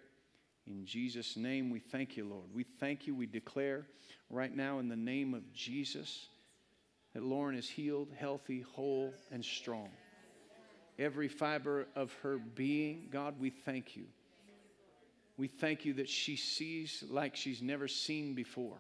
in 0.66 0.84
Jesus' 0.84 1.36
name. 1.36 1.70
We 1.70 1.80
thank 1.80 2.16
you, 2.16 2.24
Lord. 2.24 2.46
We 2.52 2.64
thank 2.64 3.06
you. 3.06 3.14
We 3.14 3.26
declare 3.26 3.86
right 4.30 4.54
now 4.54 4.78
in 4.78 4.88
the 4.88 4.96
name 4.96 5.34
of 5.34 5.52
Jesus 5.52 6.28
that 7.14 7.22
Lauren 7.22 7.56
is 7.56 7.68
healed, 7.68 8.08
healthy, 8.16 8.64
whole, 8.74 9.12
and 9.30 9.44
strong. 9.44 9.88
Every 10.98 11.28
fiber 11.28 11.86
of 11.96 12.12
her 12.22 12.38
being, 12.38 13.08
God, 13.10 13.34
we 13.40 13.50
thank 13.50 13.96
you. 13.96 14.04
We 15.36 15.48
thank 15.48 15.84
you 15.84 15.94
that 15.94 16.08
she 16.08 16.36
sees 16.36 17.02
like 17.08 17.34
she's 17.34 17.62
never 17.62 17.88
seen 17.88 18.34
before. 18.34 18.76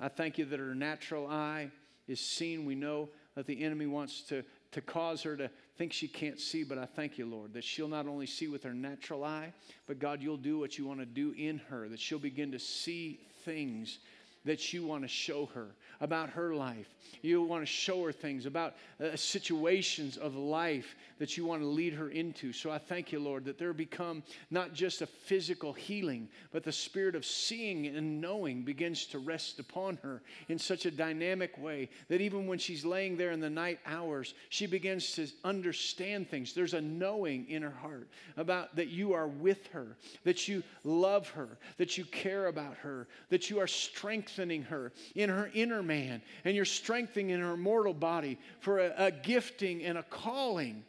I 0.00 0.08
thank 0.08 0.38
you 0.38 0.44
that 0.46 0.58
her 0.58 0.74
natural 0.74 1.26
eye 1.26 1.70
is 2.08 2.20
seen. 2.20 2.64
We 2.64 2.74
know 2.74 3.08
that 3.34 3.46
the 3.46 3.62
enemy 3.62 3.86
wants 3.86 4.22
to, 4.22 4.42
to 4.72 4.80
cause 4.80 5.22
her 5.22 5.36
to 5.36 5.50
think 5.76 5.92
she 5.92 6.08
can't 6.08 6.40
see, 6.40 6.64
but 6.64 6.78
I 6.78 6.86
thank 6.86 7.18
you, 7.18 7.26
Lord, 7.26 7.52
that 7.52 7.64
she'll 7.64 7.88
not 7.88 8.06
only 8.06 8.26
see 8.26 8.48
with 8.48 8.62
her 8.64 8.72
natural 8.72 9.24
eye, 9.24 9.52
but 9.86 9.98
God, 9.98 10.22
you'll 10.22 10.38
do 10.38 10.58
what 10.58 10.78
you 10.78 10.86
want 10.86 11.00
to 11.00 11.06
do 11.06 11.34
in 11.36 11.58
her, 11.68 11.88
that 11.88 12.00
she'll 12.00 12.18
begin 12.18 12.52
to 12.52 12.58
see 12.58 13.20
things 13.44 13.98
that 14.46 14.72
you 14.72 14.86
want 14.86 15.02
to 15.02 15.08
show 15.08 15.46
her 15.46 15.66
about 16.00 16.30
her 16.30 16.54
life. 16.54 16.94
You 17.22 17.42
want 17.42 17.62
to 17.62 17.66
show 17.66 18.04
her 18.04 18.12
things 18.12 18.46
about 18.46 18.74
uh, 19.02 19.16
situations 19.16 20.16
of 20.16 20.36
life 20.36 20.94
that 21.18 21.36
you 21.36 21.46
want 21.46 21.62
to 21.62 21.66
lead 21.66 21.94
her 21.94 22.10
into. 22.10 22.52
So 22.52 22.70
I 22.70 22.78
thank 22.78 23.12
you, 23.12 23.18
Lord, 23.18 23.44
that 23.46 23.58
there 23.58 23.72
become 23.72 24.22
not 24.50 24.72
just 24.74 25.02
a 25.02 25.06
physical 25.06 25.72
healing, 25.72 26.28
but 26.52 26.62
the 26.62 26.72
spirit 26.72 27.14
of 27.14 27.24
seeing 27.24 27.86
and 27.86 28.20
knowing 28.20 28.62
begins 28.62 29.06
to 29.06 29.18
rest 29.18 29.58
upon 29.58 29.98
her 30.02 30.22
in 30.48 30.58
such 30.58 30.86
a 30.86 30.90
dynamic 30.90 31.56
way 31.58 31.88
that 32.08 32.20
even 32.20 32.46
when 32.46 32.58
she's 32.58 32.84
laying 32.84 33.16
there 33.16 33.32
in 33.32 33.40
the 33.40 33.50
night 33.50 33.80
hours, 33.86 34.34
she 34.50 34.66
begins 34.66 35.12
to 35.12 35.26
understand 35.44 36.28
things. 36.28 36.52
There's 36.52 36.74
a 36.74 36.80
knowing 36.80 37.48
in 37.48 37.62
her 37.62 37.70
heart 37.70 38.08
about 38.36 38.76
that 38.76 38.88
you 38.88 39.12
are 39.14 39.28
with 39.28 39.66
her, 39.68 39.96
that 40.24 40.46
you 40.46 40.62
love 40.84 41.28
her, 41.30 41.58
that 41.78 41.96
you 41.96 42.04
care 42.04 42.46
about 42.46 42.74
her, 42.76 43.08
that 43.30 43.50
you 43.50 43.58
are 43.58 43.66
strengthening 43.66 44.35
her 44.62 44.92
in 45.14 45.30
her 45.30 45.50
inner 45.54 45.82
man, 45.82 46.22
and 46.44 46.54
you're 46.54 46.64
strengthening 46.64 47.30
in 47.30 47.40
her 47.40 47.56
mortal 47.56 47.94
body 47.94 48.38
for 48.60 48.78
a, 48.78 48.92
a 48.96 49.10
gifting 49.10 49.82
and 49.82 49.98
a 49.98 50.02
calling 50.02 50.84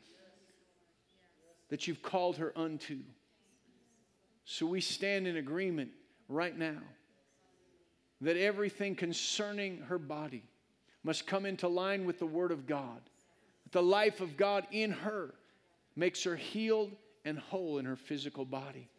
that 1.70 1.88
you've 1.88 2.02
called 2.02 2.38
her 2.38 2.54
unto. 2.56 3.00
So 4.46 4.66
we 4.66 4.82
stand 4.82 5.28
in 5.28 5.38
agreement 5.38 5.92
right 6.30 6.58
now 6.58 6.82
that 8.22 8.38
everything 8.38 8.96
concerning 8.96 9.80
her 9.90 10.00
body 10.00 10.44
must 11.04 11.28
come 11.28 11.46
into 11.46 11.68
line 11.68 12.06
with 12.06 12.20
the 12.20 12.26
Word 12.26 12.52
of 12.52 12.66
God. 12.66 13.02
The 13.72 13.84
life 13.84 14.22
of 14.22 14.38
God 14.38 14.66
in 14.72 14.92
her 14.92 15.34
makes 15.96 16.24
her 16.24 16.36
healed 16.36 16.92
and 17.26 17.38
whole 17.38 17.78
in 17.78 17.86
her 17.86 17.96
physical 17.96 18.46
body. 18.46 18.90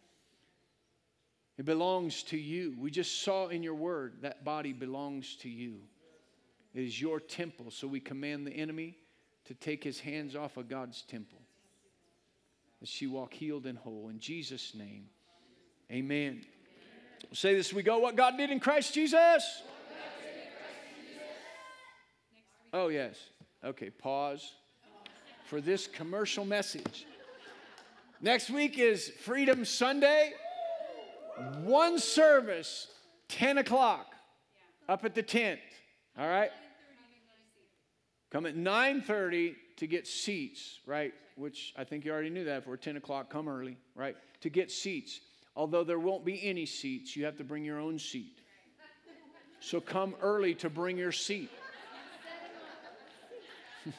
It 1.58 1.64
belongs 1.64 2.22
to 2.24 2.38
you. 2.38 2.76
We 2.78 2.92
just 2.92 3.22
saw 3.22 3.48
in 3.48 3.64
your 3.64 3.74
word 3.74 4.18
that 4.22 4.44
body 4.44 4.72
belongs 4.72 5.36
to 5.42 5.48
you. 5.48 5.80
It 6.72 6.84
is 6.84 7.00
your 7.00 7.18
temple. 7.18 7.72
So 7.72 7.88
we 7.88 7.98
command 7.98 8.46
the 8.46 8.52
enemy 8.52 8.96
to 9.46 9.54
take 9.54 9.82
his 9.82 9.98
hands 9.98 10.36
off 10.36 10.56
of 10.56 10.68
God's 10.68 11.02
temple 11.02 11.40
as 12.80 12.88
she 12.88 13.08
walk 13.08 13.34
healed 13.34 13.66
and 13.66 13.76
whole. 13.76 14.08
In 14.08 14.20
Jesus' 14.20 14.72
name, 14.74 15.06
amen. 15.90 16.42
We'll 17.24 17.34
say 17.34 17.56
this 17.56 17.72
we 17.72 17.82
go 17.82 17.98
what 17.98 18.14
God 18.14 18.36
did 18.36 18.50
in 18.50 18.60
Christ 18.60 18.94
Jesus. 18.94 19.62
Oh, 22.72 22.88
yes. 22.88 23.16
Okay, 23.64 23.90
pause 23.90 24.52
for 25.46 25.60
this 25.60 25.88
commercial 25.88 26.44
message. 26.44 27.06
Next 28.20 28.50
week 28.50 28.78
is 28.78 29.08
Freedom 29.08 29.64
Sunday. 29.64 30.34
One 31.68 31.98
service, 31.98 32.88
10 33.28 33.58
o'clock, 33.58 34.14
up 34.88 35.04
at 35.04 35.14
the 35.14 35.22
tent. 35.22 35.60
All 36.18 36.26
right? 36.26 36.50
Come 38.30 38.46
at 38.46 38.56
9:30 38.56 39.54
to 39.76 39.86
get 39.86 40.06
seats, 40.06 40.80
right? 40.86 41.12
Which 41.36 41.74
I 41.76 41.84
think 41.84 42.06
you 42.06 42.10
already 42.10 42.30
knew 42.30 42.44
that 42.44 42.64
for 42.64 42.74
10 42.78 42.96
o'clock, 42.96 43.28
come 43.28 43.50
early, 43.50 43.76
right? 43.94 44.16
To 44.40 44.48
get 44.48 44.70
seats. 44.70 45.20
Although 45.54 45.84
there 45.84 45.98
won't 45.98 46.24
be 46.24 46.42
any 46.42 46.64
seats, 46.64 47.14
you 47.14 47.26
have 47.26 47.36
to 47.36 47.44
bring 47.44 47.66
your 47.66 47.78
own 47.78 47.98
seat. 47.98 48.40
So 49.60 49.78
come 49.78 50.14
early 50.22 50.54
to 50.54 50.70
bring 50.70 50.96
your 50.96 51.12
seat. 51.12 51.50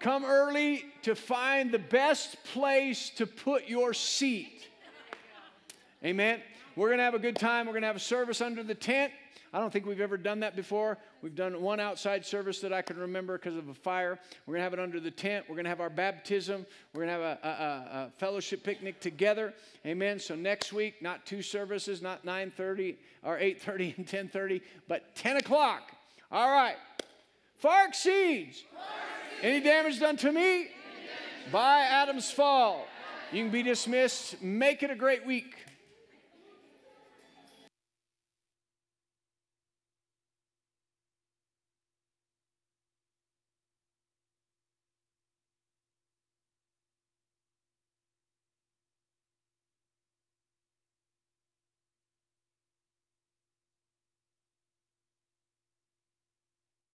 come 0.00 0.24
early 0.24 0.86
to 1.02 1.14
find 1.14 1.70
the 1.70 1.78
best 1.78 2.42
place 2.42 3.10
to 3.10 3.28
put 3.28 3.68
your 3.68 3.94
seat. 3.94 4.68
Amen. 6.04 6.40
We're 6.76 6.88
going 6.88 6.98
to 6.98 7.04
have 7.04 7.14
a 7.14 7.18
good 7.18 7.36
time. 7.36 7.66
We're 7.66 7.72
going 7.72 7.82
to 7.82 7.88
have 7.88 7.96
a 7.96 8.00
service 8.00 8.40
under 8.40 8.62
the 8.62 8.74
tent. 8.74 9.12
I 9.52 9.58
don't 9.58 9.72
think 9.72 9.86
we've 9.86 10.00
ever 10.00 10.16
done 10.16 10.40
that 10.40 10.54
before. 10.54 10.98
We've 11.22 11.34
done 11.34 11.60
one 11.60 11.80
outside 11.80 12.24
service 12.24 12.60
that 12.60 12.72
I 12.72 12.82
can 12.82 12.98
remember 12.98 13.38
because 13.38 13.56
of 13.56 13.68
a 13.68 13.74
fire. 13.74 14.18
We're 14.46 14.52
going 14.52 14.60
to 14.60 14.64
have 14.64 14.74
it 14.74 14.78
under 14.78 15.00
the 15.00 15.10
tent. 15.10 15.46
We're 15.48 15.56
going 15.56 15.64
to 15.64 15.70
have 15.70 15.80
our 15.80 15.90
baptism. 15.90 16.66
We're 16.92 17.06
going 17.06 17.18
to 17.18 17.24
have 17.24 17.38
a, 17.42 17.48
a, 17.48 17.96
a 17.98 18.10
fellowship 18.18 18.62
picnic 18.62 19.00
together. 19.00 19.54
Amen. 19.86 20.20
So 20.20 20.36
next 20.36 20.72
week, 20.72 21.02
not 21.02 21.24
two 21.24 21.42
services, 21.42 22.02
not 22.02 22.24
9:30 22.26 22.96
or 23.24 23.38
8:30 23.38 23.96
and 23.96 24.06
10:30, 24.06 24.60
but 24.86 25.16
10 25.16 25.38
o'clock. 25.38 25.92
All 26.30 26.50
right. 26.50 26.76
Fark 27.56 27.94
seeds. 27.94 28.62
Any 29.42 29.60
damage 29.60 29.98
done 29.98 30.16
to 30.18 30.30
me? 30.30 30.68
By 31.50 31.80
Adam's 31.80 32.30
fall. 32.30 32.86
You 33.32 33.42
can 33.42 33.50
be 33.50 33.62
dismissed. 33.62 34.40
Make 34.42 34.82
it 34.82 34.90
a 34.90 34.94
great 34.94 35.26
week. 35.26 35.54